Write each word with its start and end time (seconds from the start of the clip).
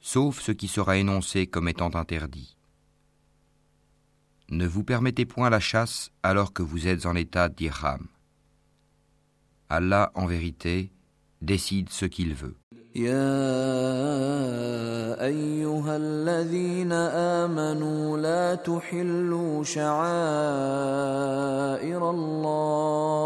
sauf 0.00 0.40
ce 0.40 0.52
qui 0.52 0.68
sera 0.68 0.96
énoncé 0.96 1.46
comme 1.46 1.68
étant 1.68 1.94
interdit. 1.94 2.56
Ne 4.50 4.66
vous 4.66 4.84
permettez 4.84 5.26
point 5.26 5.50
la 5.50 5.58
chasse 5.58 6.10
alors 6.22 6.52
que 6.52 6.62
vous 6.62 6.86
êtes 6.86 7.06
en 7.06 7.16
état 7.16 7.48
d'irham. 7.48 8.06
Allah, 9.68 10.12
en 10.14 10.26
vérité, 10.26 10.92
décide 11.42 11.90
ce 11.90 12.06
qu'il 12.06 12.34
veut. 12.34 12.56
لا 18.16 18.54
تحلوا 18.54 19.64
شعائر 19.64 20.00
الله 22.10 23.16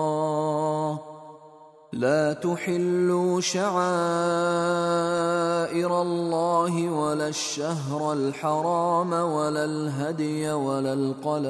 ولا 6.90 7.28
الشهر 7.28 8.14
الحرام 8.14 9.14
ولا 9.14 9.66
الهدي 9.66 10.52
ولا 10.52 10.94
القلائد 10.94 11.46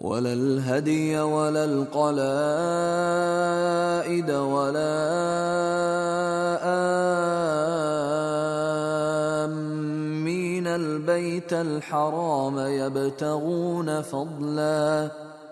ولا 0.00 0.32
الهدي 0.32 1.20
ولا 1.20 1.64
القلائد 1.64 2.20
ولا 4.30 4.94
آمين 9.44 10.66
البيت 10.66 11.52
الحرام 11.52 12.58
يبتغون 12.58 14.02
فضلاً 14.02 15.33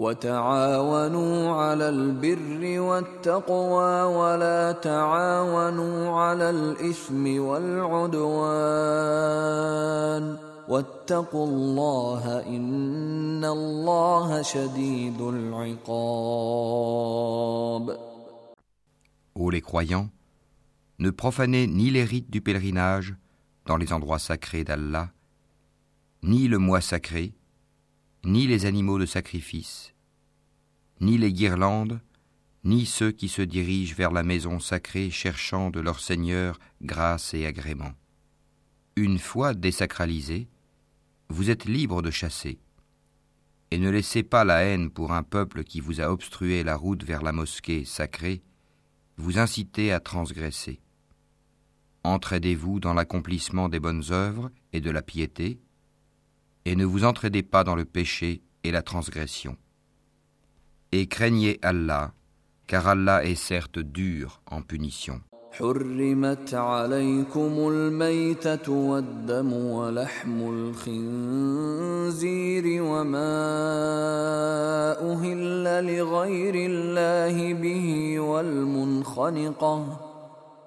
وتعاونوا 0.00 1.50
على 1.50 1.88
البر 1.88 2.80
والتقوى 2.80 4.02
ولا 4.02 4.72
تعاونوا 4.72 6.10
على 6.10 6.50
الإثم 6.50 7.40
والعدوان 7.40 8.86
واتقوا 10.68 11.46
الله 11.46 12.46
إن 12.46 13.44
الله 13.44 14.42
شديد 14.42 15.20
العقاب 15.20 16.76
Ô 19.38 19.50
les 19.50 19.60
croyants, 19.60 20.08
ne 20.98 21.10
profanez 21.10 21.66
ni 21.66 21.90
les 21.90 22.04
rites 22.04 22.30
du 22.30 22.40
pèlerinage 22.40 23.14
dans 23.66 23.76
les 23.76 23.92
endroits 23.92 24.18
sacrés 24.18 24.64
d'Allah, 24.64 25.10
ni 26.22 26.48
le 26.48 26.56
mois 26.56 26.80
sacré, 26.80 27.34
ni 28.24 28.46
les 28.46 28.64
animaux 28.64 28.98
de 28.98 29.04
sacrifice, 29.04 29.89
ni 31.01 31.17
les 31.17 31.33
guirlandes, 31.33 31.99
ni 32.63 32.85
ceux 32.85 33.11
qui 33.11 33.27
se 33.27 33.41
dirigent 33.41 33.95
vers 33.95 34.11
la 34.11 34.21
maison 34.21 34.59
sacrée 34.59 35.09
cherchant 35.09 35.71
de 35.71 35.79
leur 35.79 35.99
Seigneur 35.99 36.59
grâce 36.81 37.33
et 37.33 37.45
agrément. 37.47 37.93
Une 38.95 39.17
fois 39.17 39.55
désacralisés, 39.55 40.47
vous 41.29 41.49
êtes 41.49 41.65
libres 41.65 42.03
de 42.03 42.11
chasser. 42.11 42.59
Et 43.71 43.79
ne 43.79 43.89
laissez 43.89 44.21
pas 44.21 44.43
la 44.43 44.63
haine 44.63 44.91
pour 44.91 45.11
un 45.11 45.23
peuple 45.23 45.63
qui 45.63 45.79
vous 45.79 46.01
a 46.01 46.11
obstrué 46.11 46.63
la 46.63 46.75
route 46.75 47.03
vers 47.03 47.23
la 47.23 47.31
mosquée 47.31 47.83
sacrée, 47.83 48.43
vous 49.17 49.39
inciter 49.39 49.91
à 49.91 49.99
transgresser. 49.99 50.81
Entraidez-vous 52.03 52.79
dans 52.79 52.93
l'accomplissement 52.93 53.69
des 53.69 53.79
bonnes 53.79 54.03
œuvres 54.11 54.51
et 54.73 54.81
de 54.81 54.91
la 54.91 55.01
piété, 55.01 55.59
et 56.65 56.75
ne 56.75 56.85
vous 56.85 57.05
entraidez 57.05 57.43
pas 57.43 57.63
dans 57.63 57.75
le 57.75 57.85
péché 57.85 58.43
et 58.63 58.71
la 58.71 58.83
transgression. 58.83 59.57
Et 60.93 61.07
craignez 61.07 61.57
Allah, 61.61 62.11
car 62.67 62.87
Allah 62.87 63.23
est 63.23 63.35
certes 63.35 63.79
dur 63.79 64.41
en 64.45 64.61
punition. 64.61 65.21
حرمت 65.51 66.53
عليكم 66.53 67.67
الميتة 67.67 68.71
والدم 68.71 69.53
ولحم 69.53 70.49
الخنزير 70.87 72.03
وما 72.83 73.41
أهل 75.11 75.63
لغير 75.85 76.55
الله 76.55 77.53
به 77.53 78.19
والمنخنقة 78.19 80.10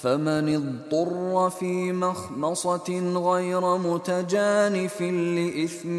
فمن 0.00 0.54
اضطر 0.54 1.50
في 1.50 1.92
مخمصة 1.92 2.88
غير 3.32 3.78
متجانف 3.78 5.02
لإثم 5.02 5.98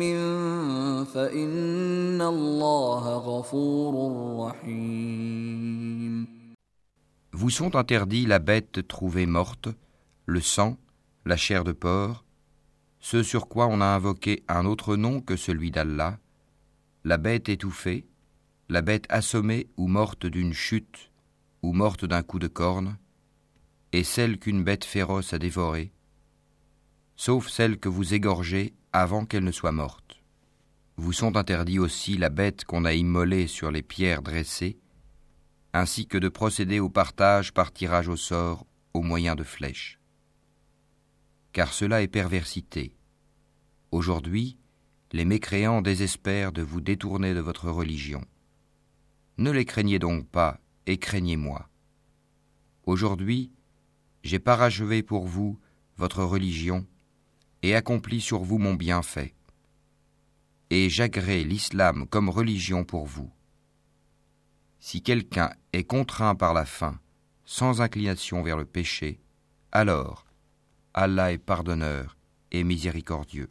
فإن 1.04 2.22
الله 2.22 3.18
غفور 3.18 3.94
رحيم 4.48 6.28
Vous 7.34 7.52
sont 7.52 7.76
interdits 7.76 8.26
la 8.26 8.40
bête 8.40 8.88
trouvée 8.88 9.28
morte, 9.28 9.70
le 10.26 10.42
sang, 10.42 10.78
la 11.24 11.38
chair 11.38 11.64
de 11.64 11.72
porc, 11.72 12.24
ce 13.00 13.22
sur 13.22 13.48
quoi 13.48 13.68
on 13.68 13.80
a 13.80 13.86
invoqué 13.86 14.44
un 14.48 14.66
autre 14.66 14.96
nom 14.96 15.22
que 15.22 15.36
celui 15.36 15.70
d'Allah, 15.70 16.18
la 17.04 17.18
bête 17.18 17.48
étouffée, 17.48 18.08
la 18.70 18.82
bête 18.82 19.06
assommée 19.10 19.68
ou 19.78 19.88
morte 19.88 20.26
d'une 20.26 20.54
chute, 20.54 21.12
ou 21.62 21.74
morte 21.74 22.06
d'un 22.06 22.24
coup 22.24 22.40
de 22.40 22.48
corne, 22.48 22.98
et 23.93 24.05
celle 24.05 24.39
qu'une 24.39 24.65
bête 24.65 24.85
féroce 24.85 25.33
a 25.33 25.39
dévorée, 25.39 25.93
sauf 27.17 27.49
celle 27.49 27.79
que 27.79 27.89
vous 27.89 28.15
égorgez 28.15 28.75
avant 28.93 29.25
qu'elle 29.25 29.45
ne 29.45 29.53
soit 29.53 29.73
morte. 29.73 30.23
Vous 30.97 31.13
sont 31.13 31.37
interdits 31.37 31.79
aussi 31.79 32.17
la 32.17 32.29
bête 32.29 32.65
qu'on 32.65 32.85
a 32.85 32.93
immolée 32.93 33.47
sur 33.47 33.71
les 33.71 33.83
pierres 33.83 34.23
dressées, 34.23 34.79
ainsi 35.73 36.07
que 36.07 36.19
de 36.19 36.29
procéder 36.29 36.81
au 36.81 36.91
partage 36.91 37.53
par 37.53 37.73
tirage 37.73 38.09
au 38.09 38.17
sort 38.17 38.67
au 38.95 39.03
moyen 39.03 39.35
de 39.35 39.45
flèches. 39.45 39.99
Car 41.53 41.73
cela 41.73 42.03
est 42.03 42.09
perversité, 42.09 42.97
Aujourd'hui, 43.93 44.57
les 45.13 45.27
mécréants 45.27 45.83
désespèrent 45.83 46.53
de 46.53 46.63
vous 46.63 46.81
détourner 46.81 47.35
de 47.35 47.41
votre 47.41 47.69
religion. 47.69 48.25
Ne 49.37 49.51
les 49.51 49.67
craignez 49.67 49.99
donc 49.99 50.27
pas, 50.27 50.61
et 50.87 50.97
craignez-moi. 50.97 51.69
Aujourd'hui, 52.85 53.53
j'ai 54.23 54.39
parachevé 54.39 55.03
pour 55.03 55.27
vous 55.27 55.59
votre 55.97 56.25
religion, 56.25 56.87
et 57.63 57.75
accompli 57.75 58.21
sur 58.21 58.41
vous 58.41 58.59
mon 58.59 58.75
bienfait. 58.75 59.35
Et 60.71 60.89
j'agrée 60.91 61.45
l'islam 61.45 62.07
comme 62.09 62.29
religion 62.29 62.85
pour 62.85 63.07
vous. 63.07 63.31
Si 64.81 65.03
quelqu'un 65.03 65.53
est 65.73 65.85
contraint 65.85 66.35
par 66.35 66.55
la 66.55 66.65
faim, 66.65 66.99
sans 67.45 67.81
inclination 67.81 68.43
vers 68.43 68.57
le 68.57 68.65
péché, 68.65 69.21
alors 69.71 70.27
Allah 70.95 71.33
est 71.33 71.39
pardonneur 71.39 72.17
et 72.51 72.65
miséricordieux. 72.65 73.51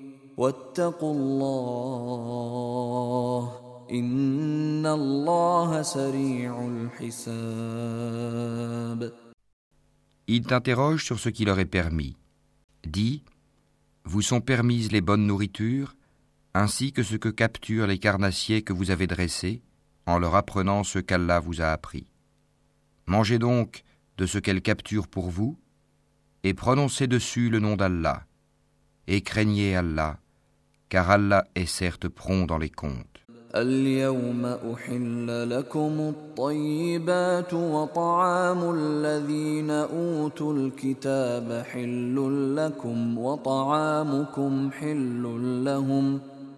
واتقوا 0.36 1.14
الله 1.14 2.46
إن 3.90 4.86
الله 4.86 5.82
سريع 5.82 6.68
الحساب 6.68 8.06
Ils 10.28 10.42
t'interrogent 10.42 11.04
sur 11.04 11.20
ce 11.20 11.28
qui 11.28 11.44
leur 11.44 11.60
est 11.60 11.66
permis. 11.66 12.16
Dis, 12.84 13.22
vous 14.04 14.22
sont 14.22 14.40
permises 14.40 14.90
les 14.90 15.00
bonnes 15.00 15.24
nourritures, 15.24 15.94
ainsi 16.52 16.92
que 16.92 17.04
ce 17.04 17.14
que 17.14 17.28
capturent 17.28 17.86
les 17.86 17.98
carnassiers 17.98 18.62
que 18.62 18.72
vous 18.72 18.90
avez 18.90 19.06
dressés, 19.06 19.62
en 20.04 20.18
leur 20.18 20.34
apprenant 20.34 20.82
ce 20.82 20.98
qu'Allah 20.98 21.38
vous 21.38 21.60
a 21.60 21.66
appris. 21.66 22.10
Mangez 23.06 23.38
donc 23.38 23.84
de 24.18 24.26
ce 24.26 24.38
qu'elle 24.38 24.62
capture 24.62 25.06
pour 25.06 25.30
vous, 25.30 25.56
et 26.42 26.54
prononcez 26.54 27.06
dessus 27.06 27.48
le 27.48 27.60
nom 27.60 27.76
d'Allah, 27.76 28.26
Et 29.07 29.21
craignez 29.21 29.75
Allah, 29.75 30.17
car 30.89 31.09
Allah 31.11 31.45
est 31.55 31.65
certes 31.65 32.07
prompt 32.07 32.45
dans 32.45 32.57
les 32.57 32.69
comptes. 32.69 33.07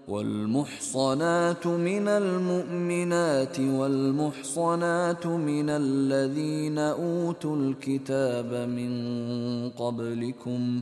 والمحصنات 0.07 1.67
من 1.67 2.07
المؤمنات 2.07 3.59
والمحصنات 3.59 5.25
من 5.27 5.69
الذين 5.69 6.77
أوتوا 6.77 7.55
الكتاب 7.55 8.69
من 8.69 8.91
قبلكم 9.69 10.81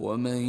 ومن 0.00 0.42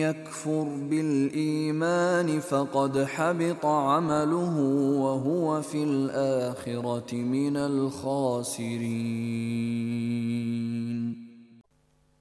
يكفر 0.00 0.64
بالإيمان 0.90 2.40
فقد 2.40 3.04
حبط 3.04 3.66
عمله 3.66 4.56
وهو 5.00 5.62
في 5.62 5.84
الآخرة 5.84 7.14
من 7.14 7.56
الخاسرين 7.56 8.90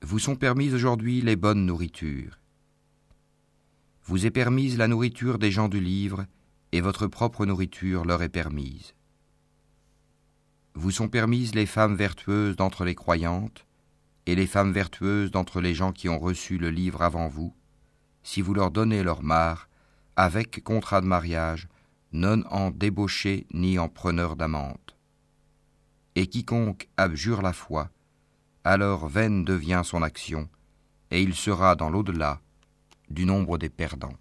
Vous 0.02 0.18
sont 0.18 0.36
permises 0.36 0.74
aujourd'hui 0.74 1.22
les 1.22 1.36
bonnes 1.36 1.66
nourritures. 1.68 2.40
Vous 4.06 4.26
est 4.26 4.32
permise 4.32 4.76
la 4.76 4.88
nourriture 4.88 5.38
des 5.38 5.52
gens 5.52 5.70
du 5.70 5.80
livre 5.80 6.26
et 6.72 6.82
votre 6.82 7.06
propre 7.06 7.46
nourriture 7.46 8.06
leur 8.06 8.24
est 8.24 8.30
permise. 8.30 8.96
Vous 10.74 10.90
sont 10.90 11.10
permises 11.10 11.54
les 11.54 11.68
femmes 11.68 11.96
vertueuses 11.96 12.56
d'entre 12.56 12.86
les 12.86 12.96
croyantes, 12.96 13.66
et 14.27 14.35
les 14.35 14.47
femmes 14.47 14.73
vertueuses 14.73 15.31
d'entre 15.31 15.61
les 15.61 15.75
gens 15.75 15.93
qui 15.93 16.09
ont 16.09 16.19
reçu 16.19 16.59
le 16.59 16.71
livre 16.71 17.03
avant 17.03 17.29
vous, 17.29 17.55
si 18.23 18.41
vous 18.41 18.55
leur 18.55 18.71
donnez 18.71 19.03
leur 19.03 19.23
mare, 19.23 19.69
avec 20.17 20.63
contrat 20.63 21.01
de 21.01 21.07
mariage, 21.07 21.69
non 22.13 22.43
en 22.51 22.71
débauché 22.71 23.47
ni 23.53 23.79
en 23.79 23.89
preneur 23.89 24.37
d'amante. 24.37 24.97
Et 26.15 26.27
quiconque 26.27 26.89
abjure 26.97 27.43
la 27.43 27.53
foi, 27.53 27.91
alors 28.63 29.09
vaine 29.09 29.45
devient 29.45 29.83
son 29.85 30.03
action, 30.03 30.49
et 31.11 31.23
il 31.23 31.35
sera 31.35 31.75
dans 31.75 31.91
l'au-delà 31.91 32.41
du 33.11 33.27
nombre 33.27 33.59
des 33.59 33.69
perdants. 33.69 34.17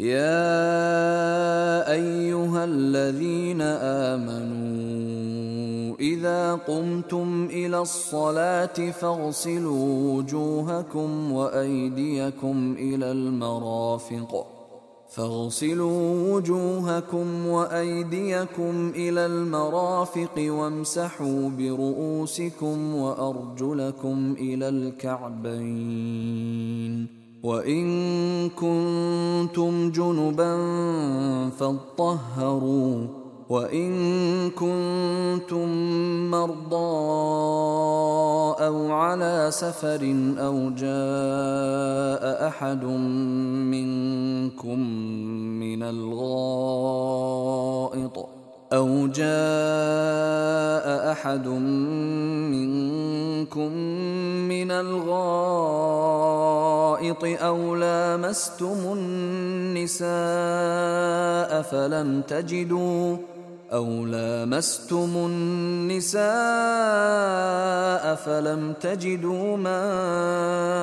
يا 0.00 1.92
أيها 1.92 2.64
الذين 2.64 3.60
آمنوا 4.16 5.96
إذا 6.00 6.54
قمتم 6.54 7.48
إلى 7.50 7.78
الصلاة 7.78 8.90
فاغسلوا 8.90 10.14
وجوهكم 10.14 11.32
وأيديكم 11.32 12.76
إلى 12.78 13.10
المرافق. 13.12 14.46
فاغسلوا 15.10 16.34
وجوهكم 16.34 17.46
وأيديكم 17.46 18.92
إلى 18.96 19.26
المرافق 19.26 20.34
وامسحوا 20.38 21.50
برؤوسكم 21.58 22.94
وأرجلكم 22.94 24.36
إلى 24.40 24.68
الكعبين. 24.68 26.00
وإن 27.42 28.48
كنتم 28.50 29.90
جنبا 29.90 30.56
فاطهروا 31.50 33.06
وإن 33.48 33.90
كنتم 34.50 35.68
مرضى 36.30 37.00
أو 38.66 38.92
على 38.92 39.48
سفر 39.50 40.34
أو 40.38 40.70
جاء 40.70 42.48
أحد 42.48 42.84
منكم 43.74 44.78
من 45.60 45.82
الغائط 45.82 46.80
أو 48.72 49.06
جاء 49.06 49.26
أحد 51.12 51.46
منكم 52.54 53.72
من 54.48 54.70
الغائط 54.70 55.14
أو 57.24 57.74
لامستم 57.74 58.78
النساء 58.92 60.10
فلم 61.62 62.22
تجدوا 62.28 63.16
أو 63.72 64.06
لامستم 64.06 65.10
النساء 65.16 66.20
فلم 68.14 68.72
تجدوا 68.80 69.56
ماء 69.56 70.80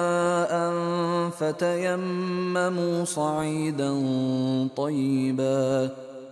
فتيمموا 1.30 3.06
صعيدا 3.06 3.94
طيبا 4.78 5.90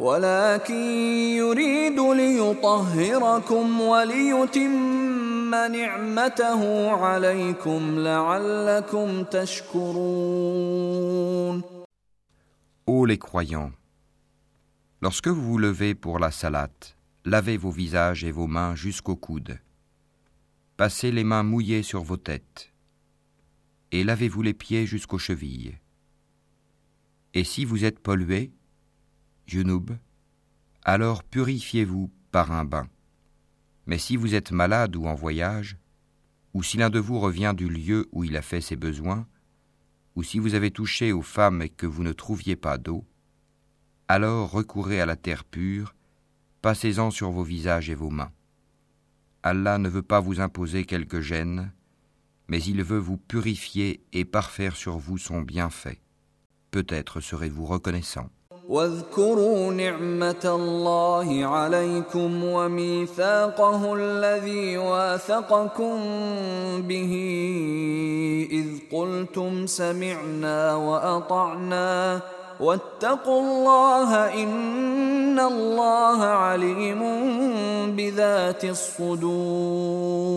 ولكن 0.00 0.74
يريد 1.36 2.00
ليطهركم 2.00 3.80
وليتم 3.80 5.50
نعمته 5.50 6.90
عليكم 6.90 7.98
لعلكم 7.98 9.24
تشكرون 9.24 10.62
Ô 12.84 13.06
les 13.06 13.16
croyants, 13.16 13.70
lorsque 15.00 15.28
vous 15.28 15.40
vous 15.40 15.58
levez 15.58 15.94
pour 15.94 16.18
la 16.18 16.32
salate, 16.32 16.96
lavez 17.24 17.56
vos 17.56 17.70
visages 17.70 18.24
et 18.24 18.32
vos 18.32 18.48
mains 18.48 18.74
jusqu'aux 18.74 19.14
coudes. 19.14 19.60
Passez 20.76 21.12
les 21.12 21.22
mains 21.22 21.44
mouillées 21.44 21.84
sur 21.84 22.02
vos 22.02 22.16
têtes. 22.16 22.72
Et 23.92 24.02
lavez-vous 24.02 24.42
les 24.42 24.52
pieds 24.52 24.84
jusqu'aux 24.84 25.18
chevilles. 25.18 25.78
Et 27.34 27.44
si 27.44 27.64
vous 27.64 27.84
êtes 27.84 28.00
pollué, 28.00 28.50
alors 30.83 31.23
purifiez-vous 31.23 32.11
par 32.31 32.51
un 32.51 32.65
bain. 32.65 32.87
Mais 33.85 33.97
si 33.97 34.17
vous 34.17 34.35
êtes 34.35 34.51
malade 34.51 34.95
ou 34.95 35.05
en 35.05 35.15
voyage, 35.15 35.77
ou 36.53 36.63
si 36.63 36.77
l'un 36.77 36.89
de 36.89 36.99
vous 36.99 37.19
revient 37.19 37.53
du 37.55 37.69
lieu 37.69 38.09
où 38.11 38.23
il 38.23 38.35
a 38.35 38.41
fait 38.41 38.61
ses 38.61 38.75
besoins, 38.75 39.25
ou 40.15 40.23
si 40.23 40.39
vous 40.39 40.55
avez 40.55 40.71
touché 40.71 41.13
aux 41.13 41.21
femmes 41.21 41.61
et 41.61 41.69
que 41.69 41.85
vous 41.85 42.03
ne 42.03 42.11
trouviez 42.11 42.55
pas 42.55 42.77
d'eau, 42.77 43.05
alors 44.07 44.51
recourez 44.51 44.99
à 44.99 45.05
la 45.05 45.15
terre 45.15 45.45
pure, 45.45 45.95
passez-en 46.61 47.11
sur 47.11 47.31
vos 47.31 47.43
visages 47.43 47.89
et 47.89 47.95
vos 47.95 48.09
mains. 48.09 48.31
Allah 49.43 49.77
ne 49.77 49.87
veut 49.87 50.01
pas 50.01 50.19
vous 50.19 50.41
imposer 50.41 50.83
quelque 50.83 51.21
gêne, 51.21 51.71
mais 52.49 52.61
il 52.61 52.83
veut 52.83 52.97
vous 52.97 53.17
purifier 53.17 54.03
et 54.11 54.25
parfaire 54.25 54.75
sur 54.75 54.97
vous 54.97 55.17
son 55.17 55.41
bienfait. 55.41 56.01
Peut-être 56.71 57.21
serez-vous 57.21 57.65
reconnaissant. 57.65 58.29
واذكروا 58.67 59.73
نعمة 59.73 60.43
الله 60.45 61.45
عليكم 61.45 62.43
وميثاقه 62.43 63.95
الذي 63.95 64.77
واثقكم 64.77 65.95
به 66.81 67.13
إذ 68.51 68.67
قلتم 68.91 69.67
سمعنا 69.67 70.75
وأطعنا 70.75 72.21
واتقوا 72.59 73.41
الله 73.41 74.43
إن 74.43 75.39
الله 75.39 76.23
عليم 76.23 77.01
بذات 77.95 78.65
الصدور 78.65 80.27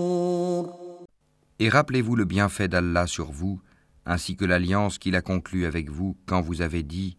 Et 1.62 1.68
rappelez-vous 1.68 2.16
le 2.16 2.24
bienfait 2.24 2.68
d'Allah 2.68 3.06
sur 3.06 3.30
vous, 3.30 3.60
ainsi 4.06 4.34
que 4.34 4.46
l'alliance 4.46 4.96
qu'il 4.98 5.14
a 5.14 5.20
conclue 5.20 5.66
avec 5.66 5.90
vous 5.90 6.16
quand 6.26 6.40
vous 6.40 6.62
avez 6.62 6.82
dit 6.82 7.18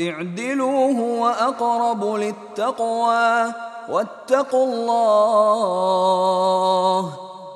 اعدلوا 0.00 0.92
هو 1.00 1.28
أقرب 1.28 2.04
للتقوى 2.04 3.54
واتقوا 3.88 4.66
الله 4.66 6.08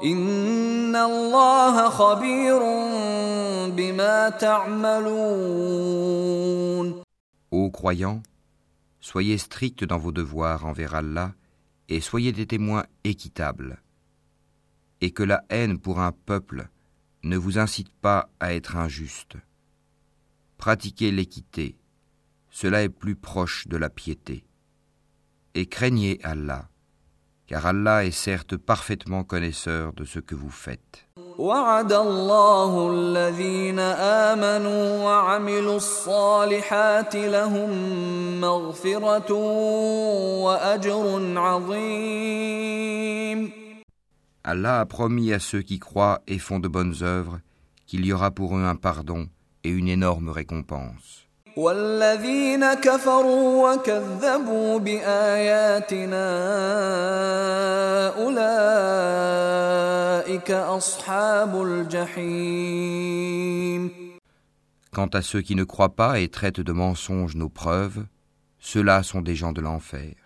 إن 0.04 0.96
الله 0.96 1.88
خبير 1.88 2.58
بما 3.76 4.28
تعملون 4.28 5.82
Ô 7.52 7.70
croyants, 7.70 8.22
soyez 9.00 9.36
stricts 9.36 9.84
dans 9.84 9.98
vos 9.98 10.10
devoirs 10.10 10.64
envers 10.64 10.94
Allah 10.94 11.32
et 11.90 12.00
soyez 12.00 12.32
des 12.32 12.46
témoins 12.46 12.86
équitables. 13.04 13.82
Et 15.02 15.10
que 15.10 15.22
la 15.22 15.44
haine 15.50 15.78
pour 15.78 16.00
un 16.00 16.12
peuple 16.12 16.68
ne 17.22 17.36
vous 17.36 17.58
incite 17.58 17.92
pas 17.92 18.30
à 18.40 18.54
être 18.54 18.76
injuste. 18.76 19.36
Pratiquez 20.56 21.10
l'équité, 21.10 21.76
cela 22.56 22.82
est 22.82 22.88
plus 22.88 23.16
proche 23.16 23.66
de 23.68 23.76
la 23.76 23.90
piété. 23.90 24.44
Et 25.54 25.66
craignez 25.66 26.18
Allah, 26.22 26.68
car 27.46 27.66
Allah 27.66 28.04
est 28.04 28.10
certes 28.10 28.56
parfaitement 28.56 29.24
connaisseur 29.24 29.92
de 29.92 30.04
ce 30.04 30.18
que 30.18 30.34
vous 30.34 30.50
faites. 30.50 31.06
وعد 31.38 31.92
الله 31.92 32.90
الذين 32.92 33.78
آمنوا 33.78 35.04
وعملوا 35.04 35.76
الصالحات 35.76 37.16
لهم 37.16 37.70
مغفرة 38.40 39.32
وأجر 40.44 41.38
عظيم 41.38 42.82
Allah 44.44 44.80
a 44.80 44.86
promis 44.86 45.32
à 45.32 45.38
ceux 45.38 45.62
qui 45.62 45.78
croient 45.78 46.20
et 46.26 46.38
font 46.38 46.58
de 46.58 46.66
bonnes 46.66 46.96
œuvres 47.02 47.38
qu'il 47.86 48.04
y 48.04 48.12
aura 48.12 48.32
pour 48.32 48.56
eux 48.56 48.64
un 48.64 48.74
pardon 48.74 49.28
et 49.62 49.70
une 49.70 49.88
énorme 49.88 50.30
récompense. 50.30 51.25
والذين 51.56 52.74
كفروا 52.74 53.72
وكذبوا 53.72 54.78
بآياتنا 54.78 56.28
أولئك 58.18 59.70
أصحاب 60.50 61.62
الجحيم 61.62 63.12
Quant 64.94 65.08
à 65.14 65.22
ceux 65.22 65.40
qui 65.40 65.54
ne 65.54 65.64
croient 65.64 65.96
pas 65.96 66.20
et 66.20 66.28
traitent 66.28 66.60
de 66.60 66.72
mensonges 66.72 67.34
nos 67.34 67.48
preuves, 67.48 68.04
ceux-là 68.58 69.02
sont 69.02 69.22
des 69.22 69.34
gens 69.34 69.52
de 69.52 69.62
l'enfer. 69.62 70.25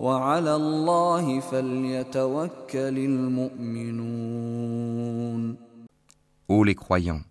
وعلى 0.00 0.56
الله 0.56 1.40
فليتوكل 1.40 2.98
المؤمنون 2.98 4.34
Ô 6.46 6.62
les 6.62 6.74
croyants, 6.74 7.22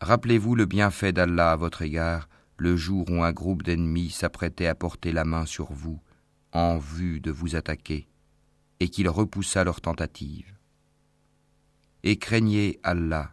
rappelez-vous 0.00 0.54
le 0.54 0.66
bienfait 0.66 1.12
d'Allah 1.12 1.52
à 1.52 1.56
votre 1.56 1.82
égard 1.82 2.28
le 2.56 2.76
jour 2.76 3.04
où 3.10 3.24
un 3.24 3.32
groupe 3.32 3.64
d'ennemis 3.64 4.10
s'apprêtait 4.10 4.68
à 4.68 4.76
porter 4.76 5.10
la 5.10 5.24
main 5.24 5.46
sur 5.46 5.72
vous 5.72 6.00
en 6.52 6.78
vue 6.78 7.20
de 7.20 7.32
vous 7.32 7.56
attaquer 7.56 8.06
et 8.78 8.88
qu'il 8.88 9.08
repoussa 9.08 9.64
leur 9.64 9.80
tentative. 9.80 10.54
Et 12.04 12.16
craignez 12.18 12.78
Allah, 12.84 13.32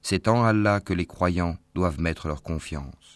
c'est 0.00 0.26
en 0.26 0.42
Allah 0.42 0.80
que 0.80 0.92
les 0.92 1.06
croyants 1.06 1.56
doivent 1.74 2.00
mettre 2.00 2.26
leur 2.26 2.42
confiance. 2.42 3.15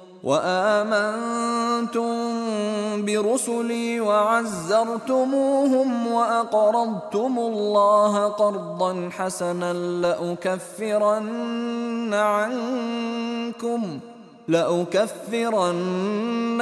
وآمنتم 0.23 2.11
برسلي 3.05 3.99
وعزرتموهم 3.99 5.89
وأقرضتم 6.07 7.39
الله 7.39 8.27
قرضا 8.27 9.09
حسنا 9.11 9.73
لأكفرن 10.53 11.33
عنكم 12.13 13.99
لأكفرن 14.47 15.81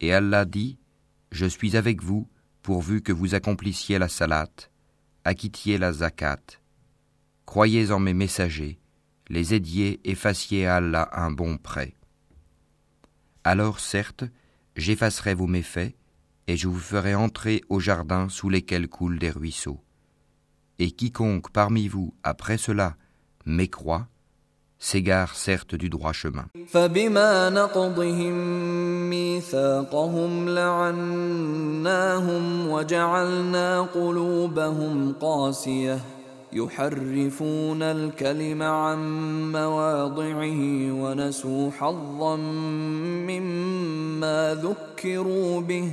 Et 0.00 0.12
Allah 0.12 0.44
dit, 0.44 0.78
Je 1.30 1.46
suis 1.46 1.76
avec 1.76 2.02
vous, 2.02 2.28
pourvu 2.62 3.02
que 3.02 3.12
vous 3.12 3.34
accomplissiez 3.34 3.98
la 3.98 4.08
salat, 4.08 4.50
acquittiez 5.24 5.78
la 5.78 5.92
zakat, 5.92 6.40
croyez 7.46 7.90
en 7.90 8.00
mes 8.00 8.14
messagers, 8.14 8.78
les 9.28 9.54
aidiez 9.54 10.00
et 10.04 10.14
fassiez 10.14 10.66
à 10.66 10.76
Allah 10.76 11.08
un 11.12 11.30
bon 11.30 11.56
prêt. 11.58 11.94
Alors 13.44 13.80
certes, 13.80 14.24
j'effacerai 14.76 15.34
vos 15.34 15.46
méfaits, 15.46 15.94
et 16.46 16.56
je 16.56 16.68
vous 16.68 16.78
ferai 16.78 17.14
entrer 17.14 17.62
au 17.68 17.80
jardin 17.80 18.28
sous 18.28 18.48
lesquels 18.48 18.88
coulent 18.88 19.18
des 19.18 19.30
ruisseaux. 19.30 19.82
Et 20.78 20.90
quiconque 20.90 21.50
parmi 21.50 21.88
vous, 21.88 22.14
après 22.22 22.58
cela, 22.58 22.96
mécroit, 23.46 24.08
s'égare 24.86 25.32
certes 25.34 25.74
du 25.82 25.88
droit 25.94 26.12
chemin. 26.12 26.46
يحرفون 36.54 37.82
الكلم 37.82 38.62
عن 38.62 38.98
مواضعه 39.52 40.92
ونسوا 41.02 41.70
حظا 41.70 42.36
مما 43.26 44.54
ذكروا 44.62 45.60
به 45.60 45.92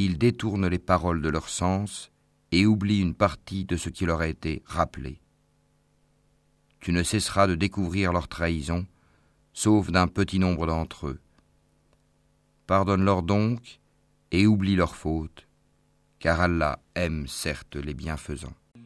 Ils 0.00 0.16
détournent 0.16 0.68
les 0.68 0.78
paroles 0.78 1.20
de 1.20 1.28
leur 1.28 1.48
sens 1.48 2.12
et 2.52 2.66
oublient 2.66 3.00
une 3.00 3.16
partie 3.16 3.64
de 3.64 3.76
ce 3.76 3.88
qui 3.88 4.06
leur 4.06 4.20
a 4.20 4.28
été 4.28 4.62
rappelé. 4.64 5.20
Tu 6.78 6.92
ne 6.92 7.02
cesseras 7.02 7.48
de 7.48 7.56
découvrir 7.56 8.12
leur 8.12 8.28
trahison, 8.28 8.86
sauf 9.52 9.90
d'un 9.90 10.06
petit 10.06 10.38
nombre 10.38 10.68
d'entre 10.68 11.08
eux. 11.08 11.20
Pardonne-leur 12.68 13.24
donc 13.24 13.80
et 14.30 14.46
oublie 14.46 14.76
leurs 14.76 14.94
fautes, 14.94 15.48
car 16.20 16.42
Allah 16.42 16.78
aime 16.94 17.26
certes 17.26 17.74
les 17.74 17.94
bienfaisants. 17.94 18.54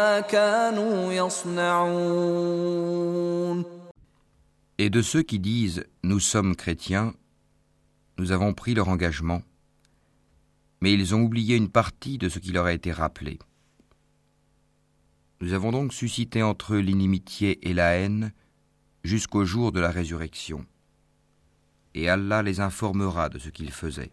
القيامة 0.00 0.66
Et 4.78 4.90
de 4.90 5.02
ceux 5.02 5.22
qui 5.22 5.38
disent 5.38 5.84
Nous 6.02 6.20
sommes 6.20 6.54
chrétiens, 6.54 7.14
nous 8.18 8.32
avons 8.32 8.52
pris 8.54 8.74
leur 8.74 8.88
engagement, 8.88 9.42
mais 10.80 10.92
ils 10.92 11.14
ont 11.14 11.22
oublié 11.22 11.56
une 11.56 11.70
partie 11.70 12.18
de 12.18 12.28
ce 12.28 12.38
qui 12.38 12.52
leur 12.52 12.66
a 12.66 12.72
été 12.72 12.92
rappelé. 12.92 13.38
Nous 15.40 15.52
avons 15.52 15.72
donc 15.72 15.92
suscité 15.92 16.42
entre 16.42 16.74
eux 16.74 16.80
l'inimitié 16.80 17.68
et 17.68 17.74
la 17.74 17.92
haine 17.96 18.32
jusqu'au 19.04 19.44
jour 19.44 19.72
de 19.72 19.80
la 19.80 19.90
résurrection. 19.90 20.64
Et 21.94 22.08
Allah 22.08 22.42
les 22.42 22.60
informera 22.60 23.28
de 23.28 23.38
ce 23.38 23.48
qu'ils 23.48 23.72
faisaient. 23.72 24.12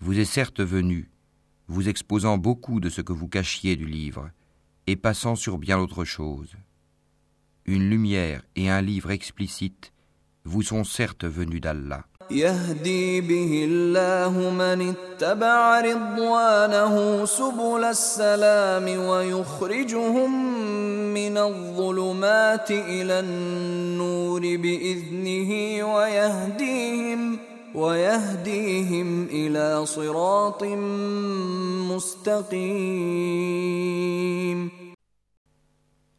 vous 0.00 0.18
est 0.18 0.24
certes 0.24 0.60
venu, 0.60 1.10
vous 1.68 1.88
exposant 1.88 2.38
beaucoup 2.38 2.80
de 2.80 2.88
ce 2.88 3.00
que 3.00 3.12
vous 3.12 3.28
cachiez 3.28 3.76
du 3.76 3.86
livre, 3.86 4.30
et 4.86 4.96
passant 4.96 5.36
sur 5.36 5.58
bien 5.58 5.78
autre 5.78 6.04
chose. 6.04 6.56
Une 7.66 7.88
lumière 7.88 8.42
et 8.56 8.70
un 8.70 8.80
livre 8.80 9.10
explicite 9.10 9.92
vous 10.44 10.62
sont 10.62 10.84
certes 10.84 11.24
venus 11.24 11.60
d'Allah. 11.60 12.04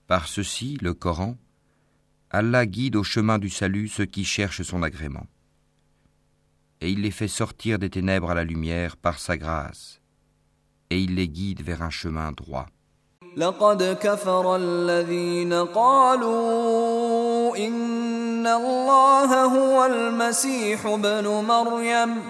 Par 0.08 0.28
ceci, 0.28 0.78
le 0.82 0.94
Coran, 0.94 1.36
Allah 2.30 2.66
guide 2.66 2.96
au 2.96 3.04
chemin 3.04 3.38
du 3.38 3.50
salut 3.50 3.90
ceux 3.90 4.06
qui 4.06 4.24
cherchent 4.24 4.62
son 4.62 4.82
agrément. 4.82 5.28
Et 6.80 6.90
il 6.90 7.02
les 7.02 7.12
fait 7.12 7.28
sortir 7.28 7.80
des 7.80 7.90
ténèbres 7.90 8.32
à 8.32 8.36
la 8.36 8.46
lumière 8.46 8.96
par 8.96 9.20
sa 9.20 9.36
grâce. 9.36 10.00
Et 10.90 11.02
il 11.02 11.16
les 11.16 11.28
guide 11.28 11.62
vers 11.62 11.82
un 11.82 11.90
chemin 11.90 12.32
droit. 12.32 12.68
إن 17.58 18.01
الله 18.48 19.44
هو 19.44 19.86
المسيح 19.86 20.86
ابن 20.86 21.28
مريم. 21.28 22.22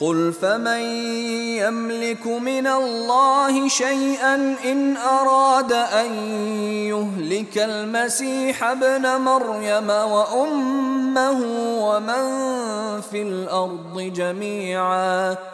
قل 0.00 0.32
فمن 0.32 0.80
يملك 1.58 2.26
من 2.26 2.66
الله 2.66 3.68
شيئا 3.68 4.34
ان 4.64 4.96
اراد 4.96 5.72
ان 5.72 6.14
يهلك 6.90 7.58
المسيح 7.58 8.64
ابن 8.64 9.06
مريم 9.20 9.90
وامه 9.90 11.40
ومن 11.80 12.24
في 13.00 13.22
الأرض 13.22 14.00
جميعا. 14.00 15.53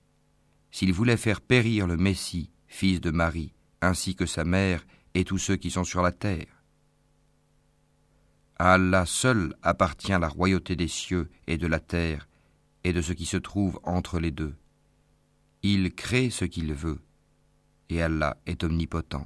S'il 0.71 0.93
voulait 0.93 1.17
faire 1.17 1.41
périr 1.41 1.87
le 1.87 1.97
Messie 1.97 2.51
fils 2.67 3.01
de 3.01 3.11
Marie, 3.11 3.53
ainsi 3.81 4.15
que 4.15 4.25
sa 4.25 4.45
mère 4.45 4.85
et 5.13 5.25
tous 5.25 5.37
ceux 5.37 5.57
qui 5.57 5.69
sont 5.69 5.83
sur 5.83 6.01
la 6.01 6.11
terre 6.11 6.61
à 8.61 8.73
Allah 8.73 9.07
seul 9.07 9.55
appartient 9.63 10.11
la 10.11 10.27
royauté 10.27 10.75
des 10.75 10.87
cieux 10.87 11.31
et 11.47 11.57
de 11.57 11.65
la 11.65 11.79
terre 11.79 12.27
et 12.83 12.93
de 12.93 13.01
ce 13.01 13.11
qui 13.11 13.25
se 13.25 13.37
trouve 13.37 13.79
entre 13.81 14.19
les 14.19 14.29
deux. 14.29 14.53
Il 15.63 15.91
crée 15.95 16.29
ce 16.29 16.45
qu'il 16.45 16.71
veut 16.75 16.99
et 17.89 18.03
Allah 18.03 18.37
est 18.45 18.63
omnipotent. 18.63 19.25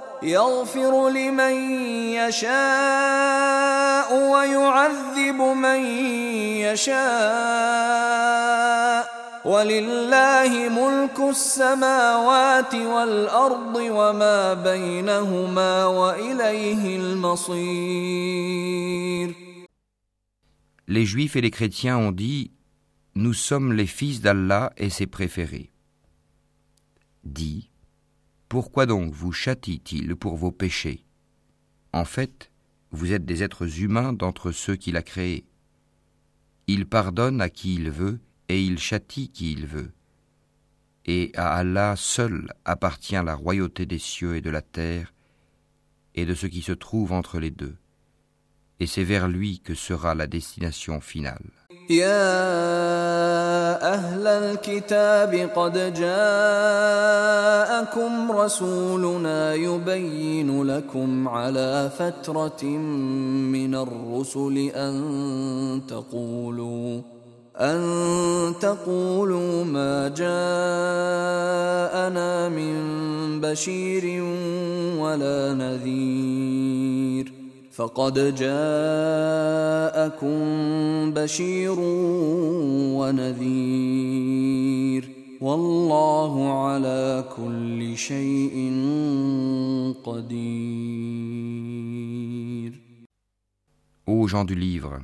يغفر 0.23 1.09
لمن 1.09 1.53
يشاء 2.13 4.09
ويعذب 4.31 5.41
من 5.41 5.85
يشاء 6.61 7.01
ولله 9.45 10.69
ملك 10.69 11.19
السماوات 11.29 12.75
والأرض 12.75 13.75
وما 13.75 14.53
بينهما 14.53 15.85
وإليه 15.85 16.97
المصير 16.97 18.31
Les 20.87 21.05
Juifs 21.05 21.35
et 21.37 21.41
les 21.41 21.51
chrétiens 21.51 21.97
ont 21.97 22.11
dit 22.11 22.51
Nous 23.15 23.33
sommes 23.33 23.73
les 23.73 23.87
fils 23.87 24.21
d'Allah 24.21 24.71
et 24.77 24.89
ses 24.89 25.07
préférés. 25.07 25.71
Dis, 27.23 27.70
pourquoi 28.50 28.86
donc 28.86 29.12
vous 29.12 29.32
châtie-t-il 29.32 30.14
pour 30.14 30.36
vos 30.36 30.52
péchés 30.52 31.04
En 31.92 32.04
fait, 32.04 32.52
vous 32.92 33.12
êtes 33.12 33.24
des 33.24 33.42
êtres 33.42 33.80
humains 33.80 34.12
d'entre 34.12 34.52
ceux 34.52 34.76
qu'il 34.76 34.96
a 34.96 35.02
créés. 35.02 35.44
Il 36.68 36.86
pardonne 36.86 37.40
à 37.40 37.50
qui 37.50 37.74
il 37.74 37.90
veut 37.90 38.20
et 38.48 38.62
il 38.62 38.78
châtie 38.78 39.30
qui 39.30 39.52
il 39.52 39.66
veut. 39.66 39.92
Et 41.04 41.32
à 41.34 41.54
Allah 41.54 41.94
seul 41.96 42.52
appartient 42.64 43.14
la 43.14 43.34
royauté 43.34 43.86
des 43.86 43.98
cieux 43.98 44.36
et 44.36 44.40
de 44.40 44.50
la 44.50 44.62
terre 44.62 45.12
et 46.14 46.24
de 46.24 46.34
ce 46.34 46.46
qui 46.46 46.62
se 46.62 46.72
trouve 46.72 47.12
entre 47.12 47.38
les 47.38 47.50
deux. 47.50 47.76
Et 48.78 48.86
c'est 48.86 49.04
vers 49.04 49.28
lui 49.28 49.60
que 49.60 49.74
sera 49.74 50.14
la 50.14 50.26
destination 50.26 51.00
finale. 51.00 51.50
يا 51.90 53.94
أهل 53.94 54.26
الكتاب 54.26 55.50
قد 55.54 55.76
جاءكم 57.81 58.31
رسولنا 58.31 59.53
يبين 59.53 60.63
لكم 60.63 61.27
على 61.27 61.91
فترة 61.97 62.63
من 62.63 63.75
الرسل 63.75 64.57
أن 64.57 65.81
تقولوا 65.87 67.01
أن 67.57 68.53
تقولوا 68.61 69.63
ما 69.63 70.07
جاءنا 70.07 70.29
من 72.49 72.75
بشير 73.41 74.23
ولا 74.97 75.53
نذير. 75.53 77.33
فقد 77.71 78.35
جاءكم 78.35 78.71
بشير 81.13 81.75
ونذير. 82.97 85.20
والله 85.40 86.52
على 86.64 87.28
كل 87.36 87.96
شيء 87.96 88.72
قدير 90.04 91.66
Ô 94.06 94.28
gens 94.28 94.44
du 94.44 94.54
livre, 94.54 95.00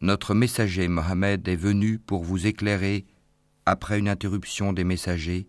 notre 0.00 0.32
messager 0.32 0.86
Mohammed 0.88 1.48
est 1.48 1.56
venu 1.56 1.98
pour 1.98 2.22
vous 2.22 2.46
éclairer 2.46 3.04
après 3.66 3.98
une 3.98 4.08
interruption 4.08 4.72
des 4.72 4.84
messagers, 4.84 5.48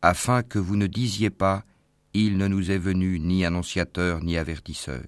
afin 0.00 0.42
que 0.42 0.58
vous 0.58 0.76
ne 0.76 0.86
disiez 0.86 1.30
pas 1.30 1.64
Il 2.14 2.38
ne 2.38 2.48
nous 2.48 2.70
est 2.70 2.78
venu 2.78 3.20
ni 3.20 3.44
annonciateur 3.44 4.22
ni 4.24 4.38
avertisseur. 4.38 5.02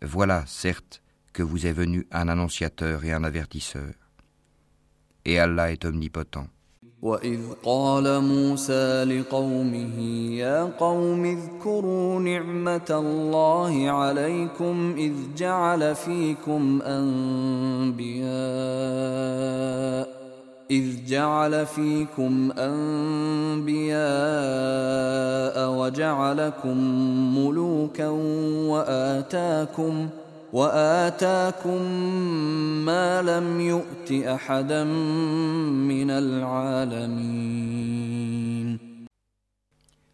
Voilà, 0.00 0.44
certes, 0.46 1.02
que 1.34 1.42
vous 1.42 1.66
est 1.66 1.72
venu 1.72 2.06
un 2.10 2.28
annonciateur 2.28 3.04
et 3.04 3.12
un 3.12 3.22
avertisseur. 3.24 3.92
Et 5.26 5.38
Allah 5.38 5.70
est 5.70 5.84
omnipotent. 5.84 6.48
وإذ 7.05 7.39
قال 7.63 8.21
موسى 8.21 9.03
لقومه 9.03 9.99
يا 10.31 10.63
قوم 10.79 11.25
اذكروا 11.25 12.19
نعمة 12.19 12.89
الله 12.89 13.89
عليكم 13.89 14.95
إذ 14.97 15.13
جعل 15.37 15.95
فيكم 15.95 16.81
أنبياء 16.81 18.25
إذ 20.71 21.05
جعل 21.07 21.65
فيكم 21.65 22.51
أنبياء 22.57 23.95
وجعلكم 25.69 26.77
ملوكا 27.37 28.07
وآتاكم 28.69 30.09
وآتاكم 30.52 31.82
ما 32.84 33.22
لم 33.22 33.60
يؤت 33.60 34.12
أحدا 34.12 34.84
من 34.84 36.10
العالمين 36.10 37.60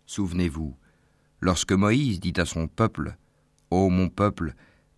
Souvenez-vous, 0.07 0.75
lorsque 1.40 1.72
Moïse 1.72 2.20
dit 2.20 2.33
à 2.37 2.44
son 2.46 2.68
peuple, 2.68 3.16
Ô 3.70 3.90
mon 3.90 4.09
peuple, 4.09 4.55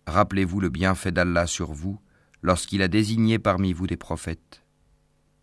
rappelez-vous 0.07 0.59
le 0.61 0.69
bienfait 0.69 1.11
d'Allah 1.11 1.47
sur 1.47 1.73
vous, 1.73 1.99
lorsqu'il 2.41 2.81
a 2.81 2.87
désigné 2.87 3.39
parmi 3.39 3.73
vous 3.73 3.87
des 3.87 3.97
prophètes. 3.97 4.61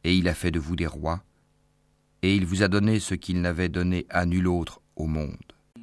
et 0.07 0.15
il 0.15 0.29
a 0.29 0.35
fait 0.35 0.53
de 0.53 0.61
vous 0.61 0.77
des 0.77 0.87
rois, 0.87 1.25
et 2.23 2.37
il 2.37 2.47
vous 2.47 2.63
a 2.63 2.69
donné 2.69 3.01
ce 3.01 3.15
qu'il 3.15 3.41
n'avait 3.41 3.69
donné 3.69 4.07
à 4.09 4.25
nul 4.25 4.47
autre 4.47 4.81
au 4.95 5.07
monde. 5.07 5.50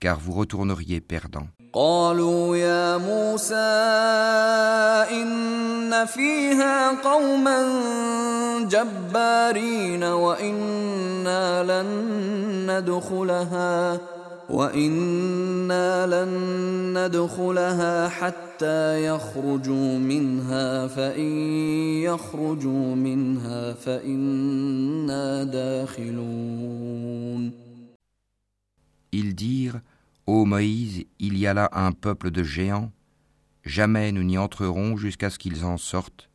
car 0.00 0.18
vous 0.18 0.32
retourneriez 0.32 1.00
perdant. 1.00 1.48
وإنا 14.50 16.06
لن 16.06 16.32
ندخلها 16.98 18.08
حتى 18.08 19.06
يخرجوا 19.06 19.98
منها 19.98 20.86
فإن 20.86 21.32
يخرجوا 22.02 22.94
منها 22.94 23.72
فإنا 23.72 25.44
داخلون 25.44 26.84
Ils 29.16 29.34
dirent 29.34 29.82
Ô 30.28 30.44
Moïse, 30.44 31.04
il 31.18 31.36
y 31.36 31.46
a 31.46 31.54
là 31.54 31.68
un 31.72 31.92
peuple 31.92 32.30
de 32.30 32.42
géants, 32.42 32.90
jamais 33.64 34.10
nous 34.12 34.22
n'y 34.22 34.38
entrerons 34.38 34.96
jusqu'à 34.96 35.30
ce 35.30 35.38
qu'ils 35.38 35.64
en 35.64 35.76
sortent. 35.76 36.30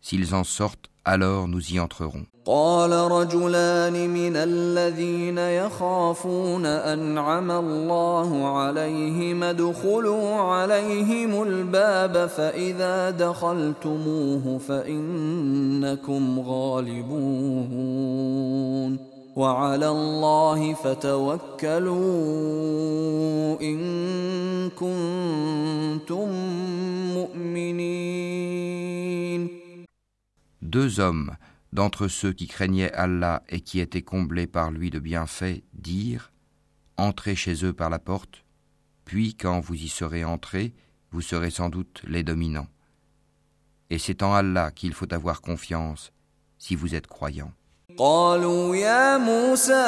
S'ils 0.00 0.34
en 0.34 0.44
sortent, 0.44 0.90
alors 1.04 1.48
nous 1.48 1.72
y 1.72 1.80
entrerons. 1.80 2.26
قال 2.46 2.92
رجلان 2.92 4.10
من 4.10 4.36
الذين 4.36 5.38
يخافون 5.38 6.66
أنعم 6.66 7.50
الله 7.50 8.58
عليهم 8.58 9.42
ادخلوا 9.42 10.34
عليهم 10.34 11.42
الباب 11.42 12.26
فإذا 12.26 13.10
دخلتموه 13.10 14.58
فإنكم 14.58 16.40
غالبون 16.40 17.86
وعلى 19.36 19.88
الله 19.88 20.74
فتوكلوا 20.74 22.00
إن 23.60 24.70
كنتم 24.70 26.28
مؤمنين 27.14 28.56
Deux 30.62 31.00
hommes 31.00 31.36
d'entre 31.72 32.08
ceux 32.08 32.32
qui 32.32 32.48
craignaient 32.48 32.92
Allah 32.92 33.42
et 33.48 33.60
qui 33.60 33.80
étaient 33.80 34.02
comblés 34.02 34.46
par 34.46 34.70
lui 34.70 34.90
de 34.90 34.98
bienfaits 34.98 35.62
dirent 35.74 36.32
Entrez 36.96 37.36
chez 37.36 37.64
eux 37.64 37.74
par 37.74 37.90
la 37.90 37.98
porte, 37.98 38.44
puis 39.04 39.34
quand 39.34 39.60
vous 39.60 39.74
y 39.74 39.88
serez 39.88 40.24
entrés, 40.24 40.74
vous 41.10 41.20
serez 41.20 41.50
sans 41.50 41.68
doute 41.68 42.02
les 42.06 42.22
dominants. 42.22 42.68
Et 43.90 43.98
c'est 43.98 44.22
en 44.22 44.32
Allah 44.32 44.70
qu'il 44.70 44.94
faut 44.94 45.12
avoir 45.12 45.42
confiance 45.42 46.10
si 46.58 46.74
vous 46.74 46.94
êtes 46.94 47.06
croyants. 47.06 47.52
قالوا 47.97 48.75
يا 48.75 49.17
موسى 49.17 49.87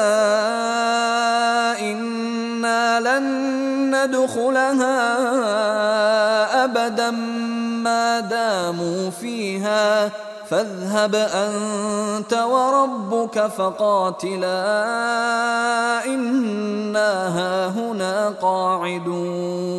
إنا 1.80 3.00
لن 3.00 3.26
ندخلها 3.96 5.04
أبدا 6.66 7.12
ما 7.84 8.20
داموا 8.20 9.10
فيها 9.10 10.12
فاذهب 10.46 11.16
أنت 11.16 12.34
وربك 12.34 13.48
فقاتلا 13.48 14.64
إنا 16.06 17.28
هاهنا 17.38 18.30
قاعدون 18.30 19.74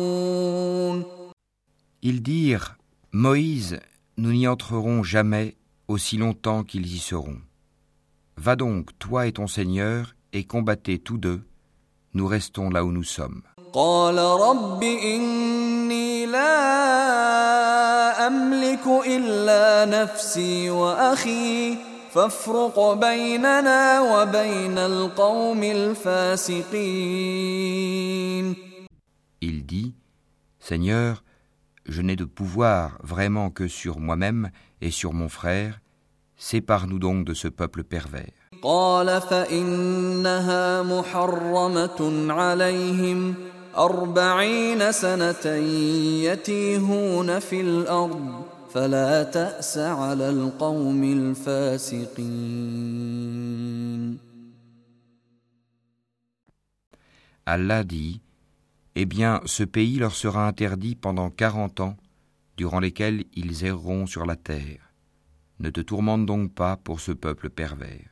Ils 2.07 2.21
dirent, 2.21 2.75
Moïse, 3.11 3.79
nous 4.17 4.31
n'y 4.31 4.47
entrerons 4.47 5.01
jamais 5.01 5.55
aussi 5.87 6.17
longtemps 6.17 6.63
qu'ils 6.63 6.85
y 6.85 6.99
seront. 6.99 7.39
Va 8.37 8.55
donc, 8.55 8.89
toi 8.99 9.27
et 9.27 9.31
ton 9.31 9.47
Seigneur, 9.47 10.15
et 10.33 10.43
combattez 10.43 10.99
tous 10.99 11.17
deux. 11.17 11.41
Nous 12.13 12.27
restons 12.27 12.69
là 12.69 12.83
où 12.83 12.91
nous 12.91 13.03
sommes. 13.03 13.41
Il 29.41 29.65
dit, 29.65 29.93
Seigneur, 30.59 31.23
je 31.85 32.01
n'ai 32.01 32.15
de 32.15 32.25
pouvoir 32.25 32.97
vraiment 33.03 33.49
que 33.49 33.67
sur 33.67 33.99
moi-même 33.99 34.49
et 34.81 34.91
sur 34.91 35.13
mon 35.13 35.29
frère, 35.29 35.81
sépare-nous 36.37 36.99
donc 36.99 37.25
de 37.25 37.33
ce 37.33 37.47
peuple 37.47 37.83
pervers. 37.83 38.31
Allah 57.45 57.83
dit 57.83 58.21
Eh 58.95 59.05
bien, 59.05 59.41
ce 59.45 59.63
pays 59.63 59.97
leur 59.97 60.15
sera 60.15 60.47
interdit 60.47 60.95
pendant 60.95 61.29
quarante 61.29 61.79
ans, 61.79 61.95
durant 62.57 62.79
lesquels 62.79 63.25
ils 63.33 63.65
erreront 63.65 64.07
sur 64.07 64.25
la 64.25 64.35
terre. 64.35 64.84
Ne 65.58 65.70
te 65.70 65.80
tourmente 65.80 66.26
donc 66.26 66.54
pas 66.54 66.76
pour 66.76 67.00
ce 67.00 67.12
peuple 67.12 67.50
pervers. 67.50 68.10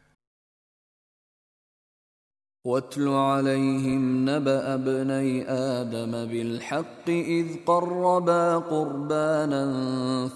واتل 2.64 3.09
عليهم 3.09 4.31
نبأ 4.31 4.75
ابني 4.75 5.51
آدم 5.51 6.11
بالحق 6.11 7.09
إذ 7.09 7.47
قربا 7.66 8.57
قربانا 8.57 9.64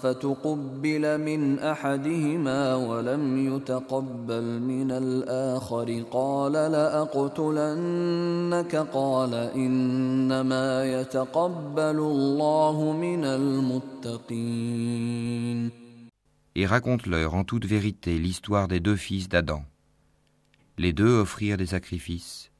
فتقبل 0.01 1.21
من 1.21 1.59
أحدهما 1.59 2.75
ولم 2.75 3.55
يتقبل 3.55 4.59
من 4.59 4.91
الآخر 4.91 6.03
قال 6.11 6.53
لأقتلنك 6.77 7.95
قال 8.75 9.33
إنما 9.33 10.85
يتقبل 10.85 11.99
الله 12.13 12.91
من 12.91 13.25
المتقين 13.25 14.63
et 16.54 16.66
raconte-leur 16.66 17.34
en 17.34 17.44
toute 17.44 17.64
vérité 17.64 18.18
l'histoire 18.18 18.68
des 18.68 18.80
deux 18.80 18.96
fils 18.96 19.28
d'Adam. 19.28 19.64
Les 20.76 20.92
deux 20.92 21.20
offrirent 21.20 21.56
des 21.56 21.66
sacrifices. 21.66 22.50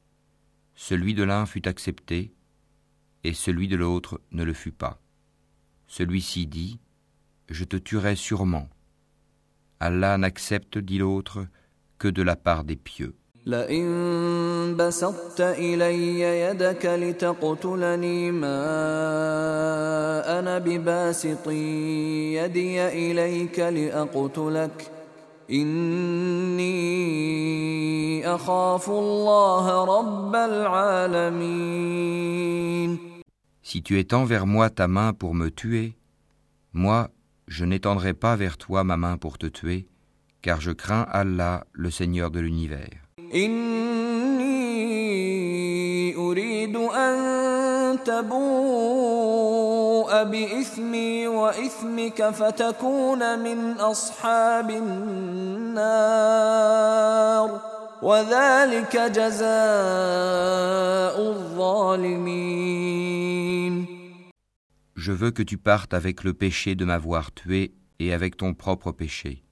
Celui 0.75 1.13
de 1.13 1.23
l'un 1.23 1.45
fut 1.45 1.67
accepté, 1.67 2.33
et 3.23 3.33
celui 3.33 3.67
de 3.67 3.75
l'autre 3.75 4.21
ne 4.31 4.43
le 4.43 4.53
fut 4.53 4.71
pas. 4.71 5.01
Celui-ci 5.87 6.47
dit 6.47 6.79
Je 7.49 7.65
te 7.65 7.75
tuerai 7.75 8.15
sûrement. 8.15 8.69
Allah 9.79 10.17
n'accepte, 10.17 10.77
dit 10.77 10.97
l'autre, 10.97 11.47
que 11.97 12.07
de 12.07 12.21
la 12.21 12.35
part 12.35 12.63
des 12.63 12.77
pieux. 12.77 13.18
Si 33.63 33.81
tu 33.81 33.99
étends 33.99 34.25
vers 34.25 34.45
moi 34.45 34.69
ta 34.69 34.87
main 34.87 35.13
pour 35.13 35.33
me 35.33 35.49
tuer, 35.49 35.95
moi 36.73 37.09
je 37.47 37.65
n'étendrai 37.65 38.13
pas 38.13 38.35
vers 38.35 38.57
toi 38.57 38.83
ma 38.83 38.97
main 38.97 39.17
pour 39.17 39.39
te 39.39 39.47
tuer, 39.47 39.87
car 40.43 40.61
je 40.61 40.71
crains 40.71 41.07
Allah, 41.09 41.65
le 41.73 41.89
Seigneur 41.89 42.29
de 42.29 42.39
l'univers. 42.39 43.08
Je 64.95 65.11
veux 65.11 65.31
que 65.31 65.43
tu 65.43 65.57
partes 65.57 65.93
avec 65.93 66.23
le 66.23 66.33
péché 66.33 66.75
de 66.75 66.85
m'avoir 66.85 67.31
tué 67.31 67.73
et 67.99 68.11
avec 68.13 68.37
ton 68.37 68.53
propre 68.53 68.91
péché. 68.91 69.43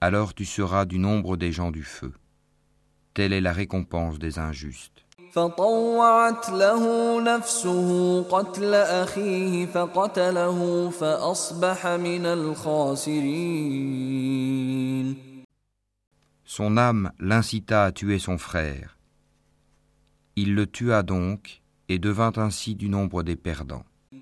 Alors 0.00 0.34
tu 0.34 0.44
seras 0.44 0.86
du 0.86 0.98
nombre 0.98 1.36
des 1.36 1.52
gens 1.52 1.70
du 1.70 1.84
feu. 1.84 2.12
Telle 3.13 3.33
est 3.33 3.41
la 3.41 3.53
récompense 3.53 4.19
des 4.19 4.39
injustes. 4.39 5.05
فطوعت 5.35 6.49
له 6.49 7.21
نفسه 7.21 8.21
قتل 8.23 8.73
أخيه 8.73 9.65
فقتله 9.65 10.89
فأصبح 10.89 11.87
من 11.87 12.25
الخاسرين 12.25 13.65
Son 16.45 16.77
âme 16.77 17.11
l'incita 17.19 17.83
à 17.83 17.91
tuer 17.91 18.19
son 18.19 18.37
frère. 18.37 18.97
Il 20.37 20.55
le 20.55 20.67
tua 20.67 21.03
donc 21.03 21.61
et 21.89 21.99
devint 21.99 22.31
ainsi 22.37 22.75
du 22.75 22.87
nombre 22.87 23.23
des 23.23 23.35
perdants. 23.35 23.83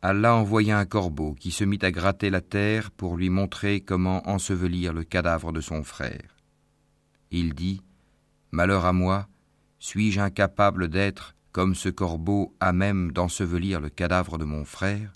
Allah 0.00 0.34
envoya 0.34 0.78
un 0.78 0.84
corbeau 0.84 1.34
qui 1.34 1.50
se 1.50 1.64
mit 1.64 1.80
à 1.82 1.90
gratter 1.90 2.30
la 2.30 2.40
terre 2.40 2.92
pour 2.92 3.16
lui 3.16 3.30
montrer 3.30 3.80
comment 3.80 4.28
ensevelir 4.28 4.92
le 4.92 5.02
cadavre 5.02 5.52
de 5.52 5.60
son 5.60 5.82
frère. 5.82 6.36
Il 7.32 7.52
dit 7.54 7.82
Malheur 8.52 8.84
à 8.84 8.92
moi, 8.92 9.28
suis-je 9.80 10.20
incapable 10.20 10.88
d'être, 10.88 11.34
comme 11.50 11.74
ce 11.74 11.88
corbeau, 11.88 12.54
à 12.60 12.72
même 12.72 13.10
d'ensevelir 13.10 13.80
le 13.80 13.88
cadavre 13.88 14.38
de 14.38 14.44
mon 14.44 14.64
frère? 14.64 15.12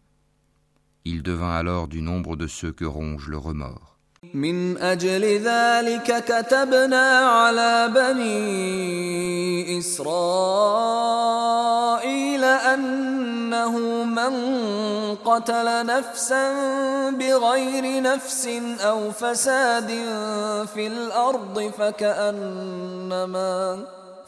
Il 1.04 1.22
devint 1.22 1.54
alors 1.54 1.86
du 1.86 2.02
nombre 2.02 2.36
de 2.36 2.48
ceux 2.48 2.72
que 2.72 2.84
ronge 2.84 3.28
le 3.28 3.38
remords. 3.38 3.91
من 4.34 4.78
أجل 4.78 5.40
ذلك 5.44 6.24
كتبنا 6.24 7.18
على 7.18 7.88
بني 7.94 9.78
إسرائيل 9.78 10.14
أنه 12.44 13.78
من 14.04 14.34
قتل 15.16 15.86
نفسا 15.86 16.50
بغير 17.10 18.02
نفس 18.02 18.48
أو 18.80 19.10
فساد 19.10 19.88
في 20.74 20.86
الأرض 20.86 21.72
فكأنما 21.78 23.78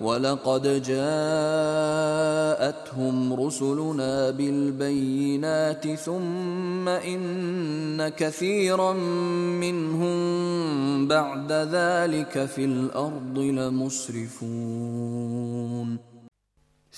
ولقد 0.00 0.82
جاءتهم 0.82 1.12
رسلنا 3.32 4.30
بالبينات 4.30 5.94
ثم 5.94 6.88
إن 6.88 8.08
كثيرا 8.08 8.92
منهم 9.62 11.08
بعد 11.08 11.52
ذلك 11.52 12.44
في 12.44 12.64
الأرض 12.64 13.38
لمسرفون 13.38 14.76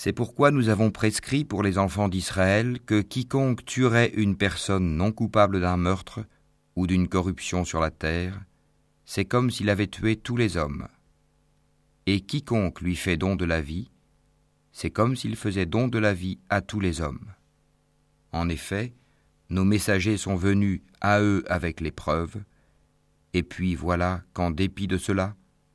C'est 0.01 0.13
pourquoi 0.13 0.51
nous 0.51 0.69
avons 0.69 0.91
prescrit 0.91 1.43
pour 1.43 1.61
les 1.61 1.77
enfants 1.77 2.07
d'Israël 2.07 2.79
que 2.85 3.01
quiconque 3.01 3.65
tuerait 3.65 4.13
une 4.15 4.37
personne 4.37 4.95
non 4.95 5.11
coupable 5.11 5.59
d'un 5.59 5.75
meurtre 5.75 6.21
ou 6.77 6.87
d'une 6.87 7.09
corruption 7.09 7.65
sur 7.65 7.81
la 7.81 7.91
terre, 7.91 8.39
c'est 9.03 9.25
comme 9.25 9.51
s'il 9.51 9.69
avait 9.69 9.87
tué 9.87 10.15
tous 10.15 10.37
les 10.37 10.55
hommes. 10.55 10.87
Et 12.06 12.20
quiconque 12.20 12.80
lui 12.80 12.96
fait 12.96 13.16
don 13.16 13.36
de 13.36 13.44
la 13.44 13.60
vie, 13.60 13.90
c'est 14.72 14.90
comme 14.90 15.16
s'il 15.16 15.36
faisait 15.36 15.66
don 15.66 15.88
de 15.88 15.98
la 15.98 16.12
vie 16.12 16.38
à 16.50 16.60
tous 16.60 16.80
les 16.80 17.00
hommes. 17.00 17.32
En 18.32 18.48
effet, 18.48 18.92
nos 19.48 19.64
messagers 19.64 20.16
sont 20.16 20.36
venus 20.36 20.82
à 21.00 21.20
eux 21.20 21.44
avec 21.46 21.80
les 21.80 21.92
preuves, 21.92 22.42
et 23.32 23.42
puis 23.42 23.74
voilà 23.74 24.22
qu'en 24.32 24.50
dépit 24.50 24.86
de 24.86 24.98
cela, 24.98 25.34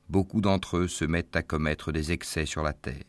beaucoup 0.09 0.41
d'entre 0.41 0.77
eux 0.77 0.87
se 0.87 1.05
mettent 1.05 1.35
à 1.35 1.43
commettre 1.43 1.91
des 1.91 2.11
excès 2.11 2.45
sur 2.45 2.63
la 2.63 2.73
terre. 2.73 3.08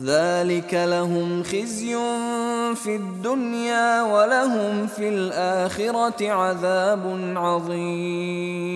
ذلك 0.00 0.74
لهم 0.74 1.42
خزي 1.42 1.96
في 2.74 2.96
الدنيا 2.96 4.02
ولهم 4.02 4.86
في 4.86 5.08
الآخرة 5.08 6.30
عذاب 6.30 7.04
عظيم 7.36 8.66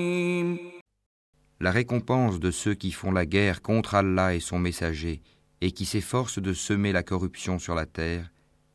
La 1.62 1.70
récompense 1.70 2.40
de 2.40 2.50
ceux 2.50 2.74
qui 2.74 2.90
font 2.90 3.12
la 3.12 3.26
guerre 3.26 3.60
contre 3.60 3.94
Allah 3.94 4.34
et 4.34 4.40
son 4.40 4.58
messager 4.58 5.20
et 5.60 5.72
qui 5.72 5.84
s'efforcent 5.84 6.38
de 6.38 6.54
semer 6.54 6.90
la 6.90 7.02
corruption 7.02 7.58
sur 7.58 7.74
la 7.74 7.84
terre, 7.84 8.30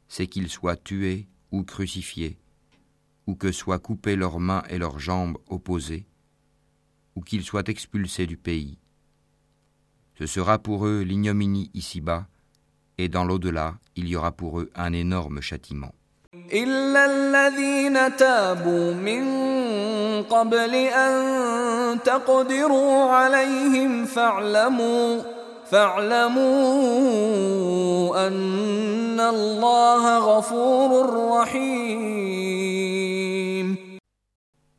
c'est 0.08 0.28
qu'ils 0.28 0.50
soient 0.50 0.76
tués 0.76 1.28
ou 1.52 1.64
crucifiés, 1.64 2.38
ou 3.26 3.34
que 3.34 3.52
soient 3.52 3.80
coupées 3.80 4.16
leurs 4.16 4.40
mains 4.40 4.64
et 4.70 4.78
leurs 4.78 5.00
jambes 5.00 5.40
opposées, 5.48 6.06
ou 7.16 7.22
qu'ils 7.22 7.44
soient 7.44 7.68
expulsés 7.68 8.28
du 8.28 8.38
pays. 8.38 8.78
Ce 10.20 10.28
sera 10.28 10.60
pour 10.60 10.86
eux 10.86 11.02
l'ignominie 11.02 11.72
ici-bas, 11.74 12.28
et 13.03 13.09
dans 13.09 13.25
l'au-delà, 13.25 13.77
il 13.97 14.09
y 14.09 14.17
aura 14.17 14.31
pour 14.31 14.61
eux 14.61 14.71
un 14.75 14.93
énorme 14.93 15.41
châtiment. 15.41 15.93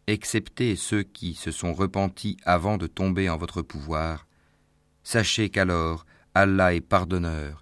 Excepté 0.07 0.75
ceux 0.75 1.03
qui 1.03 1.34
se 1.34 1.49
sont 1.49 1.73
repentis 1.73 2.38
avant 2.45 2.77
de 2.77 2.86
tomber 2.86 3.29
en 3.29 3.38
votre 3.38 3.63
pouvoir, 3.63 4.27
sachez 5.03 5.49
qu'alors 5.49 6.05
Allah 6.36 6.75
est 6.75 6.81
pardonneur 6.81 7.62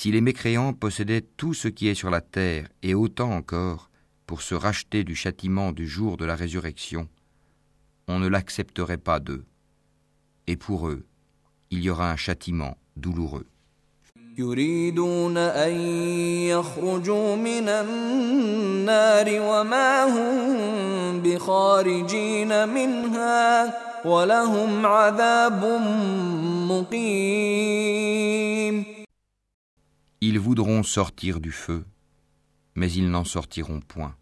Si 0.00 0.10
les 0.10 0.22
mécréants 0.22 0.72
possédaient 0.72 1.20
tout 1.20 1.52
ce 1.52 1.68
qui 1.68 1.86
est 1.88 1.94
sur 1.94 2.08
la 2.08 2.22
terre 2.22 2.68
et 2.82 2.94
autant 2.94 3.32
encore, 3.32 3.90
pour 4.24 4.40
se 4.40 4.54
racheter 4.54 5.04
du 5.04 5.14
châtiment 5.14 5.72
du 5.72 5.86
jour 5.86 6.16
de 6.16 6.24
la 6.24 6.36
résurrection, 6.36 7.06
on 8.08 8.18
ne 8.18 8.26
l'accepterait 8.26 8.96
pas 8.96 9.20
d'eux. 9.20 9.44
Et 10.46 10.56
pour 10.56 10.88
eux, 10.88 11.04
il 11.70 11.82
y 11.82 11.90
aura 11.90 12.10
un 12.10 12.16
châtiment 12.16 12.78
douloureux. 12.96 13.44
Ils 30.21 30.39
voudront 30.39 30.83
sortir 30.83 31.39
du 31.39 31.51
feu, 31.51 31.85
Mais 32.75 32.91
ils 32.91 33.09
n'en 33.09 33.23
sortiront 33.23 33.79
point, 33.79 34.15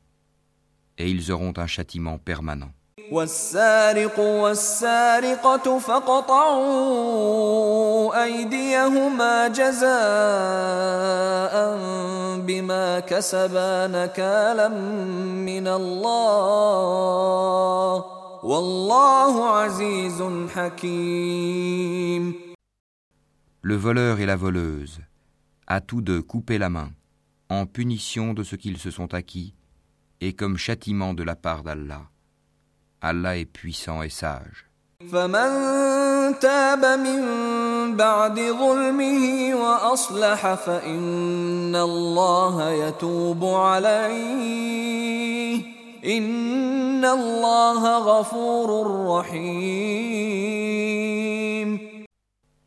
et 0.97 1.09
ils 1.09 1.31
auront 1.31 1.53
un 1.57 1.67
châtiment 1.67 2.17
permanent. 2.17 2.71
والسارق 3.11 4.19
والسارقة 4.19 5.79
فاقطعوا 6.83 7.03
أيديهما 8.23 9.47
جزاء 9.47 9.93
بما 12.39 12.99
كسبا 12.99 13.87
نكالا 13.87 14.67
من 14.69 15.67
الله 15.67 16.73
والله 18.43 19.49
عزيز 19.49 20.23
حكيم 20.55 22.33
Le 23.65 23.75
voleur 23.77 24.19
et 24.19 24.25
la 24.25 24.35
voleuse, 24.35 24.99
à 25.70 25.82
tous 25.82 26.00
deux 26.00 26.22
couper 26.22 26.56
la 26.56 26.70
main, 26.70 26.90
en 27.50 27.66
punition 27.66 28.32
de 28.32 28.42
ce 28.42 28.56
qu'ils 28.56 28.78
se 28.78 28.90
sont 28.90 29.12
acquis, 29.12 29.54
et 30.22 30.32
comme 30.32 30.56
châtiment 30.56 31.12
de 31.12 31.22
la 31.22 31.36
part 31.36 31.62
d'Allah. 31.62 32.08
Allah 33.02 33.36
est 33.36 33.44
puissant 33.44 34.02
et 34.02 34.08
sage. 34.08 34.64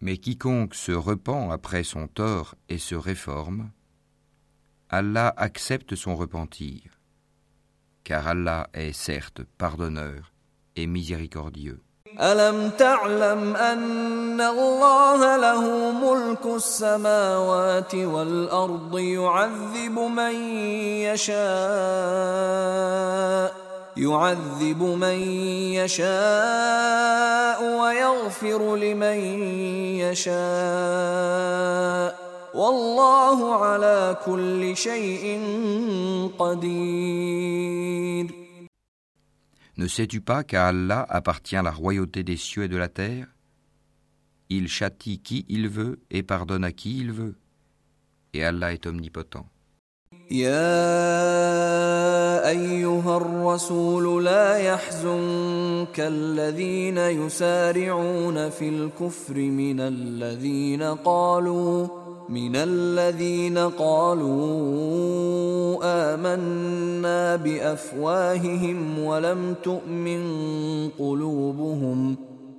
Mais 0.01 0.19
quiconque 0.19 0.75
se 0.75 0.93
repent 0.93 1.51
après 1.51 1.85
son 1.85 2.07
tort 2.07 2.55
et 2.69 2.79
se 2.79 2.95
réforme, 2.95 3.71
Allah 4.89 5.33
accepte 5.37 5.95
son 5.97 6.15
repentir, 6.15 7.01
car 8.05 8.27
Allah 8.29 8.69
est 8.73 8.93
certes 8.93 9.43
pardonneur 9.59 10.33
et 10.77 10.87
miséricordieux. 10.87 11.83
ألم 12.21 12.71
تعلم 12.71 13.57
أن 13.57 14.41
الله 14.41 15.37
له 15.37 15.91
ملك 15.91 16.47
السماوات 16.47 17.95
والأرض 17.95 18.99
يعذب 18.99 19.99
من 19.99 20.35
يشاء 21.13 21.37
يعذب 24.01 24.83
من 24.83 25.19
يشاء 25.81 27.59
ويغفر 27.81 28.77
لمن 28.77 29.19
يشاء 30.05 31.47
والله 32.55 33.55
على 33.65 34.17
كل 34.27 34.77
شيء 34.77 35.41
قدير 36.39 38.27
Ne 39.79 39.89
sais-tu 39.89 40.23
pas 40.23 40.43
qu'à 40.43 40.69
Allah 40.69 41.05
appartient 41.09 41.61
la 41.63 41.71
royauté 41.71 42.23
des 42.25 42.39
cieux 42.39 42.65
et 42.65 42.69
de 42.69 42.79
la 42.79 42.89
terre 42.89 43.27
Il 44.49 44.69
châtie 44.69 45.19
qui 45.19 45.45
il 45.49 45.69
veut 45.69 46.01
et 46.11 46.23
pardonne 46.23 46.65
à 46.65 46.73
qui 46.73 46.99
il 46.99 47.13
veut. 47.13 47.37
Et 48.33 48.43
Allah 48.43 48.73
est 48.73 48.87
omnipotent. 48.87 49.47
يا 50.32 50.88
أيها 52.50 53.18
الرسول 53.18 54.26
لا 54.26 54.58
يحزنك 54.58 56.00
الذين 56.00 56.98
يسارعون 56.98 58.50
في 58.50 58.70
الكفر 58.70 59.36
من 59.36 59.80
الذين 59.80 60.84
قالوا 60.84 61.88
من 62.30 62.56
الذين 62.56 63.58
قالوا 63.58 64.32
آمنا 65.84 67.36
بأفواههم 67.36 69.00
ولم 69.00 69.56
تؤمن 69.64 70.22
قلوبهم. 71.00 72.31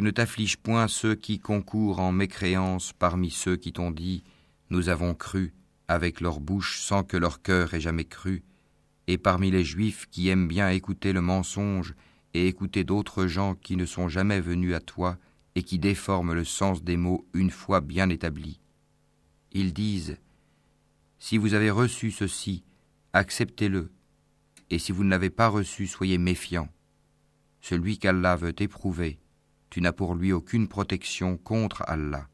ne 0.00 0.10
t'afflige 0.10 0.56
point 0.56 0.88
ceux 0.88 1.14
qui 1.14 1.38
concourent 1.38 2.00
en 2.00 2.12
mécréance 2.12 2.92
parmi 2.92 3.30
ceux 3.30 3.56
qui 3.56 3.72
t'ont 3.72 3.90
dit 3.90 4.22
Nous 4.70 4.88
avons 4.88 5.14
cru 5.14 5.54
avec 5.88 6.20
leur 6.20 6.40
bouche 6.40 6.80
sans 6.80 7.02
que 7.02 7.16
leur 7.16 7.40
cœur 7.42 7.74
ait 7.74 7.80
jamais 7.80 8.04
cru, 8.04 8.42
et 9.06 9.16
parmi 9.16 9.50
les 9.50 9.64
juifs 9.64 10.06
qui 10.10 10.28
aiment 10.28 10.48
bien 10.48 10.68
écouter 10.68 11.12
le 11.12 11.22
mensonge 11.22 11.94
et 12.34 12.46
écouter 12.46 12.84
d'autres 12.84 13.26
gens 13.26 13.54
qui 13.54 13.76
ne 13.76 13.86
sont 13.86 14.08
jamais 14.08 14.40
venus 14.40 14.74
à 14.74 14.80
toi 14.80 15.16
et 15.54 15.62
qui 15.62 15.78
déforment 15.78 16.34
le 16.34 16.44
sens 16.44 16.84
des 16.84 16.96
mots 16.98 17.26
une 17.32 17.50
fois 17.50 17.80
bien 17.80 18.10
établis. 18.10 18.60
Ils 19.52 19.72
disent 19.72 20.18
Si 21.18 21.38
vous 21.38 21.54
avez 21.54 21.70
reçu 21.70 22.10
ceci, 22.10 22.62
acceptez-le, 23.14 23.90
et 24.70 24.78
si 24.78 24.92
vous 24.92 25.04
ne 25.04 25.10
l'avez 25.10 25.30
pas 25.30 25.48
reçu, 25.48 25.86
soyez 25.86 26.18
méfiants. 26.18 26.68
Celui 27.60 27.98
qu'Allah 27.98 28.36
veut 28.36 28.54
éprouver, 28.62 29.18
tu 29.69 29.81
n'as 29.81 29.91
pour 29.91 30.15
lui 30.15 30.33
aucune 30.33 30.67
protection 30.67 31.37
contre 31.37 31.83
Allah. 31.87 32.27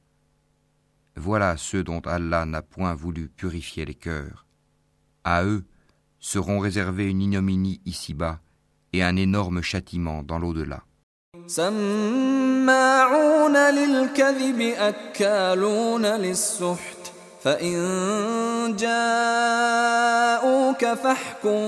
Voilà 1.15 1.57
ceux 1.57 1.83
dont 1.83 2.01
Allah 2.01 2.45
n'a 2.45 2.61
point 2.61 2.93
voulu 2.93 3.29
purifier 3.29 3.85
les 3.85 3.95
cœurs. 3.95 4.45
À 5.23 5.43
eux 5.43 5.63
seront 6.19 6.59
réservés 6.59 7.09
une 7.09 7.21
ignominie 7.21 7.81
ici-bas 7.85 8.39
et 8.93 9.03
un 9.03 9.15
énorme 9.15 9.61
châtiment 9.61 10.23
dans 10.23 10.39
l'au-delà. 10.39 10.83
سماعون 11.47 13.57
للكذب 13.57 14.61
أكالون 14.61 16.05
للسحت 16.05 17.11
فإن 17.43 17.75
جاءوك 18.79 20.85
فاحكم 20.85 21.59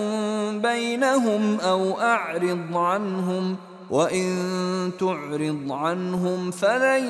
بينهم 0.62 1.60
أو 1.60 2.02
أعرض 2.02 2.78
عنهم 2.78 3.58
وإن 3.90 4.92
تعرض 5.00 5.72
عنهم 5.72 6.52
فلن 6.52 7.06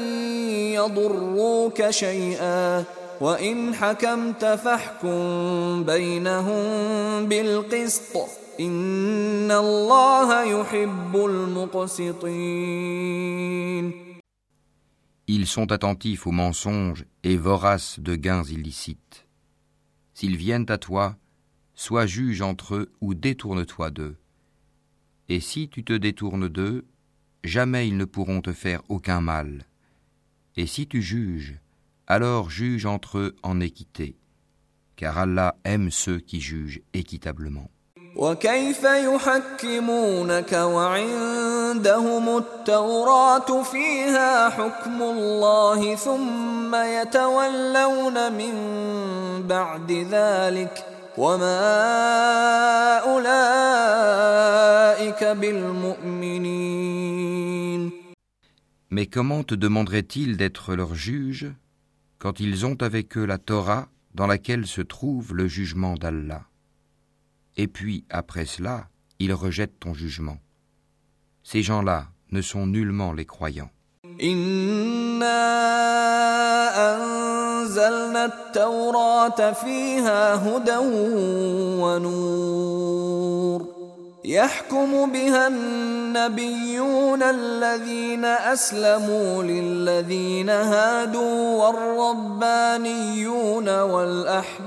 يضروك 0.73 1.89
شيئا 1.89 2.83
وإن 3.21 3.75
حكمت 3.75 4.45
فاحكم 4.45 5.83
بينهم 5.83 7.25
بالقسط 7.27 8.17
إن 8.59 9.51
الله 9.51 10.43
يحب 10.43 11.15
المقسطين 11.15 12.71
Ils 15.27 15.47
sont 15.47 15.71
attentifs 15.71 16.27
aux 16.27 16.31
mensonges 16.31 17.05
et 17.23 17.37
voraces 17.37 17.99
de 17.99 18.15
gains 18.15 18.43
illicites. 18.43 19.25
S'ils 20.13 20.35
viennent 20.35 20.65
à 20.67 20.77
toi, 20.77 21.15
sois 21.73 22.05
juge 22.05 22.41
entre 22.41 22.75
eux 22.75 22.91
ou 22.99 23.13
détourne-toi 23.13 23.91
d'eux. 23.91 24.17
Et 25.29 25.39
si 25.39 25.69
tu 25.69 25.83
te 25.83 25.93
détournes 25.93 26.49
d'eux, 26.49 26.85
jamais 27.43 27.87
ils 27.87 27.97
ne 27.97 28.05
pourront 28.05 28.41
te 28.41 28.53
faire 28.53 28.81
aucun 28.89 29.21
mal. 29.21 29.65
Et 30.57 30.67
si 30.67 30.87
tu 30.87 31.01
juges, 31.01 31.59
alors 32.07 32.49
juge 32.49 32.85
entre 32.85 33.17
eux 33.17 33.35
en 33.43 33.59
équité, 33.59 34.17
car 34.95 35.17
Allah 35.17 35.55
aime 35.63 35.91
ceux 35.91 36.19
qui 36.19 36.41
jugent 36.41 36.81
équitablement. 36.93 37.69
وكيف 38.15 38.83
يحكمونك 38.83 40.53
وعندهم 40.53 42.37
التوراة 42.37 43.63
فيها 43.63 44.49
حكم 44.49 45.01
الله 45.01 45.95
ثم 45.95 46.75
يتولون 46.75 48.33
من 48.33 48.53
بعد 49.47 49.91
ذلك 49.91 50.11
وما 50.11 50.21
أولئك 50.51 50.91
بالمؤمنين 50.91 50.94
Mais 58.90 59.06
comment 59.06 59.42
te 59.42 59.54
demanderait-il 59.54 60.36
d'être 60.36 60.74
leur 60.74 60.94
juge 60.94 61.50
quand 62.18 62.38
ils 62.38 62.66
ont 62.66 62.76
avec 62.82 63.16
eux 63.16 63.24
la 63.24 63.38
Torah 63.38 63.88
dans 64.14 64.26
laquelle 64.26 64.66
se 64.66 64.82
trouve 64.82 65.34
le 65.34 65.48
jugement 65.48 65.94
d'Allah? 65.94 66.44
Et 67.56 67.66
puis, 67.66 68.04
après 68.10 68.44
cela, 68.44 68.90
ils 69.18 69.32
rejettent 69.32 69.80
ton 69.80 69.94
jugement. 69.94 70.38
Ces 71.42 71.62
gens-là 71.62 72.08
ne 72.30 72.42
sont 72.42 72.66
nullement 72.66 73.14
les 73.14 73.24
croyants. 73.24 73.70
أنزلنا 76.94 78.24
التوراة 78.24 79.52
فيها 79.52 80.34
هدى 80.34 80.76
ونور 81.82 83.66
يحكم 84.24 85.12
بها 85.12 85.46
النبيون 85.46 87.22
الذين 87.22 88.24
أسلموا 88.24 89.42
للذين 89.42 90.50
هادوا 90.50 91.64
والربانيون 91.64 93.68
والأحبار 93.80 94.66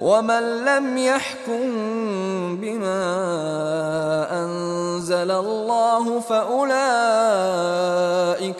ومن 0.00 0.64
لم 0.64 0.98
يحكم 0.98 1.62
بما 2.60 3.04
أنزل 4.44 5.30
الله 5.30 6.20
فأولئك 6.20 6.74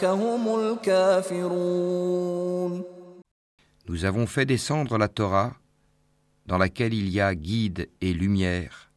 هم 0.04 0.60
الكافرون 0.60 2.14
Nous 3.86 4.06
avons 4.06 4.26
fait 4.26 4.46
descendre 4.46 4.96
la 4.96 5.08
Torah, 5.08 5.52
dans 6.46 6.56
laquelle 6.56 6.94
il 6.94 7.10
y 7.10 7.20
a 7.20 7.34
guide 7.34 7.90
et 8.00 8.14
lumière. 8.14 8.90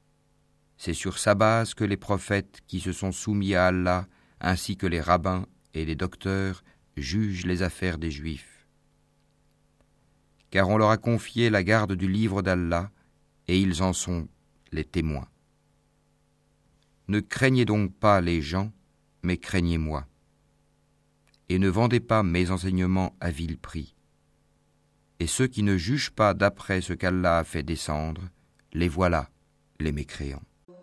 C'est 0.78 0.94
sur 0.94 1.20
sa 1.20 1.36
base 1.36 1.74
que 1.74 1.84
les 1.84 1.98
prophètes 1.98 2.62
qui 2.68 2.80
se 2.80 2.94
sont 2.94 3.12
soumis 3.12 3.54
à 3.54 3.66
Allah, 3.66 4.08
ainsi 4.40 4.78
que 4.78 4.88
les 4.88 5.02
rabbins 5.02 5.46
et 5.74 5.84
les 5.84 5.96
docteurs, 5.96 6.64
jugent 6.96 7.46
les 7.46 7.64
affaires 7.64 7.98
des 7.98 8.12
Juifs. 8.12 8.51
Car 10.53 10.69
on 10.69 10.77
leur 10.77 10.91
a 10.91 10.99
confié 10.99 11.51
la 11.51 11.65
garde 11.65 11.95
du 11.95 12.07
livre 12.07 12.41
d'Allah, 12.41 12.93
et 13.49 13.61
ils 13.61 13.83
en 13.83 13.93
sont 13.93 14.29
les 14.71 14.85
témoins. 14.85 15.27
Ne 17.09 17.19
craignez 17.19 17.65
donc 17.65 17.93
pas 17.93 18.21
les 18.21 18.41
gens, 18.41 18.71
mais 19.25 19.39
craignez-moi. 19.39 20.07
Et 21.49 21.59
ne 21.59 21.69
vendez 21.69 21.99
pas 21.99 22.23
mes 22.23 22.53
enseignements 22.53 23.17
à 23.19 23.33
vil 23.33 23.59
prix 23.59 23.97
et 25.23 25.29
ceux 25.29 25.47
qui 25.47 25.63
ne 25.63 25.77
jugent 25.77 26.11
pas 26.11 26.35
d'après 26.35 26.81
ce 26.81 26.95
qu'Allah 26.95 27.39
a 27.39 27.45
fait 27.45 27.63
descendre, 27.63 28.23
les 28.73 28.89
voilà, 28.89 29.31
les 29.79 29.93
mécréants. 29.93 30.43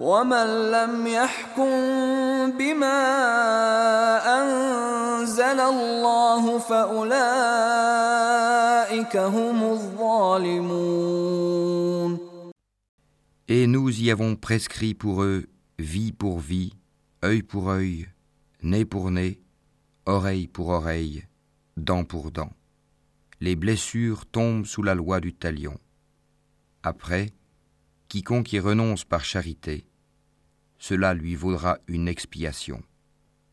ومن 0.00 0.70
لم 0.70 1.06
يحكم 1.06 1.70
بما 2.58 3.00
أنزل 4.40 5.60
الله 5.60 6.58
فأولئك 6.58 7.16
هم 9.16 9.62
الظالمون 9.72 11.10
Et 13.48 13.66
nous 13.66 13.90
y 14.00 14.10
avons 14.12 14.36
prescrit 14.36 14.94
pour 14.94 15.24
eux 15.24 15.46
vie 15.78 16.12
pour 16.12 16.38
vie, 16.38 16.72
œil 17.24 17.42
pour 17.42 17.70
œil, 17.70 18.06
nez 18.62 18.84
pour 18.84 19.10
nez, 19.10 19.40
oreille 20.06 20.46
pour 20.46 20.68
oreille, 20.68 21.24
dent 21.76 22.04
pour 22.04 22.30
dent. 22.30 22.52
les 23.40 23.56
blessures 23.56 24.26
tombent 24.26 24.66
sous 24.66 24.82
la 24.82 24.94
loi 24.94 25.20
du 25.20 25.32
talion. 25.32 25.78
Après, 26.82 27.30
quiconque 28.15 28.53
y 28.53 28.61
renonce 28.61 29.03
par 29.03 29.25
charité, 29.25 29.85
cela 30.77 31.13
lui 31.13 31.35
vaudra 31.35 31.79
une 31.85 32.07
expiation. 32.07 32.81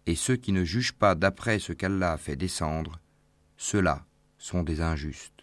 Et 0.07 0.15
ceux 0.15 0.37
qui 0.37 0.53
ne 0.53 0.63
jugent 0.63 0.93
pas 0.93 1.17
d'après 1.17 1.59
ce 1.59 1.73
qu'Allah 1.73 2.13
a 2.13 2.17
fait 2.17 2.37
descendre, 2.37 3.01
ceux-là 3.57 4.05
sont 4.39 4.63
des 4.63 4.81
injustes. 4.81 5.43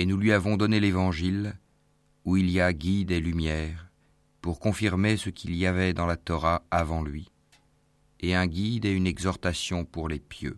et 0.00 0.06
nous 0.06 0.16
lui 0.16 0.32
avons 0.32 0.56
donné 0.56 0.80
l'Évangile, 0.80 1.58
où 2.24 2.38
il 2.38 2.48
y 2.50 2.58
a 2.58 2.72
guide 2.72 3.10
et 3.10 3.20
lumière, 3.20 3.90
pour 4.40 4.58
confirmer 4.58 5.18
ce 5.18 5.28
qu'il 5.28 5.54
y 5.54 5.66
avait 5.66 5.92
dans 5.92 6.06
la 6.06 6.16
Torah 6.16 6.62
avant 6.70 7.02
lui, 7.02 7.28
et 8.20 8.34
un 8.34 8.46
guide 8.46 8.86
et 8.86 8.92
une 8.92 9.06
exhortation 9.06 9.84
pour 9.84 10.08
les 10.08 10.18
pieux. 10.18 10.56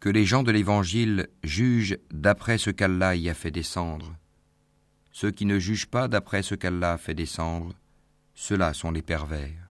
Que 0.00 0.08
les 0.08 0.24
gens 0.24 0.42
de 0.42 0.52
l'Évangile 0.52 1.28
jugent 1.42 1.98
d'après 2.12 2.58
ce 2.58 2.70
qu'Allah 2.70 3.14
y 3.16 3.28
a 3.28 3.34
fait 3.34 3.50
descendre. 3.50 4.14
Ceux 5.12 5.30
qui 5.30 5.46
ne 5.46 5.58
jugent 5.58 5.86
pas 5.86 6.08
d'après 6.08 6.42
ce 6.42 6.54
qu'Allah 6.54 6.92
a 6.92 6.98
fait 6.98 7.14
descendre, 7.14 7.74
ceux-là 8.34 8.72
sont 8.74 8.90
les 8.90 9.02
pervers. 9.02 9.70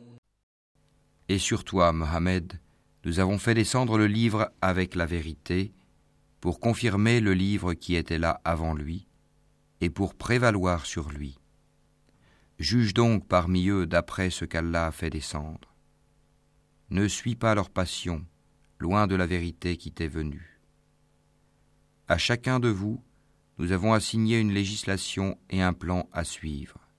Et 1.31 1.39
sur 1.39 1.63
toi, 1.63 1.93
Mohammed, 1.93 2.59
nous 3.05 3.21
avons 3.21 3.37
fait 3.37 3.53
descendre 3.53 3.97
le 3.97 4.05
livre 4.05 4.51
avec 4.61 4.95
la 4.95 5.05
vérité, 5.05 5.71
pour 6.41 6.59
confirmer 6.59 7.21
le 7.21 7.33
livre 7.33 7.73
qui 7.73 7.95
était 7.95 8.17
là 8.17 8.41
avant 8.43 8.73
lui, 8.73 9.07
et 9.79 9.89
pour 9.89 10.13
prévaloir 10.13 10.85
sur 10.85 11.09
lui. 11.09 11.39
Juge 12.59 12.93
donc 12.93 13.29
parmi 13.29 13.69
eux 13.69 13.87
d'après 13.87 14.29
ce 14.29 14.43
qu'Allah 14.43 14.87
a 14.87 14.91
fait 14.91 15.09
descendre. 15.09 15.73
Ne 16.89 17.07
suis 17.07 17.37
pas 17.37 17.55
leur 17.55 17.69
passion, 17.69 18.25
loin 18.77 19.07
de 19.07 19.15
la 19.15 19.25
vérité 19.25 19.77
qui 19.77 19.93
t'est 19.93 20.09
venue. 20.09 20.59
À 22.09 22.17
chacun 22.17 22.59
de 22.59 22.67
vous, 22.67 23.01
nous 23.57 23.71
avons 23.71 23.93
assigné 23.93 24.37
une 24.37 24.51
législation 24.51 25.39
et 25.49 25.61
un 25.61 25.71
plan 25.71 26.09
à 26.11 26.25
suivre. 26.25 26.89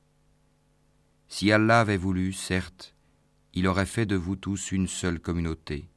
Si 1.29 1.53
Allah 1.53 1.81
avait 1.81 1.99
voulu, 1.99 2.33
certes, 2.33 2.97
il 3.55 3.67
aurait 3.67 3.87
fait 3.87 4.07
de 4.07 4.17
vous 4.17 4.37
tous 4.37 4.73
une 4.73 4.89
seule 4.89 5.21
communauté. 5.21 5.89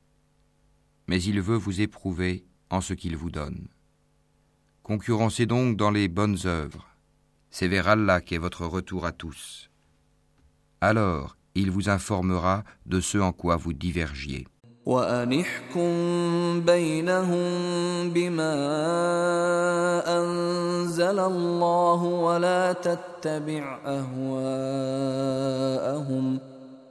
Mais 1.08 1.22
il 1.22 1.42
veut 1.42 1.56
vous 1.56 1.82
éprouver 1.82 2.46
en 2.70 2.82
ce 2.82 2.94
qu'il 2.94 3.16
vous 3.16 3.30
donne. 3.30 3.68
Concurrencez 4.84 5.46
donc 5.46 5.78
dans 5.78 5.92
les 5.92 6.08
bonnes 6.08 6.38
œuvres. 6.46 6.88
C'est 7.50 7.68
vers 7.68 7.88
Allah 7.88 8.22
qu'est 8.22 8.38
votre 8.38 8.66
retour 8.66 9.06
à 9.06 9.12
tous. 9.12 9.70
Alors, 10.82 11.38
il 11.56 11.72
vous 11.72 11.90
informera 11.90 12.64
de 12.86 13.00
ce 13.00 13.18
en 13.18 13.32
quoi 13.32 13.56
vous 13.56 13.74
divergiez. 13.74 14.46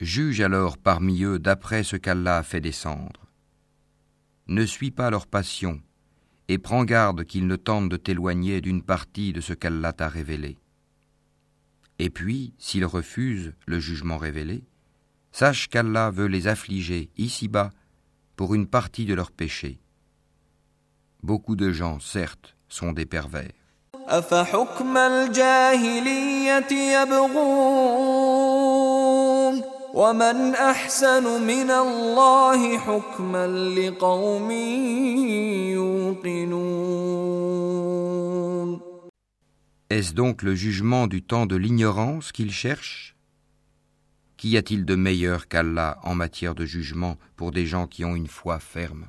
Juge 0.00 0.40
alors 0.40 0.78
parmi 0.78 1.22
eux 1.24 1.38
d'après 1.38 1.82
ce 1.82 1.96
qu'Allah 1.96 2.38
a 2.38 2.42
fait 2.42 2.62
descendre. 2.62 3.26
Ne 4.46 4.64
suis 4.64 4.90
pas 4.90 5.10
leur 5.10 5.26
passion 5.26 5.82
et 6.48 6.56
prends 6.56 6.84
garde 6.84 7.24
qu'ils 7.24 7.46
ne 7.46 7.56
tentent 7.56 7.90
de 7.90 7.98
t'éloigner 7.98 8.62
d'une 8.62 8.82
partie 8.82 9.34
de 9.34 9.42
ce 9.42 9.52
qu'Allah 9.52 9.92
t'a 9.92 10.08
révélé. 10.08 10.56
Et 11.98 12.08
puis, 12.08 12.54
s'ils 12.56 12.86
refusent 12.86 13.52
le 13.66 13.78
jugement 13.78 14.16
révélé, 14.16 14.64
sache 15.32 15.68
qu'Allah 15.68 16.10
veut 16.10 16.28
les 16.28 16.48
affliger 16.48 17.10
ici-bas 17.18 17.68
pour 18.36 18.54
une 18.54 18.66
partie 18.66 19.04
de 19.04 19.12
leurs 19.12 19.32
péchés. 19.32 19.80
Beaucoup 21.22 21.54
de 21.54 21.70
gens, 21.70 22.00
certes, 22.00 22.56
sont 22.68 22.92
des 22.92 23.04
pervers. 23.04 23.52
Est-ce 39.90 40.14
donc 40.14 40.42
le 40.42 40.54
jugement 40.54 41.06
du 41.06 41.22
temps 41.22 41.46
de 41.46 41.56
l'ignorance 41.56 42.32
qu'ils 42.32 42.52
cherchent 42.52 43.16
Qu'y 44.38 44.56
a-t-il 44.56 44.86
de 44.86 44.94
meilleur 44.94 45.48
qu'Allah 45.48 45.98
en 46.02 46.14
matière 46.14 46.54
de 46.54 46.64
jugement 46.64 47.18
pour 47.36 47.50
des 47.50 47.66
gens 47.66 47.86
qui 47.86 48.06
ont 48.06 48.16
une 48.16 48.26
foi 48.26 48.58
ferme? 48.58 49.08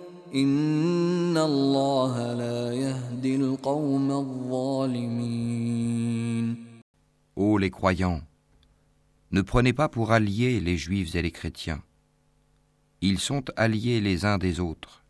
Ô 7.35 7.57
les 7.57 7.69
croyants, 7.69 8.21
ne 9.31 9.41
prenez 9.41 9.73
pas 9.73 9.89
pour 9.89 10.13
alliés 10.13 10.61
les 10.61 10.77
juifs 10.77 11.15
et 11.15 11.21
les 11.21 11.31
chrétiens. 11.31 11.83
Ils 13.01 13.19
sont 13.19 13.43
alliés 13.57 13.99
les 13.99 14.23
uns 14.23 14.37
des 14.37 14.61
autres, 14.61 15.03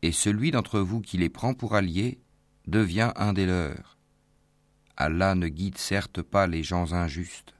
et 0.00 0.10
celui 0.10 0.52
d'entre 0.52 0.80
vous 0.80 1.02
qui 1.02 1.18
les 1.18 1.28
prend 1.28 1.52
pour 1.52 1.74
alliés 1.74 2.18
devient 2.66 3.12
un 3.16 3.34
des 3.34 3.44
leurs. 3.44 3.98
Allah 4.96 5.34
ne 5.34 5.48
guide 5.48 5.76
certes 5.76 6.22
pas 6.22 6.46
les 6.46 6.62
gens 6.62 6.94
injustes. 6.94 7.59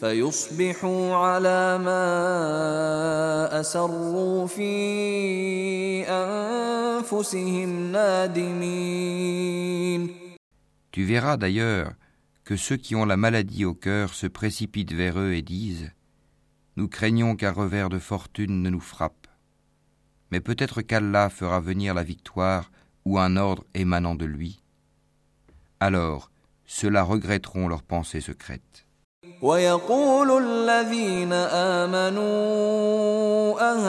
فيصبحوا 0.00 1.14
على 1.14 1.78
ما 1.78 3.60
أسروا 3.60 4.46
في 4.46 6.04
أنفسهم 6.08 7.92
نادمين 7.92 9.46
Tu 10.92 11.04
verras 11.04 11.36
d'ailleurs 11.36 11.92
que 12.44 12.56
ceux 12.56 12.76
qui 12.78 12.94
ont 12.94 13.04
la 13.04 13.18
maladie 13.18 13.66
au 13.66 13.74
cœur 13.74 14.14
se 14.14 14.26
précipitent 14.26 14.94
vers 14.94 15.18
eux 15.18 15.32
et 15.34 15.42
disent 15.42 15.92
Nous 16.76 16.88
craignons 16.88 17.36
qu'un 17.36 17.52
revers 17.52 17.90
de 17.90 17.98
fortune 17.98 18.62
ne 18.62 18.70
nous 18.70 18.80
frappe. 18.80 19.26
Mais 20.30 20.40
peut-être 20.40 20.80
qu'Allah 20.80 21.28
fera 21.28 21.60
venir 21.60 21.92
la 21.92 22.02
victoire 22.02 22.70
ou 23.04 23.18
un 23.18 23.36
ordre 23.36 23.64
émanant 23.74 24.14
de 24.14 24.24
lui. 24.24 24.62
Alors, 25.80 26.30
ceux-là 26.64 27.02
regretteront 27.02 27.68
leurs 27.68 27.82
pensées 27.82 28.22
secrètes. 28.22 28.79
ويقول 29.41 30.43
الذين 30.43 31.33
آمنوا 31.83 32.31
أهؤلاء 33.71 33.81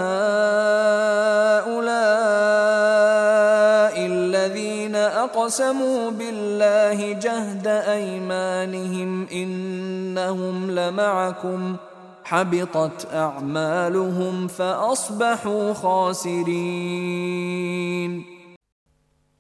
الذين 4.07 4.95
أقسموا 4.97 6.11
بالله 6.11 7.13
جهد 7.13 7.67
أيمانهم 7.67 9.27
إنهم 9.29 10.71
لمعكم 10.71 11.77
حبطت 12.25 13.09
أعمالهم 13.15 14.49
فأصبحوا 14.49 15.73
خاسرين 15.75 17.33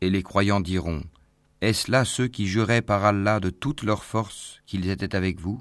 Et 0.02 0.10
les 0.10 0.22
croyants 0.24 0.60
diront 0.60 1.00
Est-ce 1.62 1.90
là 1.90 2.04
ceux 2.04 2.28
qui 2.28 2.46
juraient 2.48 2.82
par 2.82 3.04
Allah 3.04 3.40
de 3.40 3.50
toute 3.50 3.82
leur 3.84 4.02
force 4.04 4.60
qu'ils 4.66 4.90
étaient 4.90 5.14
avec 5.16 5.40
vous 5.40 5.60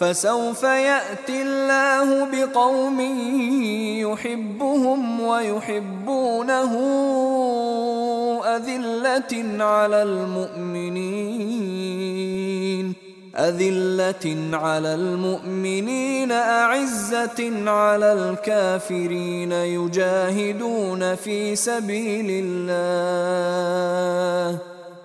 فسوف 0.00 0.62
يأتي 0.62 1.42
الله 1.42 2.24
بقوم 2.32 3.00
يحبهم 4.00 5.20
ويحبونه 5.20 6.72
أذلة 8.56 9.64
على 9.64 10.02
المؤمنين 10.02 11.50
أذلة 13.36 14.56
على 14.56 14.94
المؤمنين 14.94 16.32
أعزة 16.32 17.70
على 17.70 18.12
الكافرين 18.12 19.52
يجاهدون 19.52 21.14
في 21.14 21.56
سبيل 21.56 22.26
الله. 22.44 23.79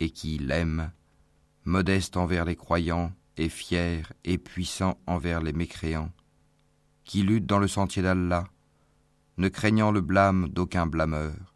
et 0.00 0.10
qui 0.10 0.38
l'aime, 0.38 0.90
modeste 1.64 2.16
envers 2.16 2.44
les 2.44 2.56
croyants 2.56 3.12
et 3.36 3.48
fier 3.48 4.12
et 4.24 4.38
puissant 4.38 4.98
envers 5.06 5.40
les 5.40 5.52
mécréants, 5.52 6.12
qui 7.04 7.22
lutte 7.22 7.46
dans 7.46 7.58
le 7.58 7.68
sentier 7.68 8.02
d'Allah, 8.02 8.44
ne 9.36 9.48
craignant 9.48 9.92
le 9.92 10.00
blâme 10.00 10.48
d'aucun 10.48 10.86
blâmeur. 10.86 11.54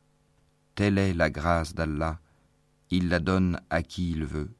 Telle 0.74 0.98
est 0.98 1.14
la 1.14 1.30
grâce 1.30 1.74
d'Allah, 1.74 2.20
il 2.90 3.08
la 3.08 3.20
donne 3.20 3.60
à 3.70 3.82
qui 3.82 4.10
il 4.10 4.24
veut. 4.24 4.54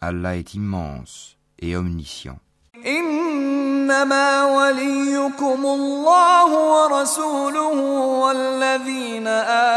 Allah 0.00 0.36
est 0.36 0.54
immense 0.54 1.38
et 1.58 1.76
omniscient. 1.76 2.38
إنما 3.87 4.45
وليكم 4.45 5.61
الله 5.65 6.49
ورسوله 6.73 7.77
والذين 8.23 9.27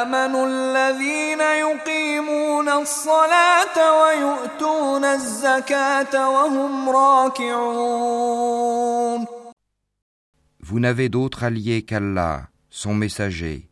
آمنوا 0.00 0.46
الذين 0.46 1.40
يقيمون 1.40 2.68
الصلاة 2.68 3.76
ويؤتون 4.02 5.04
الزكاة 5.04 6.30
وهم 6.30 6.90
راكعون 6.90 8.46
Vous 10.68 10.80
n'avez 10.80 11.08
d'autre 11.08 11.44
allié 11.44 11.82
qu'Allah, 11.82 12.48
son 12.70 12.92
messager, 12.92 13.68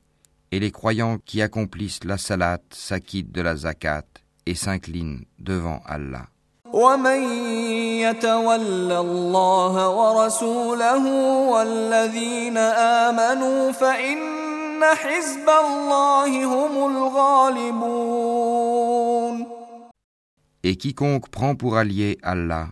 et 0.52 0.60
les 0.60 0.70
croyants 0.70 1.18
qui 1.18 1.42
accomplissent 1.42 2.04
la 2.04 2.18
salat 2.18 2.60
s'acquittent 2.70 3.32
de 3.32 3.40
la 3.42 3.56
zakat 3.56 4.04
et 4.46 4.54
s'inclinent 4.54 5.24
devant 5.40 5.82
Allah. 5.86 6.26
ومن 6.72 7.22
يتول 8.00 8.92
الله 8.92 9.88
ورسوله 9.88 11.06
والذين 11.50 12.56
آمنوا 13.06 13.72
فإن 13.72 14.84
حزب 14.84 15.48
الله 15.48 16.44
هم 16.44 16.96
الغالبون 16.96 18.24
Et 20.66 20.76
quiconque 20.76 21.28
prend 21.28 21.54
pour 21.56 21.76
allié 21.76 22.16
Allah, 22.22 22.68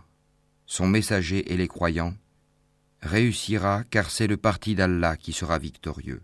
son 0.65 0.87
messager 0.87 1.53
et 1.53 1.57
les 1.57 1.67
croyants, 1.67 2.15
réussira 3.03 3.83
car 3.91 4.09
c'est 4.09 4.25
le 4.25 4.37
parti 4.37 4.73
d'Allah 4.73 5.15
qui 5.15 5.31
sera 5.31 5.59
victorieux. 5.59 6.23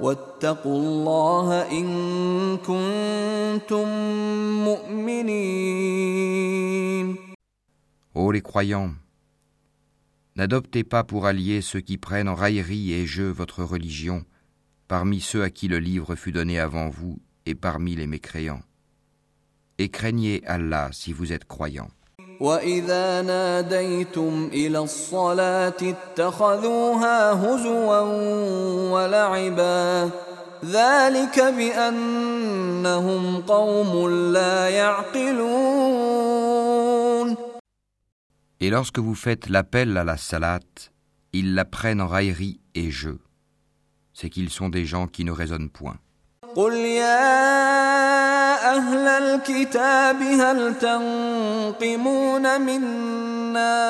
واتقوا 0.00 0.78
الله 0.78 1.62
إن 1.70 1.86
كنتم 2.56 3.88
مؤمنين 4.64 6.38
Ô 8.14 8.32
les 8.32 8.42
croyants, 8.42 8.94
n'adoptez 10.34 10.82
pas 10.82 11.04
pour 11.04 11.26
alliés 11.26 11.60
ceux 11.60 11.80
qui 11.80 11.98
prennent 11.98 12.28
en 12.28 12.34
raillerie 12.34 12.92
et 12.92 13.06
jeu 13.06 13.28
votre 13.30 13.62
religion, 13.62 14.24
parmi 14.88 15.20
ceux 15.20 15.44
à 15.44 15.50
qui 15.50 15.68
le 15.68 15.78
livre 15.78 16.16
fut 16.16 16.32
donné 16.32 16.58
avant 16.58 16.88
vous 16.88 17.20
et 17.46 17.54
parmi 17.54 17.94
les 17.94 18.08
mécréants. 18.08 18.62
Et 19.78 19.88
craignez 19.88 20.44
Allah 20.46 20.90
si 20.92 21.12
vous 21.12 21.32
êtes 21.32 21.44
croyants. 21.44 21.90
Et 38.59 38.69
lorsque 38.69 38.99
vous 38.99 39.15
faites 39.15 39.49
l'appel 39.49 39.97
à 39.97 40.03
la 40.03 40.17
salate, 40.17 40.91
ils 41.33 41.53
la 41.53 41.65
prennent 41.65 42.01
en 42.01 42.07
raillerie 42.07 42.61
et 42.75 42.91
jeu. 42.91 43.19
C'est 44.13 44.29
qu'ils 44.29 44.49
sont 44.49 44.69
des 44.69 44.85
gens 44.85 45.07
qui 45.07 45.25
ne 45.25 45.31
raisonnent 45.31 45.69
point. 45.69 45.97
أهل 48.63 49.07
الكتاب 49.07 50.21
هل 50.21 50.73
تنقمون 50.79 52.61
منا 52.61 53.83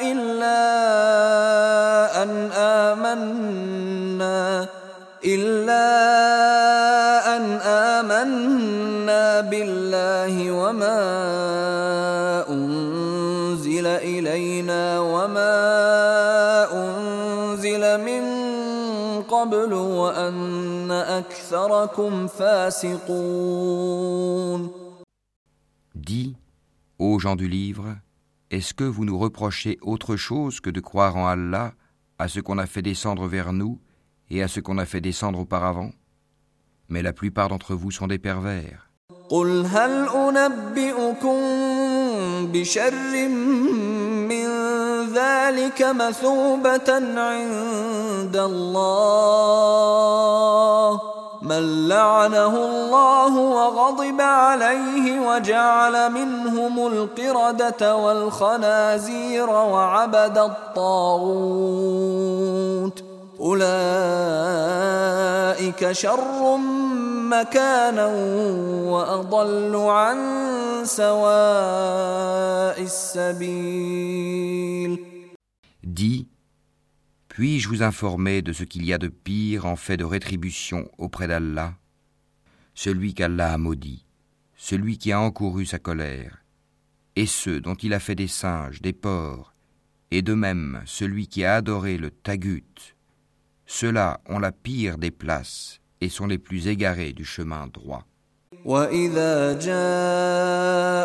إلا 0.00 0.62
أن 2.22 2.50
آمنا؟ 2.52 4.66
إلا 5.24 5.86
أن 7.36 7.60
آمنا 7.60 9.40
بالله 9.40 10.50
وما 10.50 11.00
أنزل 12.48 13.86
إلينا 13.86 15.00
وما 15.00 15.56
أنزل 16.72 18.00
من 18.00 18.22
قبل 19.22 19.72
وأن 19.72 20.59
Dis, 25.94 26.36
ô 26.98 27.18
gens 27.18 27.36
du 27.36 27.48
livre, 27.48 27.96
est-ce 28.50 28.74
que 28.74 28.84
vous 28.84 29.04
nous 29.04 29.18
reprochez 29.18 29.78
autre 29.82 30.16
chose 30.16 30.60
que 30.60 30.70
de 30.70 30.80
croire 30.80 31.16
en 31.16 31.26
Allah, 31.26 31.72
à 32.18 32.28
ce 32.28 32.40
qu'on 32.40 32.58
a 32.58 32.66
fait 32.66 32.82
descendre 32.82 33.26
vers 33.26 33.52
nous 33.52 33.78
et 34.28 34.42
à 34.42 34.48
ce 34.48 34.60
qu'on 34.60 34.78
a 34.78 34.86
fait 34.86 35.00
descendre 35.00 35.38
auparavant? 35.38 35.90
Mais 36.88 37.02
la 37.02 37.12
plupart 37.12 37.48
d'entre 37.48 37.74
vous 37.74 37.90
sont 37.90 38.08
des 38.08 38.18
pervers. 38.18 38.90
ذلك 45.14 45.82
مثوبة 45.82 46.92
عند 47.16 48.36
الله. 48.36 49.80
من 51.42 51.88
لعنه 51.88 52.56
الله 52.56 53.38
وغضب 53.38 54.20
عليه 54.20 55.20
وجعل 55.28 56.12
منهم 56.12 56.86
القردة 56.86 57.96
والخنازير 57.96 59.50
وعبد 59.50 60.38
الطاغوت. 60.38 61.50
أولئك 63.39 63.71
شر 65.91 66.57
مكانا 67.29 68.05
وأضل 68.85 69.75
عن 69.75 70.17
سواء 70.85 72.81
السبيل 72.81 74.25
Dis, 75.83 76.27
puis-je 77.29 77.69
vous 77.69 77.83
informer 77.83 78.41
de 78.41 78.51
ce 78.51 78.63
qu'il 78.63 78.85
y 78.85 78.93
a 78.93 78.97
de 78.97 79.07
pire 79.07 79.65
en 79.65 79.75
fait 79.75 79.97
de 79.97 80.03
rétribution 80.03 80.89
auprès 80.97 81.27
d'Allah 81.27 81.73
Celui 82.73 83.13
qu'Allah 83.13 83.53
a 83.53 83.57
maudit, 83.57 84.05
celui 84.55 84.97
qui 84.97 85.11
a 85.11 85.19
encouru 85.19 85.65
sa 85.65 85.79
colère, 85.79 86.43
et 87.15 87.25
ceux 87.25 87.61
dont 87.61 87.75
il 87.75 87.93
a 87.93 87.99
fait 87.99 88.15
des 88.15 88.27
singes, 88.27 88.81
des 88.81 88.93
porcs, 88.93 89.53
et 90.11 90.21
de 90.21 90.33
même 90.33 90.81
celui 90.85 91.27
qui 91.27 91.45
a 91.45 91.55
adoré 91.55 91.97
le 91.97 92.11
tagut, 92.11 92.95
ceux-là 93.69 94.19
ont 94.27 94.39
la 94.39 94.51
pire 94.51 94.97
des 94.97 95.11
places 95.11 95.79
et 96.01 96.09
sont 96.09 96.27
les 96.27 96.37
plus 96.37 96.67
égarés 96.67 97.13
du 97.13 97.25
chemin 97.25 97.67
droit. 97.67 98.05
وإذا 98.65 99.59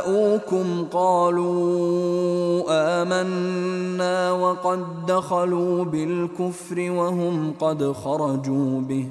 جاءوكم 0.00 0.84
قالوا 0.84 2.64
آمنا 3.02 4.32
وقد 4.32 5.06
دخلوا 5.06 5.84
بالكفر 5.84 6.90
وهم 6.90 7.52
قد 7.52 7.92
خرجوا 7.92 8.80
به 8.80 9.06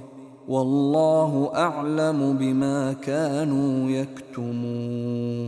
والله 0.48 1.52
أعلم 1.56 2.38
بما 2.38 2.94
كانوا 2.94 3.90
يكتمون 3.90 5.40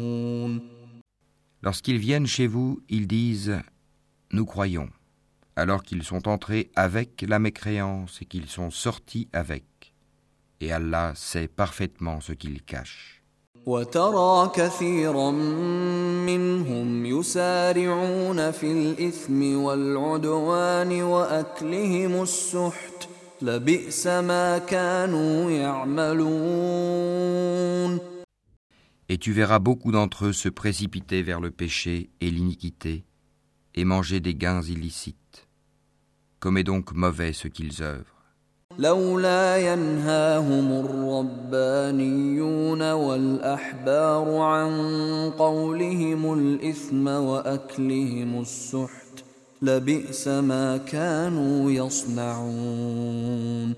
Lorsqu'ils 1.63 1.99
viennent 1.99 2.25
chez 2.27 2.47
vous, 2.47 2.81
ils 2.89 3.07
disent 3.07 3.61
Nous 4.31 4.45
croyons, 4.45 4.89
alors 5.55 5.83
qu'ils 5.83 6.03
sont 6.03 6.27
entrés 6.27 6.71
avec 6.75 7.25
la 7.27 7.39
mécréance 7.39 8.21
et 8.21 8.25
qu'ils 8.25 8.47
sont 8.47 8.71
sortis 8.71 9.27
avec. 9.33 9.65
Et 10.59 10.71
Allah 10.71 11.13
sait 11.15 11.47
parfaitement 11.47 12.21
ce 12.21 12.33
qu'ils 12.33 12.63
cachent. 12.63 13.21
وترى 13.65 14.51
كثيرا 14.55 15.31
منهم 16.25 17.05
يسارعون 17.05 18.51
في 18.51 18.71
الإثم 18.71 19.55
والعدوان 19.55 21.01
وأكلهم 21.01 22.21
السحت 22.21 23.07
لبئس 23.41 24.07
ما 24.07 24.57
كانوا 24.57 25.51
يعملون 25.51 27.21
Et 29.09 29.17
tu 29.17 29.33
verras 29.33 29.59
beaucoup 29.59 29.91
d'entre 29.91 30.27
eux 30.27 30.33
se 30.33 30.47
précipiter 30.47 31.21
vers 31.21 31.41
le 31.41 31.51
péché 31.51 32.09
et 32.21 32.31
l'iniquité 32.31 33.03
et 33.75 33.83
manger 33.83 34.21
des 34.21 34.35
gains 34.35 34.61
illicites. 34.61 35.24
Comme 36.39 36.57
est 36.57 36.63
donc 36.63 36.93
mauvais 36.93 37.33
ce 37.33 37.47
qu'ils 37.47 37.81
œuvrent. 37.81 38.17
لولا 38.79 39.57
ينهاهم 39.57 40.85
الربانيون 40.85 42.91
والأحبار 42.91 44.37
عن 44.37 44.71
قولهم 45.37 46.33
الإثم 46.33 47.07
وأكلهم 47.07 48.41
السحت 48.41 49.23
لبئس 49.61 50.27
ما 50.27 50.77
كانوا 50.77 51.71
يصنعون 51.71 53.75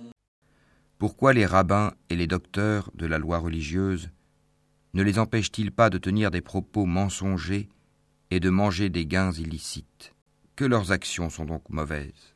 Pourquoi 1.00 1.34
les 1.34 1.46
rabbins 1.46 1.92
et 2.10 2.16
les 2.16 2.28
docteurs 2.28 2.90
de 2.96 3.06
la 3.06 3.18
loi 3.18 3.40
religieuse 3.40 4.10
ne 4.94 5.04
les 5.04 5.20
empêchent-ils 5.20 5.72
pas 5.72 5.90
de 5.90 5.98
tenir 5.98 6.32
des 6.32 6.42
propos 6.42 6.86
mensongers 6.86 7.68
et 8.32 8.40
de 8.40 8.50
manger 8.50 8.90
des 8.90 9.06
gains 9.06 9.34
illicites 9.34 10.14
Que 10.56 10.66
leurs 10.66 10.92
actions 10.92 11.30
sont 11.30 11.46
donc 11.46 11.70
mauvaises. 11.70 12.36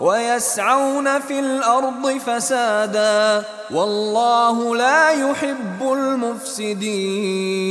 ويسعون 0.00 1.20
في 1.20 1.40
الأرض 1.40 2.18
فسادا 2.18 3.44
والله 3.70 4.76
لا 4.76 5.10
يحب 5.10 5.82
المفسدين 5.82 7.70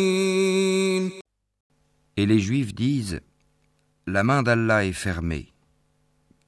Et 2.18 2.26
les 2.26 2.40
Juifs 2.40 2.76
disent 2.76 3.22
La 4.06 4.24
main 4.24 4.44
d'Allah 4.44 4.86
est 4.86 4.92
fermée. 4.92 5.54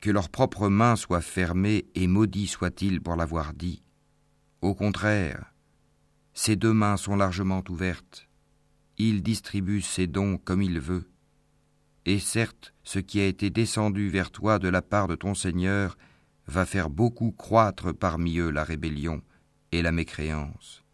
Que 0.01 0.09
leur 0.09 0.29
propre 0.29 0.67
main 0.67 0.95
soit 0.95 1.21
fermée 1.21 1.86
et 1.95 2.07
maudit 2.07 2.47
soit-il 2.47 3.01
pour 3.01 3.15
l'avoir 3.15 3.53
dit. 3.53 3.82
Au 4.61 4.73
contraire, 4.75 5.53
ses 6.34 6.55
deux 6.55 6.73
mains 6.73 6.97
sont 6.97 7.15
largement 7.15 7.63
ouvertes. 7.69 8.27
Il 8.97 9.23
distribue 9.23 9.82
ses 9.82 10.07
dons 10.07 10.38
comme 10.38 10.61
il 10.61 10.79
veut. 10.79 11.09
Et 12.07 12.20
certes, 12.20 12.72
ce 12.84 13.00
qui 13.00 13.20
a 13.20 13.26
été 13.26 13.50
descendu 13.50 14.09
vers 14.09 14.30
toi 14.30 14.61
de 14.61 14.68
la 14.68 14.80
part 14.80 15.09
de 15.09 15.16
ton 15.16 15.34
Seigneur 15.34 15.98
va 16.46 16.64
faire 16.64 16.88
beaucoup 16.88 17.32
croître 17.32 17.92
parmi 17.92 18.38
eux 18.38 18.50
la 18.50 18.62
rébellion 18.62 19.22
et 19.72 19.82
la 19.82 19.90
mécréance. 19.90 20.84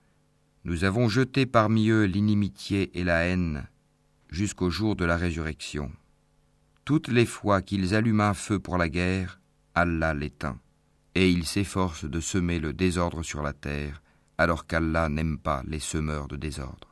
Nous 0.65 0.85
avons 0.85 1.09
jeté 1.09 1.45
parmi 1.45 1.91
eux 1.91 2.05
l'inimitié 2.05 2.99
et 2.99 3.05
la 3.05 3.27
haine 3.27 3.69
jusqu'au 4.31 4.71
jour 4.71 4.97
de 4.97 5.05
la 5.05 5.19
résurrection. 5.19 5.93
Toutes 6.87 7.09
les 7.09 7.27
fois 7.27 7.61
qu'ils 7.61 7.95
allument 7.95 8.31
un 8.31 8.35
feu 8.35 8.59
pour 8.59 8.79
la 8.79 8.89
guerre, 8.89 9.39
Allah 9.75 10.15
l'éteint, 10.15 10.59
et 11.15 11.31
ils 11.31 11.45
s'efforcent 11.45 12.07
de 12.07 12.21
semer 12.21 12.59
le 12.59 12.73
désordre 12.73 13.23
sur 13.23 13.43
la 13.43 13.53
terre, 13.53 14.03
alors 14.39 14.67
qu'Allah 14.67 15.11
n'aime 15.11 15.37
pas 15.37 15.63
les 15.67 15.79
semeurs 15.79 16.27
de 16.27 16.37
désordre. 16.37 16.92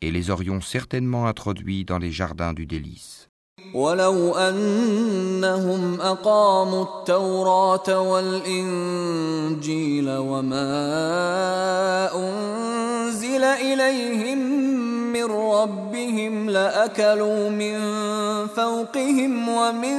et 0.00 0.10
les 0.10 0.30
aurions 0.30 0.60
certainement 0.60 1.26
introduits 1.26 1.84
dans 1.84 1.98
les 1.98 2.12
jardins 2.12 2.52
du 2.52 2.66
délice. 2.66 3.28
ولو 3.74 4.34
أنهم 4.34 6.00
أقاموا 6.00 6.82
التوراة 6.84 8.00
والإنجيل 8.00 9.56
وما 10.10 10.70
أنزل 12.14 13.44
إليهم 13.44 14.38
من 15.12 15.24
ربهم 15.24 16.50
لأكلوا 16.50 17.50
من 17.50 17.76
فوقهم 18.46 19.48
ومن 19.48 19.98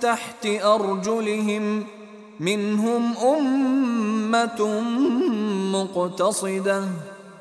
تحت 0.00 0.46
أرجلهم 0.46 1.84
منهم 2.40 3.16
أمة 3.16 4.80
مقتصدة 5.72 6.84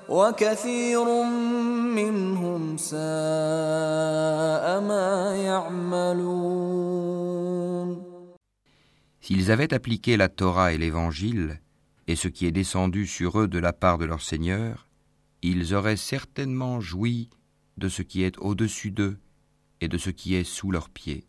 وكثير 0.10 1.24
منهم 1.95 2.78
ساء 2.78 2.99
ما 4.82 5.36
يعملون 5.36 6.82
S'ils 9.22 9.52
avaient 9.52 9.74
appliqué 9.74 10.18
la 10.18 10.30
Torah 10.30 10.74
et 10.74 10.78
l'Évangile, 10.78 11.62
et 12.08 12.16
ce 12.16 12.28
qui 12.28 12.45
est 12.47 12.52
descendu 12.52 13.06
sur 13.08 13.39
eux 13.39 13.47
de 13.47 13.60
la 13.60 13.72
part 13.72 13.97
de 13.97 14.06
leur 14.06 14.22
Seigneur, 14.22 14.88
ils 15.41 15.74
auraient 15.74 15.95
certainement 15.95 16.82
joui 16.82 17.30
de 17.78 17.88
ce 17.88 18.02
qui 18.02 18.24
est 18.24 18.38
au-dessus 18.39 18.91
d'eux 18.91 19.18
et 19.80 19.88
de 19.88 19.97
ce 19.97 20.10
qui 20.10 20.36
est 20.36 20.43
sous 20.43 20.72
leurs 20.72 20.89
pieds. 20.89 21.26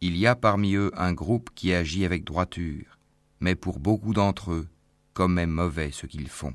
Il 0.00 0.16
y 0.16 0.26
a 0.26 0.36
parmi 0.36 0.74
eux 0.74 0.90
un 0.94 1.12
groupe 1.12 1.50
qui 1.54 1.72
agit 1.72 2.04
avec 2.04 2.24
droiture, 2.24 2.98
mais 3.40 3.54
pour 3.54 3.78
beaucoup 3.78 4.12
d'entre 4.12 4.52
eux, 4.52 4.68
comme 5.14 5.38
est 5.38 5.46
mauvais 5.46 5.90
ce 5.92 6.06
qu'ils 6.06 6.28
font. 6.28 6.54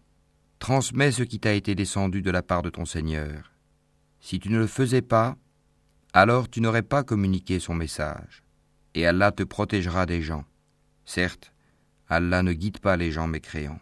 transmets 0.60 1.12
ce 1.12 1.22
qui 1.22 1.38
t'a 1.38 1.52
été 1.52 1.74
descendu 1.74 2.22
de 2.22 2.30
la 2.30 2.42
part 2.42 2.62
de 2.62 2.70
ton 2.70 2.84
Seigneur. 2.84 3.52
Si 4.20 4.38
tu 4.40 4.48
ne 4.50 4.58
le 4.58 4.66
faisais 4.66 5.02
pas, 5.02 5.36
alors 6.12 6.48
tu 6.48 6.60
n'aurais 6.60 6.82
pas 6.82 7.02
communiqué 7.04 7.60
son 7.60 7.74
message, 7.74 8.42
et 8.94 9.06
Allah 9.06 9.32
te 9.32 9.42
protégera 9.42 10.06
des 10.06 10.22
gens. 10.22 10.44
Certes, 11.04 11.52
Allah 12.08 12.42
ne 12.42 12.52
guide 12.52 12.78
pas 12.78 12.96
les 12.96 13.12
gens 13.12 13.26
mécréants. 13.26 13.80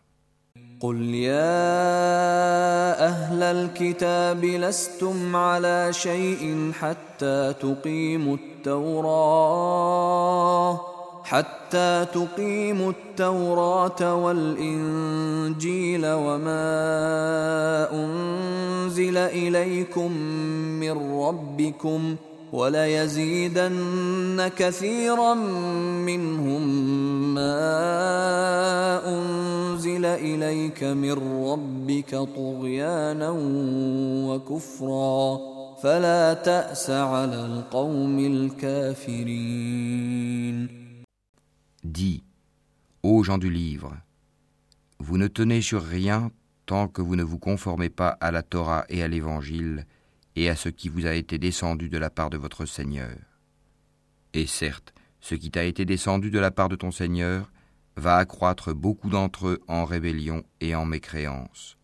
قل 0.80 1.14
يا 1.14 1.40
أهل 3.06 3.42
الكتاب 3.42 4.44
لستم 4.44 5.36
على 5.36 5.92
شيء 5.92 6.72
حتى 6.72 7.54
تقيموا 7.60 8.36
التوراة 8.36 9.74
حتى 11.23 12.05
تقيموا 12.13 12.91
التوراة 12.91 14.15
والإنجيل 14.15 16.01
وما 16.05 16.67
أنزل 17.93 19.17
إليكم 19.17 20.11
من 20.79 21.21
ربكم 21.21 22.15
ۖ 22.25 22.29
وليزيدن 22.53 24.51
كثيرا 24.57 25.33
منهم 26.03 26.63
ما 27.35 27.59
أنزل 29.07 30.05
إليك 30.05 30.83
من 30.83 31.43
ربك 31.45 32.27
طغيانا 32.35 33.35
وكفرا 34.27 35.39
فلا 35.83 36.33
تأس 36.33 36.89
على 36.89 37.45
القوم 37.45 38.19
الكافرين 38.19 39.69
Dis, 41.89 42.23
ô 43.01 43.23
gens 43.23 43.39
du 43.39 43.49
livre, 43.49 43.97
vous 44.99 45.17
ne 45.17 45.25
tenez 45.25 45.59
sur 45.59 45.81
rien 45.81 46.29
tant 46.67 46.87
que 46.87 47.01
vous 47.01 47.15
ne 47.15 47.23
vous 47.23 47.39
conformez 47.39 47.89
pas 47.89 48.09
à 48.09 48.29
la 48.29 48.43
Torah 48.43 48.85
et 48.89 49.01
à 49.01 49.07
l'Évangile 49.07 49.87
et 50.35 50.51
à 50.51 50.55
ce 50.55 50.69
qui 50.69 50.87
vous 50.87 51.07
a 51.07 51.15
été 51.15 51.39
descendu 51.39 51.89
de 51.89 51.97
la 51.97 52.11
part 52.11 52.29
de 52.29 52.37
votre 52.37 52.67
Seigneur. 52.67 53.17
Et 54.35 54.45
certes, 54.45 54.93
ce 55.19 55.33
qui 55.33 55.49
t'a 55.49 55.63
été 55.63 55.83
descendu 55.83 56.29
de 56.29 56.37
la 56.37 56.51
part 56.51 56.69
de 56.69 56.75
ton 56.75 56.91
Seigneur 56.91 57.51
va 57.95 58.17
accroître 58.17 58.71
beaucoup 58.71 59.09
d'entre 59.09 59.47
eux 59.47 59.59
en 59.67 59.83
rébellion 59.83 60.43
et 60.61 60.75
en 60.75 60.85
mécréance. 60.85 61.75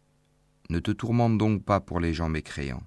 Ne 0.69 0.77
te 0.77 0.91
tourmente 0.91 1.39
donc 1.39 1.65
pas 1.65 1.79
pour 1.79 1.99
les 1.99 2.13
gens 2.13 2.29
mécréants. 2.29 2.83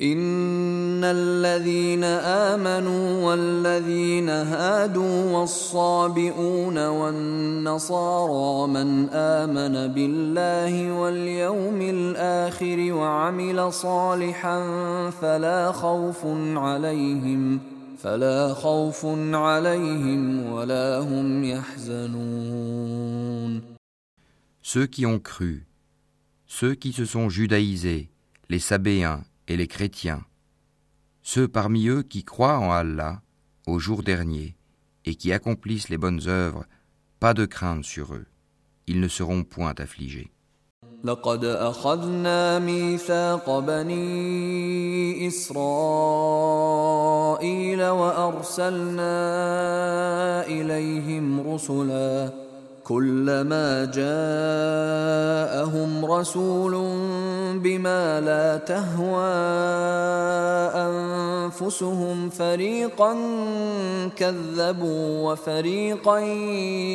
إن 0.00 1.04
الذين 1.04 2.04
آمنوا 2.04 3.24
والذين 3.26 4.28
هادوا 4.28 5.32
والصابئون 5.32 6.86
والنصارى 6.86 8.68
من 8.68 9.08
آمن 9.08 9.94
بالله 9.94 10.92
واليوم 10.92 11.80
الآخر 11.80 12.92
وعمل 12.92 13.72
صالحا 13.72 14.60
فلا 15.10 15.72
خوف 15.72 16.26
عليهم 16.56 17.60
فلا 17.98 18.54
خوف 18.54 19.06
عليهم 19.34 20.52
ولا 20.52 20.98
هم 20.98 21.44
يحزنون. 21.44 22.92
Ceux 24.62 24.86
qui 24.86 25.04
ont 25.06 25.18
cru, 25.18 25.66
ceux 26.46 26.74
qui 26.74 26.92
se 26.92 27.04
sont 27.04 27.28
judaïsés, 27.28 28.08
les 28.48 28.58
Sabéens 28.58 29.22
et 29.52 29.56
les 29.56 29.68
chrétiens, 29.68 30.24
ceux 31.22 31.46
parmi 31.46 31.86
eux 31.86 32.02
qui 32.02 32.24
croient 32.24 32.58
en 32.58 32.70
Allah 32.70 33.20
au 33.66 33.78
jour 33.78 34.02
dernier 34.02 34.56
et 35.04 35.14
qui 35.14 35.30
accomplissent 35.30 35.90
les 35.90 35.98
bonnes 35.98 36.26
œuvres, 36.26 36.64
pas 37.20 37.34
de 37.34 37.44
crainte 37.44 37.84
sur 37.84 38.14
eux, 38.14 38.24
ils 38.86 38.98
ne 38.98 39.08
seront 39.08 39.44
point 39.44 39.74
affligés. 39.76 40.30
كلما 52.87 53.85
جاءهم 53.85 54.05
رسول 56.05 56.73
بما 57.59 58.21
لا 58.21 58.57
تهوى 58.57 59.33
انفسهم 60.87 62.29
فريقا 62.29 63.13
كذبوا 64.15 65.31
وفريقا 65.31 66.19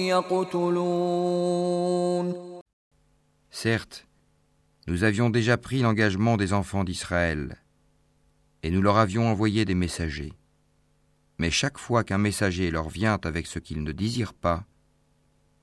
يقتلون 0.08 1.32
Certes, 3.50 4.06
nous 4.88 5.04
avions 5.04 5.28
déjà 5.30 5.56
pris 5.58 5.80
l'engagement 5.82 6.38
des 6.38 6.54
enfants 6.54 6.84
d'Israël, 6.84 7.62
et 8.62 8.70
nous 8.70 8.80
leur 8.80 8.96
avions 8.96 9.28
envoyé 9.28 9.66
des 9.66 9.74
messagers. 9.74 10.32
Mais 11.38 11.50
chaque 11.50 11.76
fois 11.76 12.02
qu'un 12.02 12.18
messager 12.18 12.70
leur 12.70 12.88
vient 12.88 13.18
avec 13.24 13.46
ce 13.46 13.58
qu'ils 13.58 13.82
ne 13.82 13.92
désirent 13.92 14.32
pas, 14.34 14.64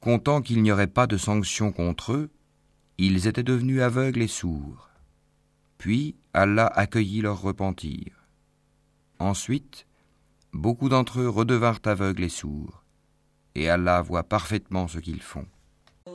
Comptant 0.00 0.42
qu'il 0.42 0.62
n'y 0.62 0.70
aurait 0.70 0.86
pas 0.86 1.06
de 1.06 1.16
sanctions 1.16 1.72
contre 1.72 2.12
eux, 2.12 2.30
ils 2.98 3.26
étaient 3.26 3.42
devenus 3.42 3.82
aveugles 3.82 4.22
et 4.22 4.28
sourds. 4.28 4.90
Puis 5.78 6.14
Allah 6.32 6.66
accueillit 6.66 7.20
leur 7.20 7.40
repentir. 7.42 8.28
Ensuite, 9.18 9.86
beaucoup 10.52 10.88
d'entre 10.88 11.20
eux 11.20 11.28
redevinrent 11.28 11.80
aveugles 11.84 12.24
et 12.24 12.28
sourds, 12.28 12.84
et 13.54 13.68
Allah 13.68 14.02
voit 14.02 14.22
parfaitement 14.22 14.86
ce 14.86 14.98
qu'ils 14.98 15.22
font. 15.22 15.46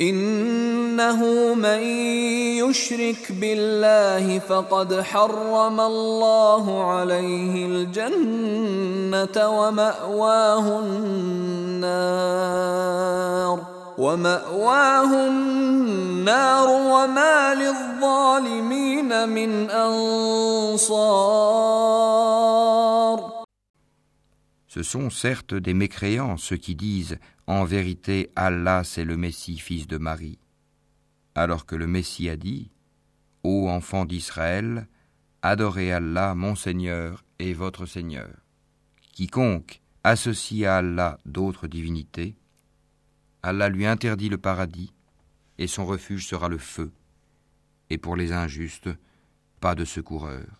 إنه 0.00 1.54
من 1.54 1.80
يشرك 2.56 3.32
بالله 3.32 4.38
فقد 4.38 5.00
حرم 5.00 5.80
الله 5.80 6.84
عليه 6.84 7.66
الجنة 7.66 9.48
ومأواه 9.48 10.80
النار 10.80 12.00
ومأواه 13.98 15.26
النار 15.28 16.68
وما 16.68 17.54
للظالمين 17.54 19.28
من 19.28 19.70
أنصار. 19.70 21.20
Ce 24.66 24.82
sont 24.82 25.10
certes 25.10 25.54
des 25.54 25.74
mécréants 25.74 26.36
ceux 26.38 26.56
qui 26.56 26.74
disent 26.76 27.18
En 27.50 27.64
vérité, 27.64 28.30
Allah 28.36 28.84
c'est 28.84 29.02
le 29.02 29.16
Messie, 29.16 29.58
fils 29.58 29.88
de 29.88 29.98
Marie. 29.98 30.38
Alors 31.34 31.66
que 31.66 31.74
le 31.74 31.88
Messie 31.88 32.28
a 32.28 32.36
dit 32.36 32.70
Ô 33.42 33.68
enfants 33.68 34.04
d'Israël, 34.04 34.86
adorez 35.42 35.92
Allah, 35.92 36.36
mon 36.36 36.54
Seigneur 36.54 37.24
et 37.40 37.52
votre 37.52 37.86
Seigneur. 37.86 38.30
Quiconque 39.14 39.80
associe 40.04 40.64
à 40.64 40.76
Allah 40.76 41.18
d'autres 41.26 41.66
divinités, 41.66 42.36
Allah 43.42 43.68
lui 43.68 43.84
interdit 43.84 44.28
le 44.28 44.38
paradis, 44.38 44.94
et 45.58 45.66
son 45.66 45.84
refuge 45.84 46.28
sera 46.28 46.48
le 46.48 46.58
feu. 46.58 46.92
Et 47.90 47.98
pour 47.98 48.14
les 48.14 48.30
injustes, 48.30 48.90
pas 49.58 49.74
de 49.74 49.84
secoureur. 49.84 50.59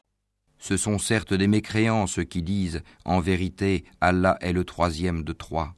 Ce 0.61 0.77
sont 0.77 0.99
certes 0.99 1.33
des 1.33 1.47
mécréants 1.47 2.05
ceux 2.05 2.23
qui 2.23 2.43
disent 2.43 2.83
En 3.03 3.19
vérité, 3.19 3.83
Allah 3.99 4.37
est 4.41 4.53
le 4.53 4.63
troisième 4.63 5.23
de 5.23 5.33
trois, 5.33 5.73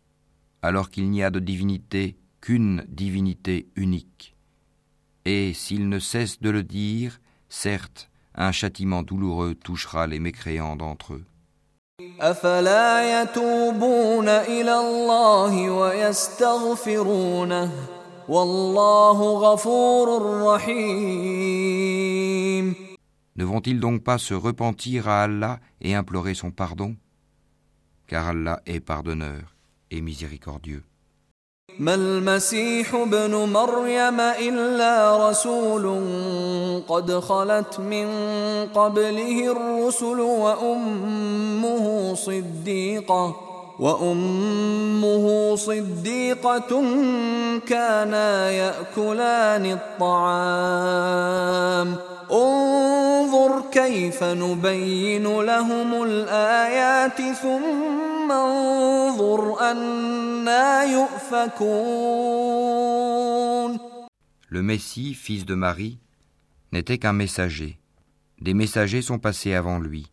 alors 0.62 0.90
qu'il 0.90 1.10
n'y 1.10 1.24
a 1.24 1.30
de 1.30 1.40
divinité 1.40 2.18
qu'une 2.42 2.84
divinité 2.90 3.68
unique. 3.78 4.36
Et 5.24 5.54
s'ils 5.54 5.88
ne 5.88 6.00
cessent 6.00 6.42
de 6.42 6.50
le 6.50 6.64
dire, 6.64 7.22
certes, 7.48 8.10
un 8.36 8.52
châtiment 8.52 9.04
douloureux 9.04 9.56
touchera 9.56 10.06
les 10.06 10.20
mécréants 10.20 10.76
d'entre 10.76 11.14
eux. 11.14 11.24
Ne 23.37 23.45
vont-ils 23.45 23.79
donc 23.79 24.03
pas 24.03 24.19
se 24.19 24.35
repentir 24.35 25.09
à 25.09 25.23
Allah 25.23 25.61
et 25.81 25.95
implorer 25.95 26.35
son 26.35 26.51
pardon 26.51 26.97
Car 28.07 28.29
Allah 28.29 28.61
est 28.67 28.81
pardonneur 28.81 29.55
et 29.91 30.01
miséricordieux. 30.01 30.83
ما 31.79 31.95
المسيح 31.95 32.95
ابن 32.95 33.35
مريم 33.35 34.21
إلا 34.21 35.29
رسول 35.31 35.85
قد 36.89 37.13
خلت 37.13 37.81
من 37.81 38.07
قبله 38.75 39.53
الرسل 39.53 40.21
وأمه 40.21 42.15
صديقة 42.15 43.37
وأمه 43.79 45.57
صديقة 45.57 46.83
كانا 47.67 48.51
يأكلان 48.51 49.79
الطعام 50.01 51.97
انظر 52.31 53.63
كيف 53.73 54.25
نبين 54.25 55.41
لهم 55.41 56.03
الآيات 56.03 57.23
ثم 57.43 58.33
انظر 58.33 59.71
أنا 59.71 60.85
يؤفكون 60.85 62.19
Le 64.51 64.63
Messie, 64.63 65.13
fils 65.13 65.45
de 65.45 65.55
Marie, 65.55 65.99
n'était 66.73 66.97
qu'un 66.97 67.13
messager. 67.13 67.79
Des 68.41 68.55
messagers 68.55 69.03
sont 69.03 69.19
passés 69.19 69.53
avant 69.53 69.79
lui, 69.79 70.11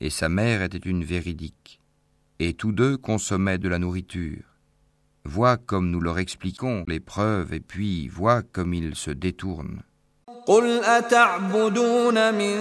et 0.00 0.10
sa 0.10 0.28
mère 0.28 0.62
était 0.62 0.78
une 0.78 1.04
véridique. 1.04 1.80
Et 2.40 2.54
tous 2.54 2.72
deux 2.72 2.96
consommaient 2.96 3.58
de 3.58 3.68
la 3.68 3.78
nourriture. 3.78 4.42
Vois 5.24 5.58
comme 5.58 5.90
nous 5.90 6.00
leur 6.00 6.18
expliquons 6.18 6.84
les 6.88 6.98
preuves, 6.98 7.52
et 7.54 7.60
puis 7.60 8.08
vois 8.08 8.42
comme 8.42 8.74
ils 8.74 8.96
se 8.96 9.12
détournent. 9.12 9.82
قل 10.46 10.84
أتعبدون 10.84 12.34
من 12.34 12.56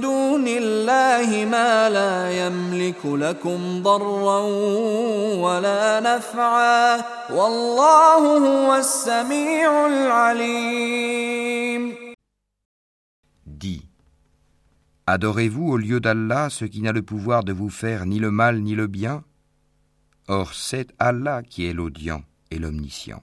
دون 0.00 0.48
الله 0.48 1.44
ما 1.44 1.90
لا 1.90 2.46
يملك 2.46 3.06
لكم 3.06 3.82
ضرا 3.82 4.40
ولا 5.38 6.00
نفعا 6.00 6.96
والله 7.30 8.38
هو 8.38 8.74
السميع 8.74 9.86
العليم 9.86 11.32
Dis, 13.46 13.86
adorez-vous 15.06 15.68
au 15.68 15.76
lieu 15.76 16.00
d'Allah 16.00 16.50
ce 16.50 16.64
qui 16.64 16.80
n'a 16.82 16.90
le 16.90 17.02
pouvoir 17.02 17.44
de 17.44 17.52
vous 17.52 17.70
faire 17.70 18.06
ni 18.06 18.18
le 18.18 18.32
mal 18.32 18.60
ni 18.60 18.74
le 18.74 18.88
bien 18.88 19.22
Or 20.26 20.52
c'est 20.54 20.88
Allah 20.98 21.42
qui 21.42 21.66
est 21.66 21.72
l'audient 21.72 22.22
et 22.50 22.58
l'omniscient. 22.58 23.22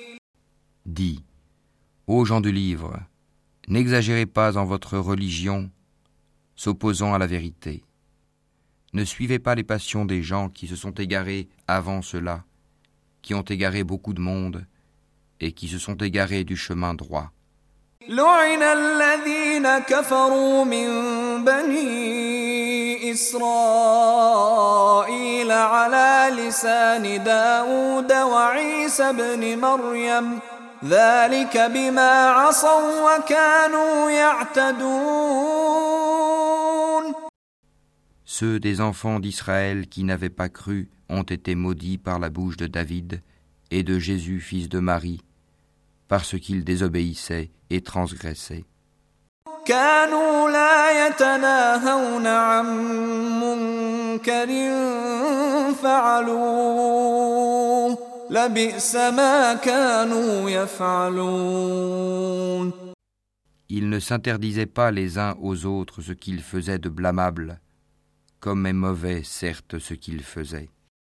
Ô 2.13 2.25
gens 2.25 2.41
du 2.41 2.51
livre, 2.51 2.99
n'exagérez 3.69 4.25
pas 4.25 4.57
en 4.57 4.65
votre 4.65 4.97
religion, 4.97 5.69
s'opposant 6.57 7.13
à 7.13 7.17
la 7.17 7.25
vérité. 7.25 7.85
Ne 8.91 9.05
suivez 9.05 9.39
pas 9.39 9.55
les 9.55 9.63
passions 9.63 10.03
des 10.03 10.21
gens 10.21 10.49
qui 10.49 10.67
se 10.67 10.75
sont 10.75 10.91
égarés 10.91 11.47
avant 11.69 12.01
cela, 12.01 12.43
qui 13.21 13.33
ont 13.33 13.43
égaré 13.43 13.85
beaucoup 13.85 14.13
de 14.13 14.19
monde 14.19 14.65
et 15.39 15.53
qui 15.53 15.69
se 15.69 15.79
sont 15.79 15.95
égarés 15.95 16.43
du 16.43 16.57
chemin 16.57 16.93
droit. 16.95 17.31
Ceux 38.25 38.59
des 38.59 38.81
enfants 38.81 39.19
d'Israël 39.19 39.87
qui 39.87 40.03
n'avaient 40.03 40.29
pas 40.29 40.49
cru 40.49 40.89
ont 41.07 41.21
été 41.21 41.53
maudits 41.53 41.99
par 41.99 42.17
la 42.17 42.31
bouche 42.31 42.57
de 42.57 42.65
David 42.65 43.21
et 43.69 43.83
de 43.83 43.99
Jésus 43.99 44.39
fils 44.39 44.69
de 44.69 44.79
Marie, 44.79 45.21
parce 46.07 46.39
qu'ils 46.39 46.63
désobéissaient 46.63 47.51
et 47.69 47.81
transgressaient. 47.81 48.65
Ils 63.67 63.89
ne 63.89 63.99
s'interdisaient 63.99 64.65
pas 64.65 64.89
les 64.89 65.17
uns 65.17 65.35
aux 65.41 65.65
autres 65.65 66.01
ce 66.01 66.13
qu'ils 66.13 66.41
faisaient 66.41 66.79
de 66.79 66.87
blâmable, 66.87 67.59
comme 68.39 68.65
est 68.65 68.71
mauvais 68.71 69.23
certes 69.25 69.79
ce 69.79 69.93
qu'ils 69.93 70.23
faisaient. 70.23 70.69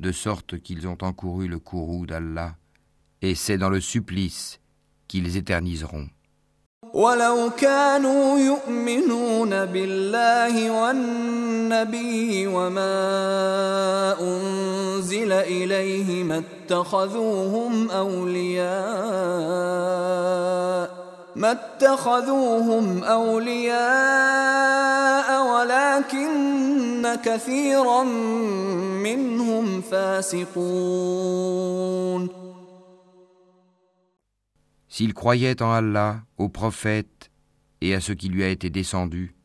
de 0.00 0.12
sorte 0.12 0.60
qu'ils 0.60 0.86
ont 0.88 0.98
encouru 1.02 1.48
le 1.48 1.58
courroux 1.58 2.06
d'Allah, 2.06 2.56
et 3.22 3.34
c'est 3.34 3.58
dans 3.58 3.70
le 3.70 3.80
supplice 3.80 4.60
qu'ils 5.08 5.36
éterniseront. 5.36 6.08
ولو 6.94 7.50
كانوا 7.50 8.38
يؤمنون 8.38 9.64
بالله 9.64 10.70
والنبي 10.70 12.46
وما 12.46 12.90
أنزل 14.20 15.32
إليه 15.32 16.24
ما 16.24 16.38
اتخذوهم 16.38 17.90
أولياء 17.90 18.70
ما 21.36 21.52
اتخذوهم 21.52 23.04
أولياء 23.04 23.80
ولكن 25.52 27.18
كثيرا 27.24 28.02
منهم 29.02 29.80
فاسقون 29.80 30.90
S'ils 34.92 35.14
croyaient 35.14 35.62
en 35.62 35.70
Allah, 35.70 36.22
au 36.36 36.48
prophète 36.48 37.30
et 37.80 37.94
à 37.94 38.00
ce 38.00 38.12
qui 38.12 38.28
lui 38.28 38.42
a 38.42 38.48
été 38.48 38.70
descendu, 38.70 39.36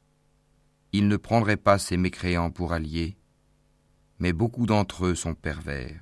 ils 0.91 1.07
ne 1.07 1.17
prendraient 1.17 1.55
pas 1.55 1.77
ces 1.77 1.97
mécréants 1.97 2.49
pour 2.49 2.73
alliés, 2.73 3.15
mais 4.17 4.33
beaucoup 4.33 4.65
d'entre 4.65 5.05
eux 5.05 5.13
sont 5.15 5.35
pervers. 5.35 6.01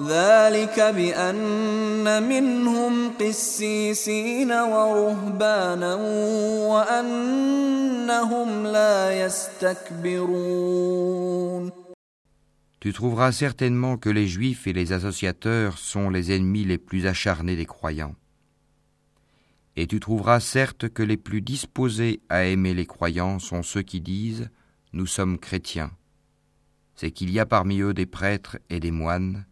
ذلك 0.00 0.80
بأن 0.80 2.22
منهم 2.28 3.12
قسيسين 3.20 4.52
ورهبانا 4.52 5.94
وأنهم 6.70 8.66
لا 8.66 9.24
يستكبرون 9.26 10.70
Tu 12.80 12.92
trouveras 12.94 13.32
certainement 13.32 13.98
que 13.98 14.08
les 14.08 14.26
Juifs 14.26 14.66
et 14.66 14.72
les 14.72 14.94
associateurs 14.94 15.76
sont 15.76 16.08
les 16.08 16.32
ennemis 16.32 16.64
les 16.64 16.78
plus 16.78 17.06
acharnés 17.06 17.54
des 17.54 17.66
croyants. 17.66 18.14
Et 19.76 19.86
tu 19.86 20.00
trouveras 20.00 20.40
certes 20.40 20.88
que 20.88 21.02
les 21.02 21.18
plus 21.18 21.42
disposés 21.42 22.22
à 22.30 22.44
aimer 22.44 22.72
les 22.72 22.86
croyants 22.86 23.38
sont 23.38 23.62
ceux 23.62 23.82
qui 23.82 24.00
disent ⁇ 24.00 24.48
Nous 24.94 25.04
sommes 25.04 25.38
chrétiens ⁇ 25.38 25.90
C'est 26.94 27.10
qu'il 27.10 27.30
y 27.30 27.38
a 27.38 27.44
parmi 27.44 27.80
eux 27.80 27.92
des 27.92 28.06
prêtres 28.06 28.56
et 28.70 28.80
des 28.80 28.92
moines, 28.92 29.44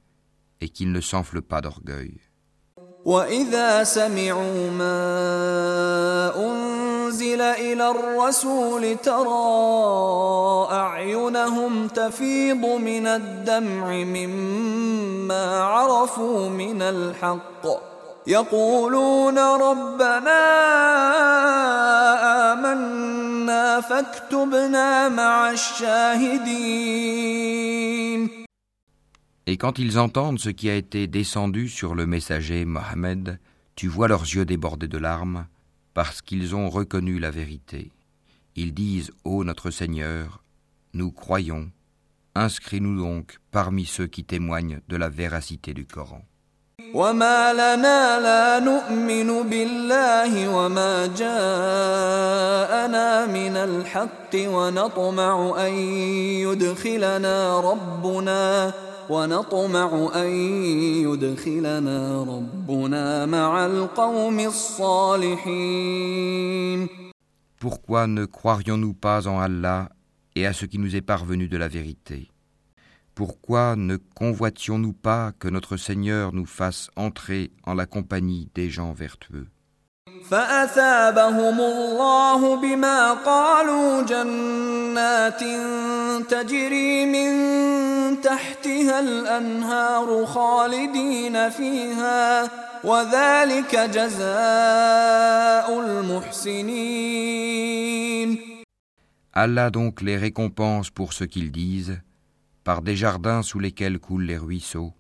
et 0.64 0.70
qu'ils 0.70 0.92
ne 0.92 1.02
s'enflent 1.02 1.48
pas 1.52 1.62
d'orgueil. 1.62 2.14
أنزل 7.14 7.42
إلى 7.42 7.90
الرسول 7.92 8.98
ترى 8.98 10.68
أعينهم 10.72 11.88
تفيض 11.88 12.66
من 12.66 13.08
الدمع 13.08 13.88
مما 13.88 15.64
عرفوا 15.64 16.50
من 16.50 16.82
الحق 16.82 17.68
يقولون 18.28 19.40
ربنا 19.40 20.42
آمنا 22.54 23.82
فاكتبنا 23.82 25.10
مع 25.10 25.52
الشاهدين 25.52 26.54
Et 29.46 29.58
quand 29.58 29.78
ils 29.78 30.00
entendent 30.00 30.40
ce 30.40 30.50
qui 30.50 30.70
a 30.70 30.76
été 30.76 31.08
descendu 31.08 31.68
sur 31.68 31.96
le 31.96 32.06
messager 32.06 32.64
Mohammed, 32.64 33.40
tu 33.76 33.88
vois 33.88 34.08
leurs 34.08 34.24
yeux 34.24 34.46
débordés 34.46 34.88
de 34.88 34.98
larmes, 34.98 35.48
parce 35.94 36.22
qu'ils 36.22 36.56
ont 36.56 36.70
reconnu 36.70 37.20
la 37.20 37.30
vérité. 37.30 37.92
Ils 38.56 38.74
disent 38.74 39.12
Ô 39.24 39.44
notre 39.44 39.70
Seigneur, 39.70 40.44
nous 40.94 41.12
croyons, 41.12 41.70
inscris-nous 42.36 42.98
donc 42.98 43.40
parmi 43.52 43.86
ceux 43.86 44.08
qui 44.08 44.24
témoignent 44.24 44.80
de 44.88 44.96
la 44.96 45.10
véracité 45.10 45.74
du 45.74 45.86
Coran. 45.86 46.24
Pourquoi 67.60 68.08
ne 68.08 68.26
croirions-nous 68.26 68.94
pas 68.94 69.28
en 69.28 69.40
Allah 69.40 69.90
et 70.36 70.46
à 70.46 70.54
ce 70.54 70.66
qui 70.66 70.80
nous 70.80 70.96
est 70.96 71.02
parvenu 71.02 71.48
de 71.48 71.58
la 71.58 71.68
vérité? 71.68 72.30
Pourquoi 73.16 73.76
ne 73.76 73.98
convoitions-nous 73.98 74.94
pas 74.94 75.32
que 75.38 75.48
notre 75.48 75.78
Seigneur 75.78 76.34
nous 76.34 76.48
fasse 76.48 76.90
entrer 76.96 77.52
en 77.64 77.74
la 77.74 77.86
compagnie 77.86 78.50
des 78.56 78.70
gens 78.70 78.94
vertueux? 78.94 79.48
Allah 99.34 99.70
donc 99.72 100.02
les 100.02 100.18
récompense 100.18 100.90
pour 100.90 101.12
ce 101.14 101.26
qu'ils 101.26 101.52
disent, 101.52 102.00
par 102.64 102.82
des 102.82 102.96
jardins 102.96 103.42
sous 103.42 103.60
lesquels 103.60 104.00
coulent 104.00 104.24
les 104.24 104.38
ruisseaux, 104.38 104.94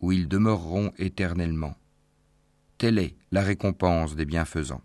où 0.00 0.12
ils 0.12 0.28
demeureront 0.28 0.92
éternellement. 0.98 1.74
Telle 2.78 2.98
est 2.98 3.16
la 3.33 3.41
récompense 3.41 4.15
des 4.15 4.25
bienfaisants. 4.25 4.81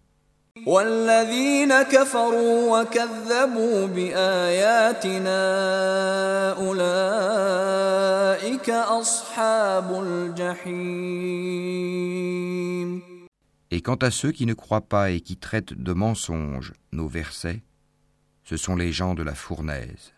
والذين 0.67 1.83
كفروا 1.83 2.81
وكذبوا 2.81 3.87
بآياتنا 3.87 5.43
أولئك 6.53 7.91
أصحاب 8.71 10.03
الجحيم 10.07 11.45
Et 13.71 13.81
quant 13.81 13.97
à 13.97 14.11
ceux 14.13 14.31
qui 14.31 14.47
ne 14.47 14.55
croient 14.55 14.89
pas 14.89 15.11
et 15.11 15.21
qui 15.21 15.37
traitent 15.37 15.75
de 15.75 15.93
mensonges 15.93 16.73
nos 16.93 17.09
versets, 17.09 17.65
ce 18.45 18.57
sont 18.57 18.77
les 18.77 18.93
gens 18.93 19.15
de 19.15 19.25
la 19.25 19.35
fournaise. 19.35 20.15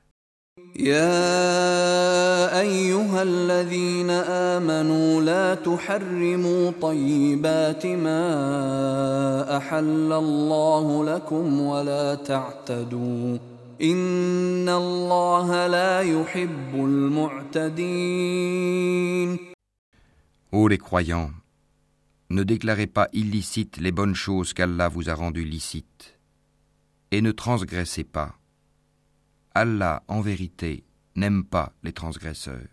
يا 0.75 2.59
ايها 2.59 3.23
الذين 3.23 4.09
امنوا 4.09 5.21
لا 5.21 5.55
تحرموا 5.55 6.71
طيبات 6.81 7.85
ما 7.85 9.57
احل 9.57 10.13
الله 10.13 11.05
لكم 11.05 11.61
ولا 11.61 12.15
تعتدوا 12.15 13.37
ان 13.81 14.69
الله 14.69 15.67
لا 15.67 16.01
يحب 16.01 16.75
المعتدين 16.75 18.31
Ô 20.53 20.67
les 20.67 20.77
croyants, 20.77 21.31
ne 22.29 22.43
déclarez 22.43 22.87
pas 22.87 23.07
illicites 23.13 23.77
les 23.77 23.93
bonnes 23.93 24.15
choses 24.15 24.53
qu'Allah 24.53 24.89
vous 24.89 25.09
a 25.09 25.13
rendues 25.13 25.45
licites, 25.45 26.19
et 27.11 27.21
ne 27.21 27.31
transgressez 27.31 28.03
pas. 28.03 28.40
Allah, 29.54 30.02
en 30.08 30.20
vérité, 30.20 30.84
n'aime 31.14 31.44
pas 31.44 31.72
les 31.82 31.92
transgresseurs. 31.92 32.68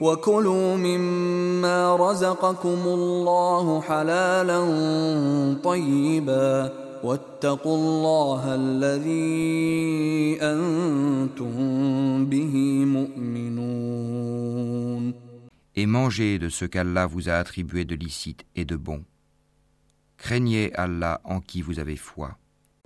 وكلوا 0.00 0.76
مما 0.76 1.96
رزقكم 1.96 2.82
الله 2.84 3.80
حلالا 3.80 4.60
طيبا 5.64 6.72
واتقوا 7.04 7.76
الله 7.76 8.54
الذي 8.54 10.38
أنتم 10.42 11.54
به 12.26 12.84
مؤمنون 12.84 13.80
Et 15.76 15.86
mangez 15.86 16.38
de 16.38 16.48
ce 16.50 16.64
qu'Allah 16.66 17.06
vous 17.06 17.28
a 17.30 17.34
attribué 17.34 17.84
de 17.86 17.94
licite 17.94 18.44
et 18.54 18.64
de 18.66 18.76
bon. 18.76 19.04
Craignez 20.18 20.74
Allah 20.74 21.20
en 21.24 21.40
qui 21.40 21.62
vous 21.62 21.78
avez 21.78 21.96
foi. 21.96 22.36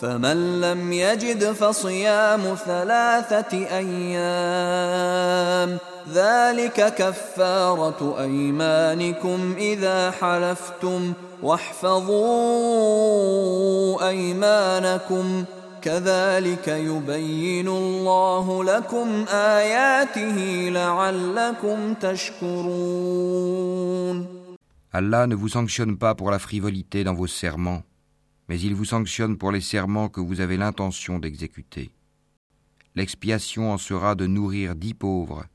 فمن 0.00 0.60
لم 0.60 0.92
يجد 0.92 1.52
فصيام 1.52 2.54
ثلاثة 2.66 3.52
أيام 3.82 5.78
ذلك 6.12 6.94
كفارة 6.94 8.20
أيمانكم 8.20 9.54
إذا 9.58 10.10
حلفتم 10.10 11.12
واحفظوا 11.42 12.18
أيمانكم. 14.08 15.44
كذلك 15.82 16.68
يبين 16.68 17.68
الله 17.68 18.64
لكم 18.64 19.24
آياته 19.28 20.68
لعلكم 20.70 21.94
تشكرون. 21.94 23.22
Allah 24.92 25.26
ne 25.26 25.34
vous 25.34 25.48
sanctionne 25.48 25.96
pas 25.96 26.14
pour 26.14 26.30
la 26.30 26.38
frivolité 26.38 27.02
dans 27.02 27.14
vos 27.14 27.26
serments. 27.26 27.82
Mais 28.52 28.60
il 28.60 28.74
vous 28.74 28.84
sanctionne 28.84 29.38
pour 29.38 29.50
les 29.50 29.62
serments 29.62 30.10
que 30.10 30.20
vous 30.20 30.42
avez 30.42 30.58
l'intention 30.58 31.18
d'exécuter. 31.18 31.90
L'expiation 32.94 33.72
en 33.72 33.78
sera 33.78 34.14
de 34.14 34.26
nourrir 34.26 34.76
dix 34.76 34.92
pauvres, 34.92 35.46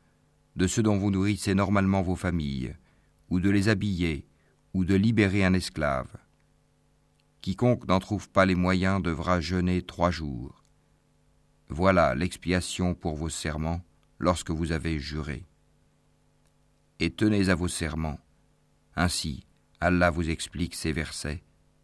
de 0.55 0.65
ceux 0.65 0.81
dont 0.81 0.97
vous 0.97 1.11
nourrissez 1.11 1.53
normalement 1.53 2.01
vos 2.01 2.15
familles, 2.15 2.75
ou 3.29 3.39
de 3.39 3.51
les 3.51 3.69
habiller, 3.69 4.25
ou 4.73 4.83
de 4.83 4.95
libérer 4.95 5.45
un 5.45 5.53
esclave. 5.53 6.09
Quiconque 7.41 7.87
n'en 7.87 7.99
trouve 7.99 8.29
pas 8.29 8.47
les 8.47 8.55
moyens 8.55 8.99
devra 9.03 9.41
jeûner 9.41 9.83
trois 9.83 10.09
jours. 10.09 10.63
Voilà 11.69 12.15
l'expiation 12.15 12.95
pour 12.95 13.15
vos 13.15 13.29
serments 13.29 13.83
lorsque 14.17 14.49
vous 14.49 14.71
avez 14.71 14.97
juré. 14.97 15.45
Et 16.97 17.11
tenez 17.11 17.49
à 17.49 17.53
vos 17.53 17.67
serments. 17.67 18.19
Ainsi, 18.95 19.45
Allah 19.81 20.09
vous 20.09 20.31
explique 20.31 20.73
ces 20.73 20.93
versets 20.93 21.43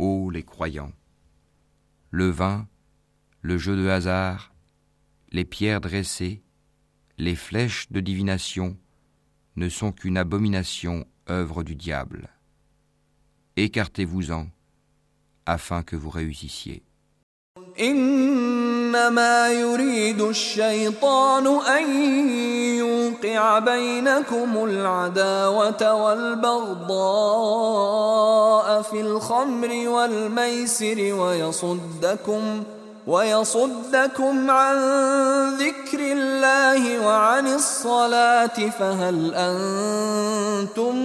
Ô 0.00 0.30
les 0.30 0.42
croyants, 0.42 0.92
le 2.10 2.28
vin, 2.30 2.68
le 3.40 3.56
jeu 3.58 3.76
de 3.76 3.88
hasard, 3.88 4.52
les 5.32 5.44
pierres 5.44 5.80
dressées, 5.80 6.42
les 7.18 7.34
flèches 7.34 7.90
de 7.90 8.00
divination 8.00 8.76
ne 9.56 9.68
sont 9.68 9.92
qu'une 9.92 10.18
abomination 10.18 11.06
œuvre 11.30 11.62
du 11.62 11.74
diable. 11.74 12.28
Écartez-vous-en 13.56 14.48
afin 15.46 15.82
que 15.82 15.96
vous 15.96 16.10
réussissiez. 16.10 16.82
إنما 17.80 19.48
يريد 19.48 20.20
الشيطان 20.20 21.46
أن 21.46 21.84
يوقع 23.00 23.58
بينكم 23.58 24.64
العداوة 24.64 25.94
والبغضاء 26.04 26.86
في 28.82 29.00
الخمر 29.00 29.88
والميسر 29.88 31.14
ويصدكم 31.14 32.62
ويصدكم 33.06 34.50
عن 34.50 34.76
ذكر 35.56 36.00
الله 36.00 37.06
وعن 37.06 37.46
الصلاة 37.46 38.70
فهل 38.70 39.34
أنتم 39.34 40.96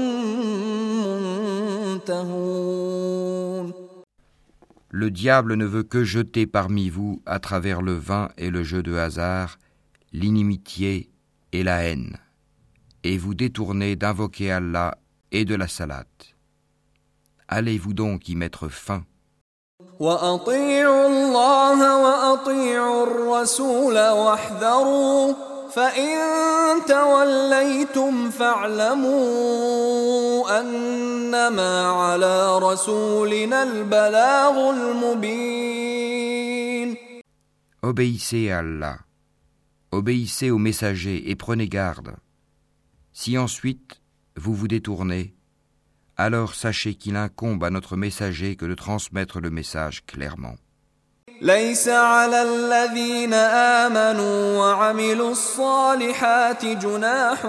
منتهون 1.85 3.73
Le 4.93 5.09
diable 5.09 5.53
ne 5.55 5.65
veut 5.65 5.83
que 5.83 6.03
jeter 6.03 6.45
parmi 6.45 6.89
vous, 6.89 7.21
à 7.25 7.39
travers 7.39 7.81
le 7.81 7.93
vin 7.93 8.27
et 8.37 8.49
le 8.49 8.61
jeu 8.61 8.83
de 8.83 8.93
hasard, 8.95 9.57
l'inimitié 10.11 11.09
et 11.52 11.62
la 11.62 11.84
haine, 11.84 12.18
et 13.02 13.18
vous 13.18 13.34
détourner 13.34 13.96
d'invoquer 13.96 14.52
Allah 14.52 14.98
et 15.32 15.44
de 15.44 15.54
la 15.54 15.68
salate. 15.68 16.34
Allez-vous 17.48 17.94
donc 17.94 18.28
y 18.28 18.34
mettre 18.34 18.68
fin 18.68 19.04
Obéissez 37.82 38.50
à 38.50 38.58
Allah, 38.58 38.98
obéissez 39.96 40.50
aux 40.50 40.58
messagers 40.58 41.30
et 41.30 41.34
prenez 41.34 41.68
garde. 41.68 42.16
Si 43.12 43.38
ensuite 43.38 44.02
vous 44.36 44.54
vous 44.54 44.68
détournez, 44.68 45.34
alors 46.16 46.54
sachez 46.54 46.94
qu'il 46.94 47.16
incombe 47.16 47.64
à 47.64 47.70
notre 47.70 47.96
messager 47.96 48.56
que 48.56 48.66
de 48.66 48.74
transmettre 48.74 49.40
le 49.40 49.50
message 49.50 50.04
clairement. 50.06 50.56
ليس 51.40 51.88
على 51.88 52.42
الذين 52.42 53.34
آمنوا 53.84 54.58
وعملوا 54.58 55.30
الصالحات 55.30 56.64
جناح 56.64 57.40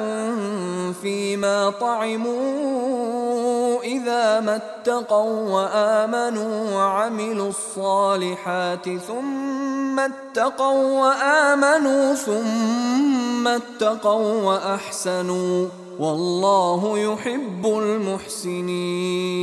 فيما 1.01 1.69
طعموا 1.69 3.83
إذا 3.83 4.39
ما 4.39 4.55
اتقوا 4.55 5.49
وآمنوا 5.49 6.75
وعملوا 6.75 7.49
الصالحات 7.49 8.89
ثم 8.89 9.99
اتقوا 9.99 11.01
وآمنوا 11.01 12.13
ثم 12.13 13.47
اتقوا 13.47 14.43
وأحسنوا 14.43 15.67
والله 15.99 16.99
يحب 16.99 17.65
المحسنين. 17.65 19.37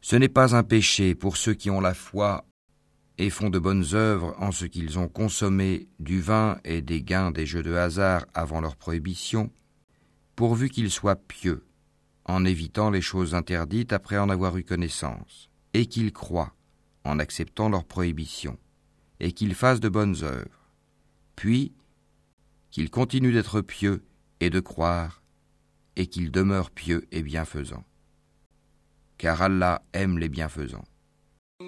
Ce 0.00 0.16
n'est 0.16 0.28
pas 0.28 0.56
un 0.56 0.64
péché 0.64 1.14
pour 1.14 1.36
ceux 1.36 1.54
qui 1.54 1.70
ont 1.70 1.80
la 1.80 1.94
foi 1.94 2.42
et 3.18 3.30
font 3.30 3.50
de 3.50 3.58
bonnes 3.58 3.86
œuvres 3.92 4.34
en 4.38 4.52
ce 4.52 4.64
qu'ils 4.64 4.98
ont 4.98 5.08
consommé 5.08 5.88
du 5.98 6.20
vin 6.20 6.58
et 6.64 6.82
des 6.82 7.02
gains 7.02 7.30
des 7.30 7.46
jeux 7.46 7.62
de 7.62 7.74
hasard 7.74 8.24
avant 8.34 8.60
leur 8.60 8.76
prohibition, 8.76 9.50
pourvu 10.36 10.70
qu'ils 10.70 10.90
soient 10.90 11.16
pieux, 11.16 11.66
en 12.24 12.44
évitant 12.44 12.90
les 12.90 13.00
choses 13.00 13.34
interdites 13.34 13.92
après 13.92 14.18
en 14.18 14.28
avoir 14.28 14.56
eu 14.56 14.64
connaissance, 14.64 15.50
et 15.74 15.86
qu'ils 15.86 16.12
croient, 16.12 16.54
en 17.04 17.18
acceptant 17.18 17.68
leur 17.68 17.84
prohibition, 17.84 18.58
et 19.20 19.32
qu'ils 19.32 19.54
fassent 19.54 19.80
de 19.80 19.88
bonnes 19.88 20.22
œuvres, 20.22 20.70
puis 21.36 21.72
qu'ils 22.70 22.90
continuent 22.90 23.34
d'être 23.34 23.60
pieux 23.60 24.04
et 24.40 24.50
de 24.50 24.60
croire, 24.60 25.22
et 25.96 26.06
qu'ils 26.06 26.30
demeurent 26.30 26.70
pieux 26.70 27.06
et 27.12 27.22
bienfaisants. 27.22 27.84
Car 29.18 29.42
Allah 29.42 29.82
aime 29.92 30.18
les 30.18 30.28
bienfaisants. 30.28 30.84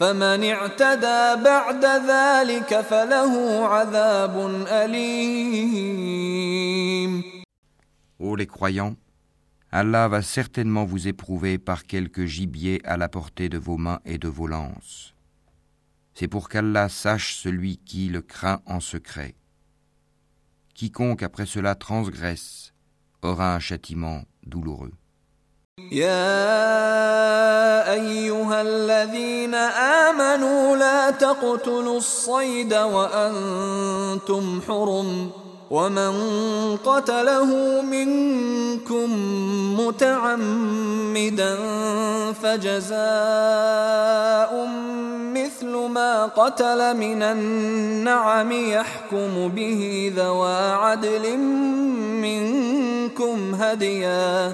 فمن 0.00 0.44
اعتدى 0.44 1.42
بعد 1.44 1.84
ذلك 1.84 2.80
فله 2.80 3.66
عذاب 3.66 4.64
أليم 4.68 6.20
Ô 8.18 8.36
les 8.36 8.46
croyants, 8.46 8.96
Allah 9.72 10.08
va 10.08 10.20
certainement 10.20 10.84
vous 10.84 11.08
éprouver 11.08 11.56
par 11.58 11.86
quelque 11.86 12.26
gibier 12.26 12.80
à 12.84 12.96
la 12.98 13.08
portée 13.08 13.48
de 13.48 13.56
vos 13.56 13.78
mains 13.78 14.00
et 14.04 14.18
de 14.18 14.28
vos 14.28 14.46
lances. 14.46 15.14
C'est 16.14 16.28
pour 16.28 16.48
qu'Allah 16.50 16.88
sache 16.88 17.36
celui 17.36 17.78
qui 17.78 18.08
le 18.08 18.20
craint 18.20 18.60
en 18.66 18.80
secret. 18.80 19.36
Quiconque 20.74 21.22
après 21.22 21.46
cela 21.46 21.74
transgresse 21.74 22.74
aura 23.22 23.54
un 23.54 23.58
châtiment 23.58 24.24
douloureux. 24.44 24.92
ومن 35.71 36.13
قتله 36.77 37.81
منكم 37.81 39.09
متعمدا 39.79 41.55
فجزاء 42.33 42.95
مثل 45.33 45.71
ما 45.75 46.25
قتل 46.25 46.97
من 46.97 47.23
النعم 47.23 48.51
يحكم 48.51 49.47
به 49.47 50.13
ذوى 50.15 50.71
عدل 50.71 51.37
منكم 52.21 53.55
هديا 53.55 54.53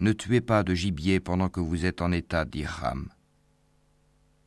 Ne 0.00 0.12
tuez 0.12 0.40
pas 0.40 0.62
de 0.62 0.74
gibier 0.74 1.18
pendant 1.18 1.48
que 1.48 1.60
vous 1.60 1.84
êtes 1.84 2.02
en 2.02 2.12
état 2.12 2.44
d'ihram. 2.44 3.08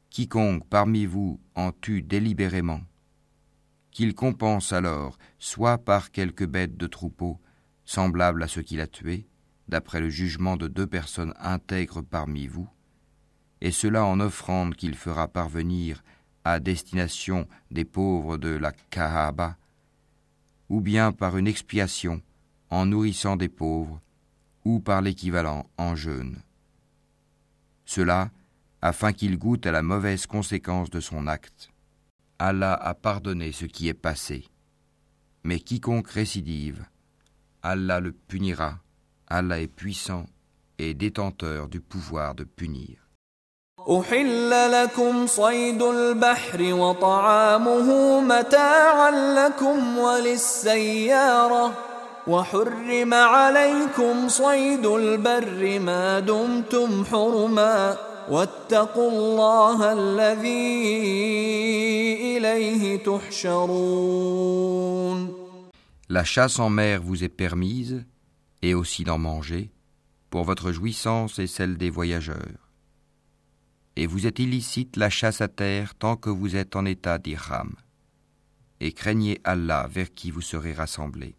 Quiconque 0.09 0.65
parmi 0.67 1.05
vous 1.05 1.41
en 1.55 1.71
tue 1.71 2.01
délibérément, 2.01 2.81
qu'il 3.91 4.15
compense 4.15 4.71
alors 4.71 5.17
soit 5.39 5.77
par 5.77 6.11
quelque 6.11 6.45
bête 6.45 6.77
de 6.77 6.87
troupeau 6.87 7.39
semblable 7.83 8.43
à 8.43 8.47
ce 8.47 8.61
qu'il 8.61 8.79
a 8.79 8.87
tué, 8.87 9.27
d'après 9.67 9.99
le 9.99 10.09
jugement 10.09 10.55
de 10.55 10.67
deux 10.67 10.87
personnes 10.87 11.33
intègres 11.39 12.01
parmi 12.01 12.47
vous, 12.47 12.69
et 13.59 13.71
cela 13.71 14.05
en 14.05 14.19
offrande 14.19 14.75
qu'il 14.75 14.95
fera 14.95 15.27
parvenir 15.27 16.03
à 16.43 16.59
destination 16.59 17.47
des 17.69 17.85
pauvres 17.85 18.37
de 18.37 18.49
la 18.49 18.71
Kaaba, 18.71 19.57
ou 20.69 20.79
bien 20.79 21.11
par 21.11 21.37
une 21.37 21.47
expiation 21.47 22.21
en 22.69 22.85
nourrissant 22.85 23.35
des 23.35 23.49
pauvres, 23.49 24.01
ou 24.63 24.79
par 24.79 25.01
l'équivalent 25.01 25.65
en 25.77 25.95
jeûne. 25.95 26.41
Cela 27.85 28.29
afin 28.81 29.13
qu'il 29.13 29.37
goûte 29.37 29.65
à 29.65 29.71
la 29.71 29.81
mauvaise 29.81 30.25
conséquence 30.25 30.89
de 30.89 30.99
son 30.99 31.27
acte. 31.27 31.69
Allah 32.39 32.73
a 32.73 32.93
pardonné 32.95 33.51
ce 33.51 33.65
qui 33.65 33.87
est 33.87 33.93
passé. 33.93 34.45
Mais 35.43 35.59
quiconque 35.59 36.09
récidive, 36.09 36.85
Allah 37.61 37.99
le 37.99 38.11
punira. 38.11 38.79
Allah 39.27 39.59
est 39.61 39.67
puissant 39.67 40.25
et 40.77 40.93
détenteur 40.93 41.67
du 41.67 41.79
pouvoir 41.79 42.35
de 42.35 42.43
punir. 42.43 42.97
وحرم 52.26 53.14
عليكم 53.14 54.28
صيد 54.28 54.86
البر 54.86 55.78
ما 55.78 56.20
دمتم 56.20 57.04
حرما 57.04 57.96
واتقوا 58.28 59.10
الله 59.10 59.92
الذي 59.92 60.96
إليه 62.36 62.96
تحشرون 63.04 64.66
La 66.08 66.22
chasse 66.22 66.60
en 66.60 66.70
mer 66.70 67.02
vous 67.02 67.24
est 67.24 67.28
permise, 67.28 68.04
et 68.62 68.74
aussi 68.74 69.02
d'en 69.02 69.18
manger, 69.18 69.72
pour 70.30 70.44
votre 70.44 70.70
jouissance 70.70 71.40
et 71.40 71.48
celle 71.48 71.76
des 71.76 71.90
voyageurs. 71.90 72.70
Et 73.96 74.06
vous 74.06 74.26
êtes 74.28 74.38
illicite 74.38 74.96
la 74.96 75.10
chasse 75.10 75.40
à 75.40 75.48
terre 75.48 75.96
tant 75.96 76.16
que 76.16 76.30
vous 76.30 76.54
êtes 76.54 76.76
en 76.76 76.84
état 76.84 77.18
d'Iram. 77.18 77.74
Et 78.78 78.92
craignez 78.92 79.40
Allah 79.42 79.88
vers 79.90 80.14
qui 80.14 80.30
vous 80.30 80.42
serez 80.42 80.74
rassemblés. 80.74 81.34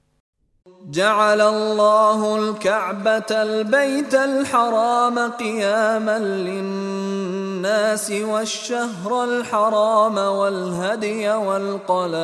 جعل 0.91 1.41
الله 1.41 2.37
الكعبة 2.37 3.31
البيت 3.31 4.15
الحرام 4.15 5.19
قياما 5.31 6.19
للناس 6.19 8.11
والشهر 8.11 9.25
الحرام 9.25 10.19
والهدي 10.19 11.31
والقلائد. 11.31 12.23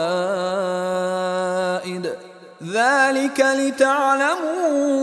ذلك 2.63 3.41
لتعلموا 3.41 4.99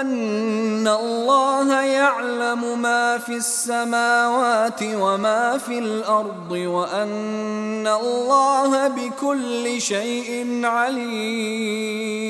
أن 0.00 0.88
الله 0.88 1.82
يعلم 1.82 2.82
ما 2.82 3.18
في 3.18 3.36
السماوات 3.36 4.82
وما 4.82 5.58
في 5.58 5.78
الأرض 5.78 6.50
وأن 6.50 7.86
الله 7.86 8.88
بكل 8.88 9.80
شيء 9.80 10.64
عليم 10.64 12.26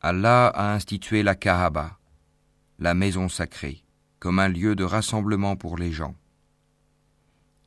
Allah 0.00 0.52
a 0.54 0.74
institué 0.74 1.24
la 1.24 1.34
Kaaba, 1.34 1.98
la 2.78 2.94
maison 2.94 3.28
sacrée, 3.28 3.82
comme 4.20 4.38
un 4.38 4.48
lieu 4.48 4.76
de 4.76 4.84
rassemblement 4.84 5.56
pour 5.56 5.76
les 5.76 5.90
gens. 5.90 6.14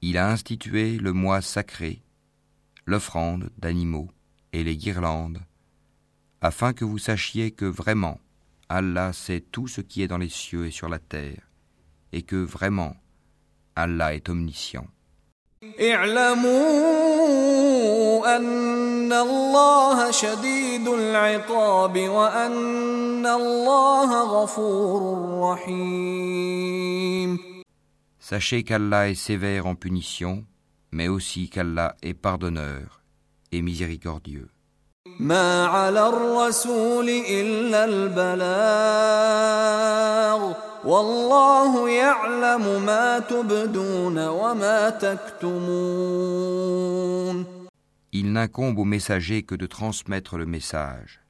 Il 0.01 0.17
a 0.17 0.29
institué 0.31 0.97
le 0.97 1.11
mois 1.11 1.41
sacré, 1.41 2.01
l'offrande 2.85 3.49
d'animaux, 3.57 4.09
et 4.53 4.63
les 4.63 4.77
guirlandes, 4.77 5.41
afin 6.41 6.71
que 6.73 6.85
vous 6.85 6.97
sachiez 6.97 7.51
que 7.51 7.65
vraiment 7.65 8.19
Allah 8.68 9.12
sait 9.12 9.40
tout 9.40 9.68
ce 9.68 9.80
qui 9.80 10.02
est 10.02 10.08
dans 10.08 10.18
les 10.18 10.28
cieux 10.28 10.66
et 10.66 10.70
sur 10.70 10.88
la 10.88 10.98
terre, 10.98 11.50
et 12.12 12.22
que 12.22 12.36
vraiment 12.36 12.96
Allah 13.76 14.14
est 14.14 14.28
omniscient. 14.28 14.86
Sachez 28.18 28.64
qu'Allah 28.64 29.08
est 29.08 29.14
sévère 29.14 29.66
en 29.66 29.74
punition, 29.76 30.44
mais 30.90 31.08
aussi 31.08 31.48
qu'Allah 31.48 31.94
est 32.02 32.14
pardonneur 32.14 33.02
et 33.52 33.62
miséricordieux. 33.62 34.48
Il 48.12 48.32
n'incombe 48.32 48.78
au 48.78 48.84
messager 48.84 49.42
que 49.42 49.54
de 49.54 49.66
transmettre 49.66 50.36
le 50.36 50.44
message. 50.44 51.22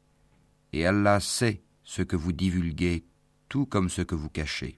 Et 0.73 0.85
Allah 0.85 1.21
sait 1.21 1.63
ce 1.85 2.03
que 2.03 2.17
vous 2.17 2.33
divulguez, 2.33 3.05
tout 3.49 3.67
comme 3.67 3.89
ce 3.89 4.03
que 4.03 4.17
vous 4.17 4.29
cachez. 4.29 4.77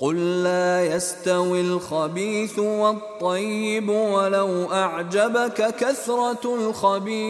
قل 0.00 0.42
لا 0.42 0.96
يستوي 0.96 1.60
الخبيث 1.60 2.58
والطيب 2.58 3.88
ولو 3.88 4.72
اعجبك 4.72 5.74
كثره 5.76 6.54
الخبيث 6.54 7.20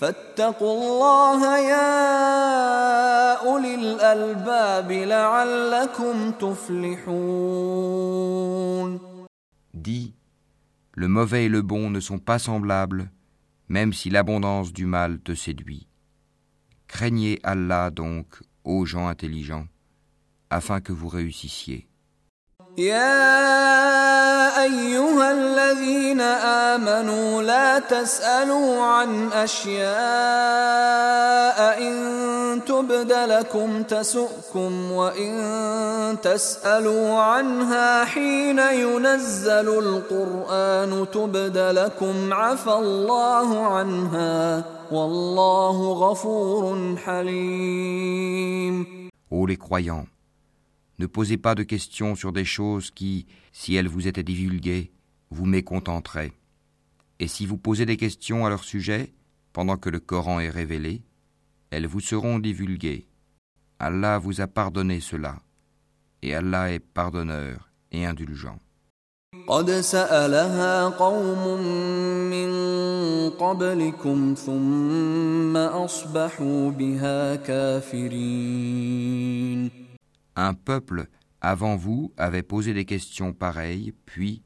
فاتقوا 0.00 0.74
الله 0.80 1.58
يا 1.58 1.88
اولي 3.34 3.74
الالباب 3.74 4.92
لعلكم 4.92 6.30
تفلحون 6.30 7.48
Dis, 9.74 10.14
le 10.94 11.08
mauvais 11.08 11.44
et 11.44 11.48
le 11.48 11.62
bon 11.62 11.90
ne 11.90 12.00
sont 12.00 12.18
pas 12.18 12.38
semblables, 12.38 13.10
même 13.68 13.92
si 13.92 14.10
l'abondance 14.10 14.72
du 14.72 14.86
mal 14.86 15.20
te 15.20 15.34
séduit. 15.34 15.86
Craignez 16.88 17.38
Allah 17.44 17.90
donc, 17.90 18.42
ô 18.64 18.86
gens 18.86 19.06
intelligents, 19.08 19.66
afin 20.52 20.80
que 20.80 20.92
vous 20.92 21.08
réussissiez. 21.08 21.88
يا 22.78 24.62
ايها 24.62 25.32
الذين 25.32 26.20
امنوا 26.70 27.42
لا 27.42 27.78
تسالوا 27.78 28.82
عن 28.82 29.32
اشياء 29.32 29.88
ان 31.82 31.94
تبد 32.66 33.12
لكم 33.12 33.82
تسؤكم 33.82 34.92
وان 34.92 36.16
تسالوا 36.22 37.18
عنها 37.18 38.04
حين 38.04 38.58
ينزل 38.58 39.68
القران 39.78 41.06
تبد 41.12 41.58
لكم 41.58 42.32
عفى 42.32 42.72
الله 42.72 43.66
عنها 43.66 44.64
والله 44.92 45.92
غفور 45.92 46.96
حليم 47.04 48.98
Ô 49.30 49.44
les 49.46 49.58
croyants, 49.58 50.06
ne 51.03 51.07
posez 51.07 51.35
pas 51.35 51.53
de 51.53 51.63
questions 51.63 52.15
sur 52.15 52.31
des 52.31 52.45
choses 52.45 52.89
qui, 52.89 53.27
si 53.51 53.75
elles 53.75 53.89
vous 53.89 54.07
étaient 54.07 54.23
divulguées, 54.23 54.93
vous 55.31 55.45
mécontenteraient. 55.45 56.31
Et 57.19 57.27
si 57.27 57.45
vous 57.45 57.57
posez 57.57 57.85
des 57.85 57.97
questions 57.97 58.45
à 58.45 58.49
leur 58.49 58.63
sujet, 58.63 59.11
pendant 59.51 59.75
que 59.75 59.89
le 59.89 59.99
Coran 59.99 60.39
est 60.39 60.49
révélé, 60.49 61.01
elles 61.71 61.87
vous 61.87 61.99
seront 61.99 62.39
divulguées. 62.39 63.05
Allah 63.79 64.17
vous 64.17 64.39
a 64.39 64.47
pardonné 64.47 65.01
cela, 65.01 65.41
et 66.21 66.33
Allah 66.33 66.71
est 66.71 66.79
pardonneur 66.79 67.69
et 67.91 68.05
indulgent. 68.05 68.57
Un 80.35 80.53
peuple 80.53 81.07
avant 81.41 81.75
vous 81.75 82.13
avait 82.17 82.43
posé 82.43 82.73
des 82.73 82.85
questions 82.85 83.33
pareilles, 83.33 83.93
puis 84.05 84.41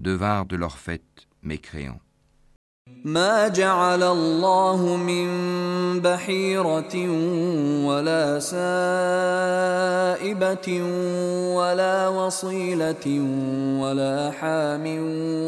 devinrent 0.00 0.46
de 0.46 0.56
leur 0.56 0.78
fait 0.78 1.04
mécréants. 1.42 2.00
ما 3.04 3.48
جعل 3.48 4.02
الله 4.02 4.96
من 4.96 5.28
بحيرة 6.00 6.94
ولا 7.86 8.38
سائبة 8.38 8.68
ولا 11.56 12.08
وصيلة 12.08 13.06
ولا 13.80 14.30
حام 14.30 14.86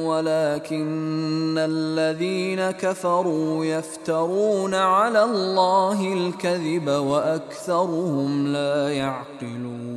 ولكن 0.04 1.58
الذين 1.58 2.70
كفروا 2.70 3.64
يفترون 3.64 4.74
على 4.74 5.24
الله 5.24 6.12
الكذب 6.12 6.88
وأكثرهم 6.88 8.46
لا 8.46 8.88
يعقلون 8.88 9.90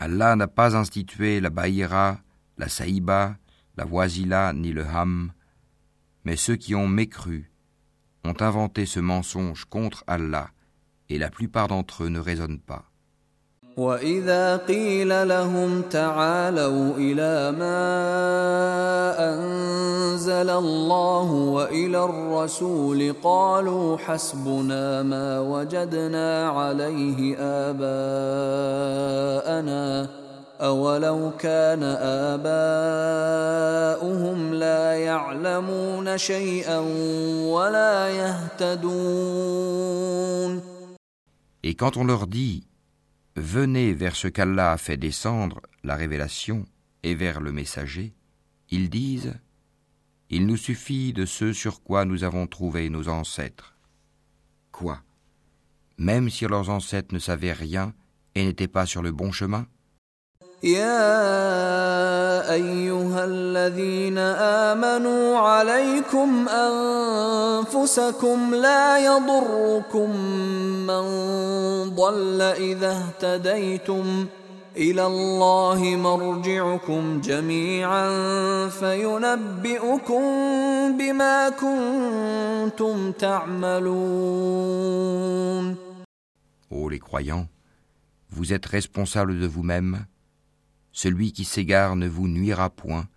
Allah 0.00 0.36
n'a 0.36 0.48
pas 0.48 0.74
institué 0.76 1.40
la 1.40 1.48
Baïra, 1.48 2.18
la 2.58 2.68
Saïba, 2.68 3.36
la 3.77 3.85
voisila 3.85 4.53
ni 4.53 4.71
le 4.71 4.85
ham, 4.85 5.31
mais 6.25 6.35
ceux 6.35 6.55
qui 6.55 6.75
ont 6.75 6.87
mécru 6.87 7.51
ont 8.23 8.35
inventé 8.39 8.85
ce 8.85 8.99
mensonge 8.99 9.65
contre 9.65 10.03
Allah, 10.07 10.49
et 11.09 11.17
la 11.17 11.29
plupart 11.29 11.67
d'entre 11.67 12.03
eux 12.03 12.09
ne 12.09 12.19
raisonnent 12.19 12.59
pas. 12.59 12.85
وإذا 13.77 14.57
قيل 14.57 15.27
لهم 15.27 15.81
تعالوا 15.81 16.97
إلى 16.97 17.51
ما 17.51 17.85
أنزل 19.33 20.49
الله 20.49 21.31
وإلى 21.31 22.03
الرسول 22.03 23.13
قالوا 23.23 23.97
حسبنا 23.97 25.03
ما 25.03 25.39
وجدنا 25.39 26.49
عليه 26.49 27.37
آباءنا 28.49 28.99
أولو 30.63 31.31
كان 31.39 31.83
آباؤهم 33.83 34.53
لا 34.53 34.93
يعلمون 34.93 36.17
شيئا 36.17 36.79
ولا 37.47 38.09
يهتدون 38.09 39.99
Et 41.63 41.75
quand 41.75 41.97
on 41.97 42.05
leur 42.05 42.27
dit 42.27 42.63
Venez 43.35 43.93
vers 43.93 44.15
ce 44.15 44.27
qu'Allah 44.27 44.73
a 44.73 44.77
fait 44.77 44.97
descendre, 44.97 45.61
la 45.83 45.95
révélation, 45.95 46.65
et 47.03 47.15
vers 47.15 47.39
le 47.39 47.51
messager, 47.51 48.13
ils 48.69 48.89
disent 48.89 49.33
Il 50.29 50.45
nous 50.45 50.57
suffit 50.57 51.13
de 51.13 51.25
ce 51.25 51.53
sur 51.53 51.81
quoi 51.81 52.05
nous 52.05 52.23
avons 52.23 52.47
trouvé 52.47 52.89
nos 52.89 53.07
ancêtres. 53.07 53.75
Quoi 54.71 55.01
Même 55.97 56.29
si 56.29 56.45
leurs 56.45 56.69
ancêtres 56.69 57.13
ne 57.13 57.19
savaient 57.19 57.53
rien 57.53 57.93
et 58.35 58.45
n'étaient 58.45 58.67
pas 58.67 58.85
sur 58.85 59.01
le 59.01 59.11
bon 59.11 59.31
chemin 59.31 59.65
يا 60.64 62.52
أيها 62.52 63.24
الذين 63.24 64.18
آمنوا 64.72 65.38
عليكم 65.38 66.48
أنفسكم 67.68 68.38
لا 68.54 68.98
يضركم 68.98 70.16
من 70.88 71.04
ضل 71.94 72.40
إذا 72.42 72.90
اهتديتم 72.96 74.26
إلى 74.76 75.06
الله 75.06 75.96
مرجعكم 75.96 77.20
جميعا 77.20 78.08
فينبئكم 78.68 80.22
بما 80.98 81.48
كنتم 81.48 83.12
تعملون. 83.12 83.84
Ô 86.70 86.88
les 86.88 86.98
croyants, 86.98 87.46
vous 88.30 88.54
êtes 88.54 88.64
responsables 88.66 89.38
de 89.38 89.46
vous-même. 89.46 90.06
Celui 90.94 91.32
qui 91.32 91.44
s'égare 91.44 91.96
ne 91.96 92.06
vous 92.06 92.28
nuira 92.28 92.70
point, 92.70 93.08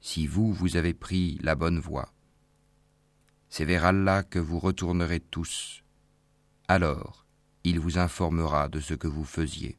si 0.00 0.26
vous, 0.26 0.52
vous 0.52 0.76
avez 0.76 0.94
pris 0.94 1.38
la 1.42 1.54
bonne 1.54 1.78
voie. 1.78 2.12
C'est 3.48 3.64
vers 3.64 3.84
Allah 3.84 4.24
que 4.24 4.40
vous 4.40 4.58
retournerez 4.58 5.20
tous. 5.20 5.84
Alors, 6.66 7.24
il 7.62 7.78
vous 7.78 7.98
informera 7.98 8.68
de 8.68 8.80
ce 8.80 8.94
que 8.94 9.06
vous 9.06 9.24
faisiez. 9.24 9.78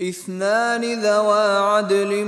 اثنان 0.00 1.02
ذوى 1.02 1.58
عدل 1.58 2.24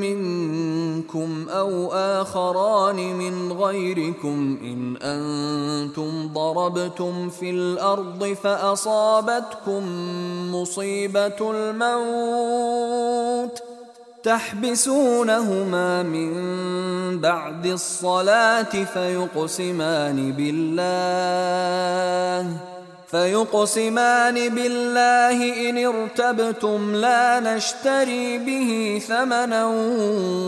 منكم 0.00 1.48
أو 1.48 1.92
آخران 1.92 2.96
من 2.96 3.52
غيركم 3.52 4.58
إن 4.62 4.96
أنتم 4.96 6.28
ضربتم 6.32 7.30
في 7.30 7.50
الأرض 7.50 8.36
فأصابتكم 8.42 9.82
مصيبة 10.54 11.52
الموت 11.54 13.62
تحبسونهما 14.22 16.02
من 16.02 16.32
بعد 17.20 17.66
الصلاة 17.66 18.84
فيقسمان 18.84 20.32
بالله 20.32 20.76
فيقسمان 23.06 24.48
بالله 24.48 25.68
إن 25.70 25.76
ارتبتم 25.86 26.94
لا 26.96 27.40
نشتري 27.40 28.38
به 28.38 29.02
ثمنا 29.08 29.66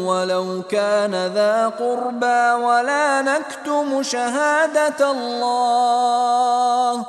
ولو 0.09 0.63
كان 0.63 1.15
ذا 1.27 1.69
قربى 1.69 2.53
ولا 2.65 3.23
نكتم 3.23 4.03
شهادة 4.03 5.11
الله 5.11 7.07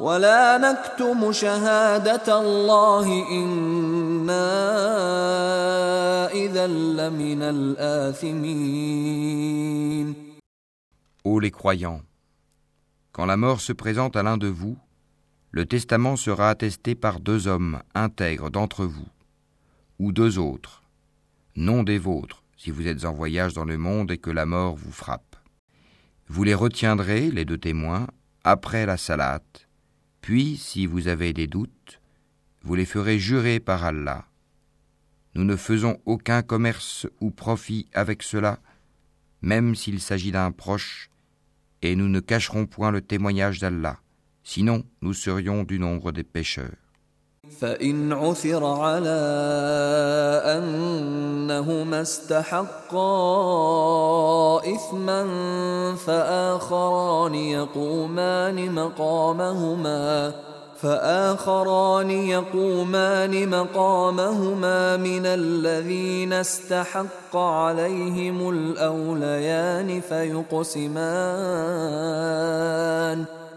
ولا 0.00 0.58
نكتم 0.58 1.32
شهادة 1.32 2.40
الله 2.40 3.06
إنا 3.32 4.50
إذا 6.32 6.66
لمن 6.66 7.42
الآثمين. 7.42 9.00
Ô 11.24 11.38
les 11.38 11.50
croyants, 11.50 12.00
quand 13.12 13.26
la 13.26 13.36
mort 13.36 13.60
se 13.60 13.72
présente 13.72 14.16
à 14.16 14.22
l'un 14.22 14.38
de 14.38 14.46
vous, 14.48 14.76
le 15.52 15.66
testament 15.66 16.16
sera 16.16 16.50
attesté 16.50 16.94
par 16.94 17.20
deux 17.20 17.48
hommes 17.48 17.82
intègres 17.94 18.50
d'entre 18.50 18.84
vous, 18.84 19.08
ou 19.98 20.12
deux 20.12 20.38
autres, 20.38 20.82
non 21.56 21.82
des 21.82 21.98
vôtres, 21.98 22.44
si 22.56 22.70
vous 22.70 22.86
êtes 22.86 23.04
en 23.04 23.12
voyage 23.12 23.54
dans 23.54 23.64
le 23.64 23.78
monde 23.78 24.12
et 24.12 24.18
que 24.18 24.30
la 24.30 24.46
mort 24.46 24.76
vous 24.76 24.92
frappe. 24.92 25.36
Vous 26.28 26.44
les 26.44 26.54
retiendrez, 26.54 27.30
les 27.30 27.44
deux 27.44 27.58
témoins, 27.58 28.06
après 28.44 28.86
la 28.86 28.96
salate, 28.96 29.66
puis, 30.20 30.56
si 30.56 30.86
vous 30.86 31.08
avez 31.08 31.32
des 31.32 31.46
doutes, 31.46 32.00
vous 32.62 32.74
les 32.74 32.84
ferez 32.84 33.18
jurer 33.18 33.58
par 33.58 33.84
Allah, 33.84 34.26
Nous 35.34 35.44
ne 35.44 35.56
faisons 35.56 35.98
aucun 36.04 36.42
commerce 36.42 37.06
ou 37.20 37.30
profit 37.30 37.86
avec 37.94 38.22
cela, 38.22 38.58
même 39.42 39.74
s'il 39.74 40.00
s'agit 40.00 40.32
d'un 40.32 40.50
proche, 40.50 41.08
et 41.82 41.96
nous 41.96 42.08
ne 42.08 42.20
cacherons 42.20 42.66
point 42.66 42.90
le 42.90 43.00
témoignage 43.00 43.60
d'Allah, 43.60 44.00
sinon 44.52 44.82
nous 45.00 45.14
serions 45.14 45.62
du 45.62 45.78
nombre 45.78 46.10
des 46.12 46.24
pécheurs. 46.24 46.76
فإن 47.60 48.12
عثر 48.12 48.64
على 48.64 49.20
أنهما 50.44 52.00
استحقا 52.00 53.00
إثما 54.74 55.26
فآخران 55.96 57.34
يقومان 57.34 58.74
مقامهما 58.74 60.32
فآخران 60.80 62.10
يقومان 62.10 63.48
مقامهما 63.48 64.96
من 64.96 65.26
الذين 65.26 66.32
استحق 66.32 67.36
عليهم 67.36 68.50
الأوليان 68.50 70.00
فيقسمان 70.00 71.00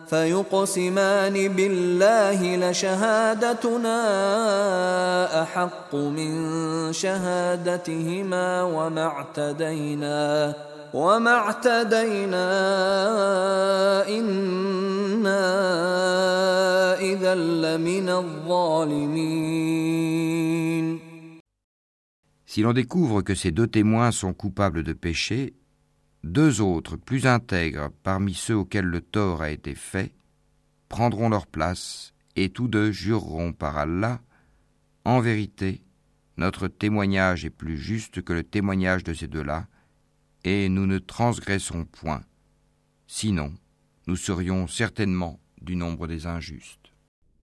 فيقسمان 0.08 1.48
بالله 1.48 2.56
لشهادتنا 2.56 4.00
أحق 5.44 5.96
من 5.96 6.34
شهادتهما 6.94 8.64
وما 8.64 9.04
اعتدينا 9.04 10.54
وما 10.94 11.32
اعتدينا 11.32 12.48
إنا 14.08 15.44
إذا 17.00 17.36
لمن 17.36 18.10
الظالمين. 18.10 19.64
Si 22.46 22.62
l'on 22.62 22.74
découvre 22.74 23.24
que 23.24 23.34
ces 23.34 23.50
deux 23.52 23.66
témoins 23.66 24.12
sont 24.12 24.34
coupables 24.34 24.84
de 24.84 24.94
péché, 24.94 25.56
deux 26.24 26.62
autres 26.62 26.96
plus 26.96 27.28
intègres 27.28 27.92
parmi 28.02 28.34
ceux 28.34 28.56
auxquels 28.56 28.86
le 28.86 29.02
tort 29.02 29.42
a 29.42 29.50
été 29.50 29.76
fait 29.76 30.14
prendront 30.88 31.30
leur 31.30 31.48
place 31.48 32.14
et 32.36 32.50
tous 32.50 32.68
deux 32.68 32.92
jureront 32.92 33.52
par 33.52 33.78
Allah 33.78 34.22
En 35.06 35.20
vérité, 35.20 35.84
notre 36.38 36.68
témoignage 36.68 37.46
est 37.46 37.50
plus 37.50 37.78
juste 37.78 38.22
que 38.22 38.34
le 38.34 38.44
témoignage 38.44 39.04
de 39.04 39.14
ces 39.14 39.28
deux-là, 39.28 39.68
et 40.44 40.70
nous 40.70 40.86
ne 40.86 40.98
transgressons 40.98 41.86
point. 41.86 42.22
Sinon, 43.08 43.54
nous 44.08 44.16
serions 44.16 44.68
certainement 44.68 45.40
du 45.62 45.76
nombre 45.76 46.08
des 46.08 46.26
injustes. 46.26 46.83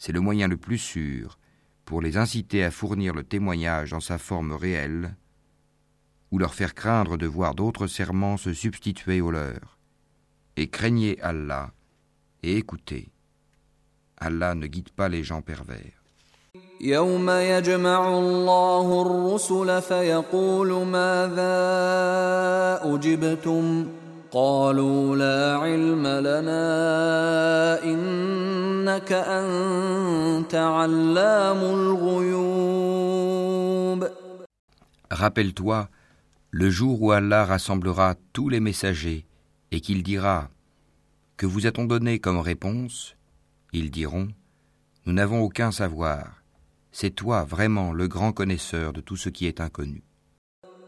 c'est 0.00 0.12
le 0.12 0.20
moyen 0.20 0.48
le 0.48 0.56
plus 0.56 0.78
sûr 0.78 1.38
pour 1.84 2.00
les 2.00 2.16
inciter 2.16 2.64
à 2.64 2.70
fournir 2.70 3.14
le 3.14 3.22
témoignage 3.22 3.92
en 3.92 4.00
sa 4.00 4.16
forme 4.16 4.52
réelle, 4.52 5.14
ou 6.30 6.38
leur 6.38 6.54
faire 6.54 6.74
craindre 6.74 7.16
de 7.18 7.26
voir 7.26 7.54
d'autres 7.54 7.86
serments 7.86 8.36
se 8.36 8.54
substituer 8.54 9.20
aux 9.20 9.30
leurs. 9.30 9.78
Et 10.56 10.68
craignez 10.68 11.20
Allah 11.20 11.72
et 12.42 12.56
écoutez. 12.56 13.10
Allah 14.16 14.54
ne 14.54 14.66
guide 14.66 14.90
pas 14.90 15.08
les 15.08 15.22
gens 15.22 15.42
pervers. 15.42 16.02
Rappelle-toi 35.10 35.88
le 36.52 36.70
jour 36.70 37.02
où 37.02 37.12
Allah 37.12 37.44
rassemblera 37.44 38.14
tous 38.32 38.48
les 38.48 38.60
messagers 38.60 39.26
et 39.72 39.80
qu'il 39.80 40.02
dira 40.02 40.48
Que 41.36 41.46
vous 41.46 41.66
a-t-on 41.66 41.84
donné 41.84 42.18
comme 42.20 42.38
réponse? 42.38 43.16
Ils 43.72 43.90
diront 43.90 44.28
Nous 45.06 45.12
n'avons 45.12 45.40
aucun 45.42 45.72
savoir. 45.72 46.42
C'est 46.92 47.10
toi 47.10 47.44
vraiment 47.44 47.92
le 47.92 48.08
grand 48.08 48.32
connaisseur 48.32 48.92
de 48.92 49.00
tout 49.00 49.16
ce 49.16 49.28
qui 49.28 49.46
est 49.46 49.60
inconnu. 49.60 50.02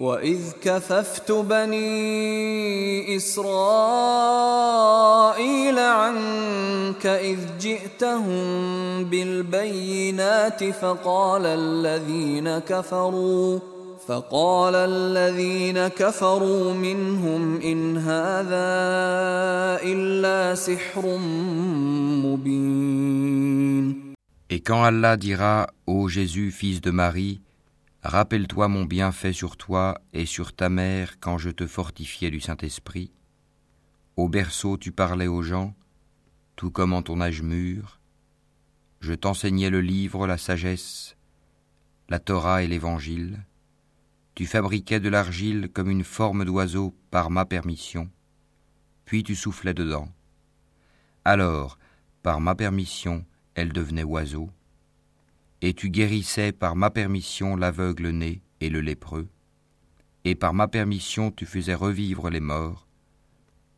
واذ 0.00 0.62
كففت 0.62 1.32
بني 1.32 3.16
اسرائيل 3.16 4.58
عنك 5.78 7.06
اذ 7.06 7.38
جئتهم 7.60 9.04
بالبينات 9.04 10.64
فقال 10.64 11.46
الذين 11.46 12.58
كفروا 12.58 13.58
فقال 14.08 14.74
الذين 14.74 15.88
كفروا 15.88 16.74
منهم 16.74 17.60
ان 17.60 17.98
هذا 17.98 18.68
الا 19.82 20.54
سحر 20.54 21.18
مبين. 22.24 24.08
Et 24.50 24.60
quand 24.60 24.82
Allah 24.82 25.16
dira, 25.18 25.66
ô 25.86 26.08
Jésus, 26.08 26.50
fils 26.52 26.80
de 26.80 26.90
Marie, 26.90 27.42
Rappelle-toi 28.02 28.68
mon 28.68 28.84
bienfait 28.84 29.32
sur 29.32 29.56
toi 29.56 30.00
et 30.12 30.24
sur 30.24 30.54
ta 30.54 30.68
mère 30.68 31.18
quand 31.18 31.36
je 31.36 31.50
te 31.50 31.66
fortifiais 31.66 32.30
du 32.30 32.40
Saint-Esprit. 32.40 33.10
Au 34.16 34.28
berceau 34.28 34.78
tu 34.78 34.92
parlais 34.92 35.26
aux 35.26 35.42
gens, 35.42 35.74
tout 36.54 36.70
comme 36.70 36.92
en 36.92 37.02
ton 37.02 37.20
âge 37.20 37.42
mûr. 37.42 38.00
Je 39.00 39.14
t'enseignais 39.14 39.68
le 39.68 39.80
livre, 39.80 40.28
la 40.28 40.38
sagesse, 40.38 41.16
la 42.08 42.20
Torah 42.20 42.62
et 42.62 42.68
l'Évangile. 42.68 43.44
Tu 44.36 44.46
fabriquais 44.46 45.00
de 45.00 45.08
l'argile 45.08 45.68
comme 45.72 45.90
une 45.90 46.04
forme 46.04 46.44
d'oiseau 46.44 46.94
par 47.10 47.30
ma 47.30 47.44
permission, 47.46 48.08
puis 49.06 49.24
tu 49.24 49.34
soufflais 49.34 49.74
dedans. 49.74 50.08
Alors, 51.24 51.80
par 52.22 52.40
ma 52.40 52.54
permission, 52.54 53.24
elle 53.56 53.72
devenait 53.72 54.04
oiseau 54.04 54.50
et 55.62 55.74
tu 55.74 55.90
guérissais 55.90 56.52
par 56.52 56.76
ma 56.76 56.90
permission 56.90 57.56
l'aveugle 57.56 58.10
né 58.10 58.42
et 58.60 58.70
le 58.70 58.80
lépreux, 58.80 59.28
et 60.24 60.34
par 60.34 60.54
ma 60.54 60.68
permission 60.68 61.30
tu 61.30 61.46
faisais 61.46 61.74
revivre 61.74 62.30
les 62.30 62.40
morts. 62.40 62.86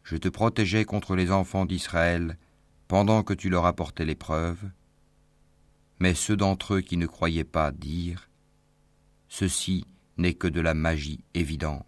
Je 0.03 0.17
te 0.17 0.29
protégeais 0.29 0.85
contre 0.85 1.15
les 1.15 1.31
enfants 1.31 1.67
d'Israël 1.67 2.37
pendant 2.89 3.23
que 3.23 3.35
tu 3.35 3.49
leur 3.51 3.67
apportais 3.67 4.05
l'épreuve. 4.05 4.59
Mais 6.01 6.15
ceux 6.15 6.37
d'entre 6.37 6.75
eux 6.75 6.81
qui 6.81 6.97
ne 6.97 7.07
croyaient 7.07 7.45
pas 7.45 7.71
dirent 7.71 8.29
Ceci 9.29 9.87
n'est 10.17 10.35
que 10.35 10.49
de 10.49 10.61
la 10.61 10.75
magie 10.75 11.21
évidente. 11.35 11.87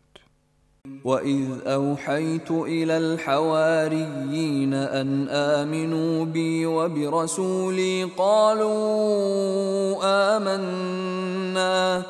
وإذ 1.03 1.45
أوحيت 1.67 2.51
إلى 2.51 2.97
الحواريين 2.97 4.73
أن 4.73 5.27
آمنوا 5.29 6.25
بي 6.25 6.65
وبرسولي 6.65 8.03
قالوا 8.03 8.75
آمنا 10.37 12.03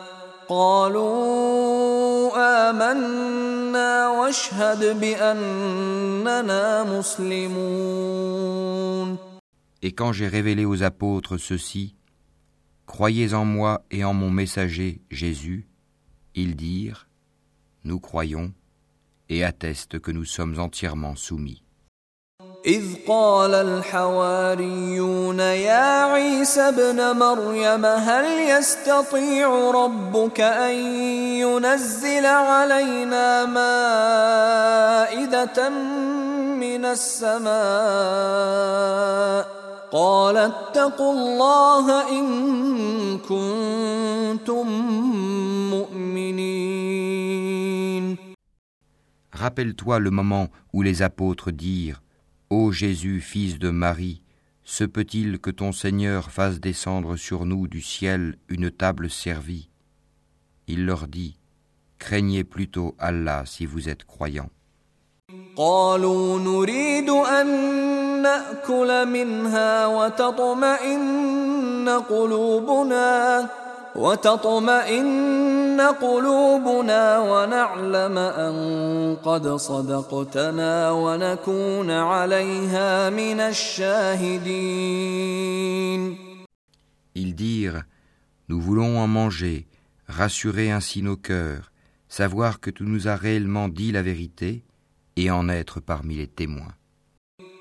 قالوا 0.49 2.32
آمنا 2.70 4.08
واشهد 4.08 4.99
بأننا 4.99 6.84
مسلمون 6.99 8.48
Et 9.84 9.91
quand 9.91 10.12
j'ai 10.12 10.28
révélé 10.28 10.66
aux 10.66 10.82
apôtres 10.82 11.38
ceci, 11.38 11.98
Croyez 12.88 13.34
en 13.34 13.45
moi 13.45 13.86
et 13.91 14.04
en 14.06 14.14
mon 14.14 14.32
messager 14.32 15.02
Jésus, 15.12 15.68
ils 16.36 16.56
dirent, 16.56 17.10
Nous 17.84 17.99
croyons, 17.99 18.54
et 19.32 19.44
attestent 19.44 19.99
que 19.99 20.12
nous 20.12 20.26
sommes 20.26 20.60
entièrement 20.60 21.16
soumis. 21.16 21.62
إذ 22.68 23.08
قال 23.08 23.54
الحواريون 23.54 25.40
يا 25.40 26.04
عيسى 26.04 26.62
ابن 26.62 27.18
مريم 27.18 27.86
هل 27.86 28.26
يستطيع 28.49 29.72
ربك 29.72 30.41
أن 30.41 30.74
ينزل 31.40 32.26
علينا 32.26 33.45
مائدة 35.06 35.70
من 36.60 36.86
السماء 36.86 37.58
قال 39.91 40.38
اتقوا 40.38 41.14
الله 41.14 42.10
إن 42.10 43.18
كنتم 43.18 44.68
مؤمنين 45.72 47.51
Rappelle-toi 49.43 49.98
le 49.98 50.12
moment 50.12 50.51
où 50.73 50.82
les 50.82 51.02
apôtres 51.02 51.51
dirent 51.51 52.01
Ô 52.48 52.70
Jésus, 52.70 53.20
fils 53.20 53.59
de 53.59 53.70
Marie, 53.70 54.23
se 54.62 54.85
peut-il 54.85 55.40
que 55.40 55.51
ton 55.51 55.73
Seigneur 55.73 56.31
fasse 56.31 56.60
descendre 56.60 57.16
sur 57.16 57.44
nous 57.44 57.66
du 57.66 57.82
ciel 57.82 58.36
une 58.48 58.70
table 58.70 59.10
servie? 59.10 59.69
Il 60.69 60.86
leur 60.86 61.09
dit 61.09 61.35
Craignez 61.98 62.44
plutôt 62.44 62.94
Allah 63.01 63.43
si 63.44 63.66
vous 63.66 63.89
êtes 63.89 64.05
croyants. 64.05 64.51
قالوا 75.72 76.60
نريد 76.60 76.68
أن 76.68 76.90
نأكل 76.98 76.98
منها 76.98 77.18
وتطمئن 77.18 77.18
قلوبنا 77.18 77.18
وتطمئن 77.18 77.18
قلوبنا 77.18 77.20
ونعلم 77.20 78.18
أن 78.18 78.56
قد 79.24 79.48
صدقتنا 79.56 80.91
ونكون 80.91 81.91
عليها 81.91 83.10
من 83.10 83.40
الشاهدين 83.40 84.18
Ils 87.16 87.34
dirent 87.36 87.84
Nous 88.49 88.62
voulons 88.62 88.99
en 88.99 89.08
manger, 89.08 89.68
rassurer 90.08 90.72
ainsi 90.72 91.02
nos 91.02 91.18
cœurs, 91.18 91.72
savoir 92.08 92.60
que 92.60 92.70
tu 92.70 92.84
nous 92.84 93.08
as 93.08 93.16
réellement 93.16 93.68
dit 93.68 93.91
la 93.91 94.02
vérité 94.02 94.64
et 95.16 95.32
en 95.32 95.49
être 95.49 95.80
parmi 95.80 96.16
les 96.16 96.28
témoins. 96.28 96.74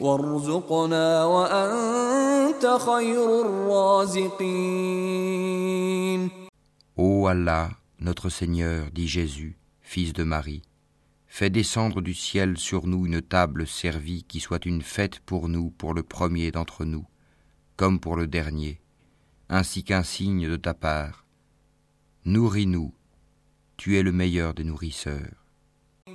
وارزقنا 0.00 1.24
وأنت 1.24 2.78
خير 2.86 3.40
الرازقين 5.00 6.30
Ô 6.96 7.26
Allah, 7.28 7.70
notre 7.98 8.28
Seigneur, 8.28 8.90
dit 8.92 9.08
Jésus, 9.08 9.56
fils 9.80 10.12
de 10.12 10.22
Marie, 10.22 10.62
fais 11.26 11.48
descendre 11.48 12.02
du 12.02 12.12
ciel 12.12 12.58
sur 12.58 12.86
nous 12.86 13.06
une 13.06 13.22
table 13.22 13.66
servie 13.66 14.24
qui 14.24 14.40
soit 14.40 14.66
une 14.66 14.82
fête 14.82 15.20
pour 15.20 15.48
nous, 15.48 15.70
pour 15.70 15.94
le 15.94 16.02
premier 16.02 16.50
d'entre 16.50 16.84
nous, 16.84 17.06
comme 17.76 18.00
pour 18.00 18.16
le 18.16 18.26
dernier, 18.26 18.80
ainsi 19.48 19.82
qu'un 19.82 20.02
signe 20.02 20.48
de 20.48 20.56
ta 20.56 20.74
part. 20.74 21.24
Nourris-nous, 22.26 22.92
tu 23.78 23.96
es 23.96 24.02
le 24.02 24.12
meilleur 24.12 24.52
des 24.52 24.64
nourrisseurs. 24.64 25.40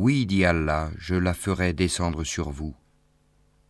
Oui, 0.00 0.26
dit 0.26 0.44
Allah, 0.44 0.90
je 0.98 1.14
la 1.14 1.32
ferai 1.32 1.72
descendre 1.72 2.22
sur 2.22 2.50
vous. 2.50 2.74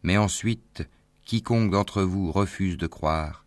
Mais 0.02 0.16
ensuite, 0.16 0.88
quiconque 1.24 1.70
d'entre 1.70 2.02
vous 2.02 2.32
refuse 2.32 2.76
de 2.76 2.86
croire, 2.86 3.46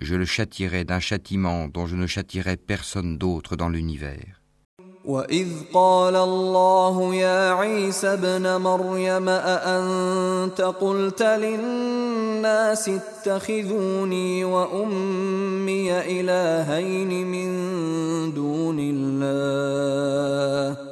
je 0.00 0.14
le 0.14 0.24
châtierai 0.24 0.84
d'un 0.84 1.00
châtiment 1.00 1.68
dont 1.68 1.86
je 1.86 1.96
ne 1.96 2.06
châtierai 2.06 2.56
personne 2.56 3.18
d'autre 3.18 3.56
dans 3.56 3.68
l'univers. 3.68 4.34
وإذ 5.04 5.48
قال 5.72 6.16
الله 6.16 7.14
يا 7.14 7.52
عيسى 7.52 8.06
ابن 8.06 8.60
مريم 8.60 9.28
أأنت 9.28 10.60
قلت 10.60 11.22
للناس 11.22 12.88
اتخذوني 12.88 14.44
وأمي 14.44 16.00
إلهين 16.00 17.26
من 17.26 17.48
دون 18.34 18.76
الله 18.80 20.91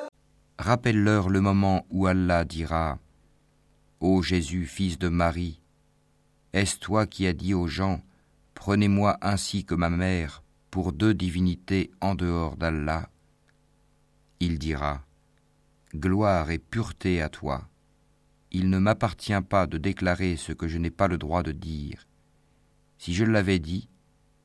Rappelle-leur 0.61 1.29
le 1.29 1.41
moment 1.41 1.87
où 1.89 2.05
Allah 2.05 2.45
dira 2.45 2.99
Ô 3.99 4.21
Jésus, 4.21 4.67
fils 4.67 4.99
de 4.99 5.07
Marie, 5.07 5.59
est-ce 6.53 6.77
toi 6.77 7.07
qui 7.07 7.25
as 7.25 7.33
dit 7.33 7.55
aux 7.55 7.65
gens 7.65 8.03
Prenez-moi 8.53 9.17
ainsi 9.23 9.65
que 9.65 9.73
ma 9.73 9.89
mère 9.89 10.43
pour 10.69 10.93
deux 10.93 11.15
divinités 11.15 11.89
en 11.99 12.13
dehors 12.13 12.57
d'Allah? 12.57 13.09
Il 14.39 14.59
dira 14.59 15.03
Gloire 15.95 16.51
et 16.51 16.59
pureté 16.59 17.23
à 17.23 17.29
toi. 17.29 17.67
Il 18.51 18.69
ne 18.69 18.77
m'appartient 18.77 19.41
pas 19.41 19.65
de 19.65 19.79
déclarer 19.79 20.37
ce 20.37 20.53
que 20.53 20.67
je 20.67 20.77
n'ai 20.77 20.91
pas 20.91 21.07
le 21.07 21.17
droit 21.17 21.41
de 21.41 21.53
dire. 21.53 22.05
Si 22.99 23.15
je 23.15 23.25
l'avais 23.25 23.57
dit, 23.57 23.89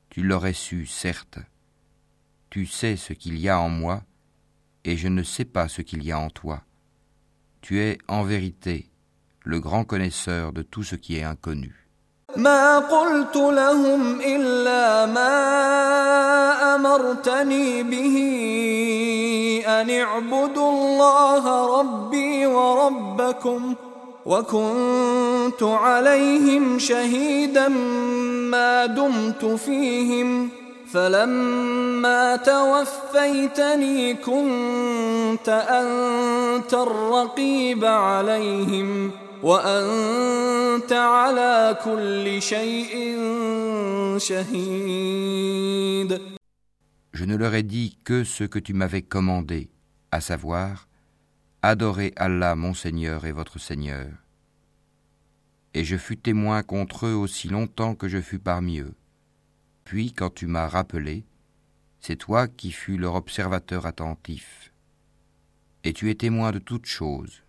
tu 0.09 0.23
l'aurais 0.23 0.53
su, 0.53 0.87
certes. 0.87 1.37
Tu 2.49 2.65
sais 2.65 2.95
ce 2.95 3.13
qu'il 3.13 3.37
y 3.37 3.49
a 3.49 3.59
en 3.59 3.69
moi, 3.69 4.03
et 4.86 4.96
je 4.96 5.08
ne 5.08 5.22
sais 5.22 5.44
pas 5.44 5.68
ce 5.68 5.82
qu'il 5.82 6.02
y 6.04 6.12
a 6.12 6.18
en 6.18 6.30
toi. 6.30 6.62
Tu 7.60 7.80
es, 7.80 7.98
en 8.08 8.24
vérité, 8.24 8.90
le 9.44 9.60
grand 9.60 9.84
connaisseur 9.84 10.52
de 10.52 10.62
tout 10.62 10.82
ce 10.82 10.96
qui 10.96 11.16
est 11.16 11.22
inconnu. 11.22 11.82
ما 12.36 12.78
قلت 12.78 13.36
لهم 13.36 14.20
إلا 14.20 15.06
ما 15.06 15.34
أمرتني 16.74 17.82
به 17.82 18.16
أن 19.66 19.90
اعبدوا 19.90 20.70
الله 20.70 21.78
ربي 21.80 22.46
وربكم 22.46 23.74
وكنت 24.26 25.62
عليهم 25.62 26.78
شهيدا 26.78 27.68
ما 28.48 28.86
دمت 28.86 29.44
فيهم 29.44 30.55
فلما 30.92 32.36
توفيتني 32.36 34.14
كنت 34.14 35.48
أنت 35.48 36.74
الرقيب 36.74 37.84
عليهم ۖ 39.10 39.32
Je 39.42 39.48
ne 47.24 47.36
leur 47.36 47.54
ai 47.54 47.64
dit 47.64 47.98
que 48.04 48.22
ce 48.22 48.44
que 48.44 48.60
tu 48.60 48.72
m'avais 48.72 49.02
commandé, 49.02 49.68
à 50.12 50.20
savoir, 50.20 50.86
adorez 51.62 52.12
Allah 52.14 52.54
mon 52.54 52.72
Seigneur 52.72 53.26
et 53.26 53.32
votre 53.32 53.58
Seigneur. 53.58 54.10
Et 55.74 55.82
je 55.82 55.96
fus 55.96 56.18
témoin 56.18 56.62
contre 56.62 57.06
eux 57.06 57.14
aussi 57.14 57.48
longtemps 57.48 57.96
que 57.96 58.06
je 58.06 58.20
fus 58.20 58.38
parmi 58.38 58.78
eux. 58.78 58.94
Puis, 59.87 60.11
quand 60.11 60.33
tu 60.33 60.47
m'as 60.47 60.67
rappelé, 60.67 61.23
c'est 62.01 62.17
toi 62.17 62.49
qui 62.49 62.73
fus 62.73 62.97
leur 62.97 63.15
observateur 63.15 63.85
attentif. 63.85 64.73
Et 65.85 65.93
tu 65.93 66.09
es 66.09 66.15
témoin 66.15 66.51
de 66.51 66.59
toutes 66.59 66.87
choses. 66.87 67.41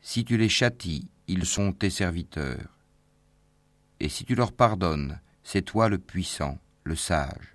Si 0.00 0.24
tu 0.24 0.36
les 0.36 0.48
châties, 0.48 1.08
ils 1.26 1.44
sont 1.44 1.72
tes 1.72 1.90
serviteurs. 1.90 2.68
Et 3.98 4.08
si 4.08 4.24
tu 4.24 4.36
leur 4.36 4.52
pardonnes, 4.52 5.18
c'est 5.48 5.62
toi 5.62 5.88
le 5.88 5.98
puissant, 5.98 6.58
le 6.84 6.96
sage. 6.96 7.52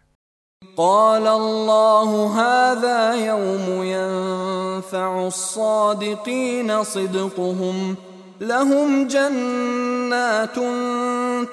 قال 0.77 1.27
الله 1.27 2.27
هذا 2.27 3.13
يوم 3.15 3.83
ينفع 3.83 5.27
الصادقين 5.27 6.83
صدقهم. 6.83 7.95
لهم 8.41 9.07
جنات 9.07 10.55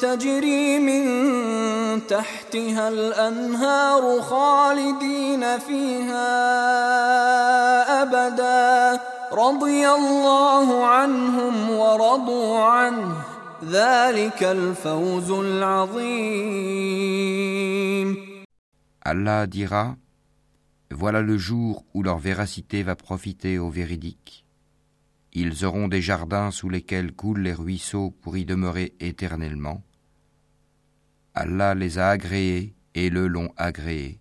تجري 0.01 0.79
من 0.79 2.07
تحتها 2.07 2.89
الأنهار 2.89 4.21
خالدين 4.21 5.59
فيها 5.59 6.29
أبدا. 8.03 9.01
رضي 9.33 9.89
الله 9.89 10.85
عنهم 10.85 11.71
ورضوا 11.71 12.59
عنه. 12.59 13.38
Allah 19.03 19.47
dira 19.47 19.97
Voilà 20.91 21.21
le 21.21 21.37
jour 21.37 21.85
où 21.93 22.03
leur 22.03 22.19
véracité 22.19 22.83
va 22.83 22.97
profiter 22.97 23.59
aux 23.59 23.69
véridiques. 23.69 24.47
Ils 25.35 25.67
auront 25.67 25.89
des 25.89 26.01
jardins 26.01 26.51
sous 26.51 26.71
lesquels 26.71 27.13
coulent 27.13 27.43
les 27.43 27.53
ruisseaux 27.53 28.11
pour 28.23 28.39
y 28.39 28.47
demeurer 28.47 28.95
éternellement. 29.01 29.83
Allah 31.35 31.75
les 31.75 31.99
a 31.99 32.09
agréés 32.09 32.75
et 32.95 33.11
le 33.11 33.27
l'ont 33.29 33.53
agréé. 33.57 34.19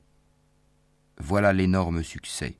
Voilà 1.20 1.54
l'énorme 1.54 2.04
succès. 2.04 2.60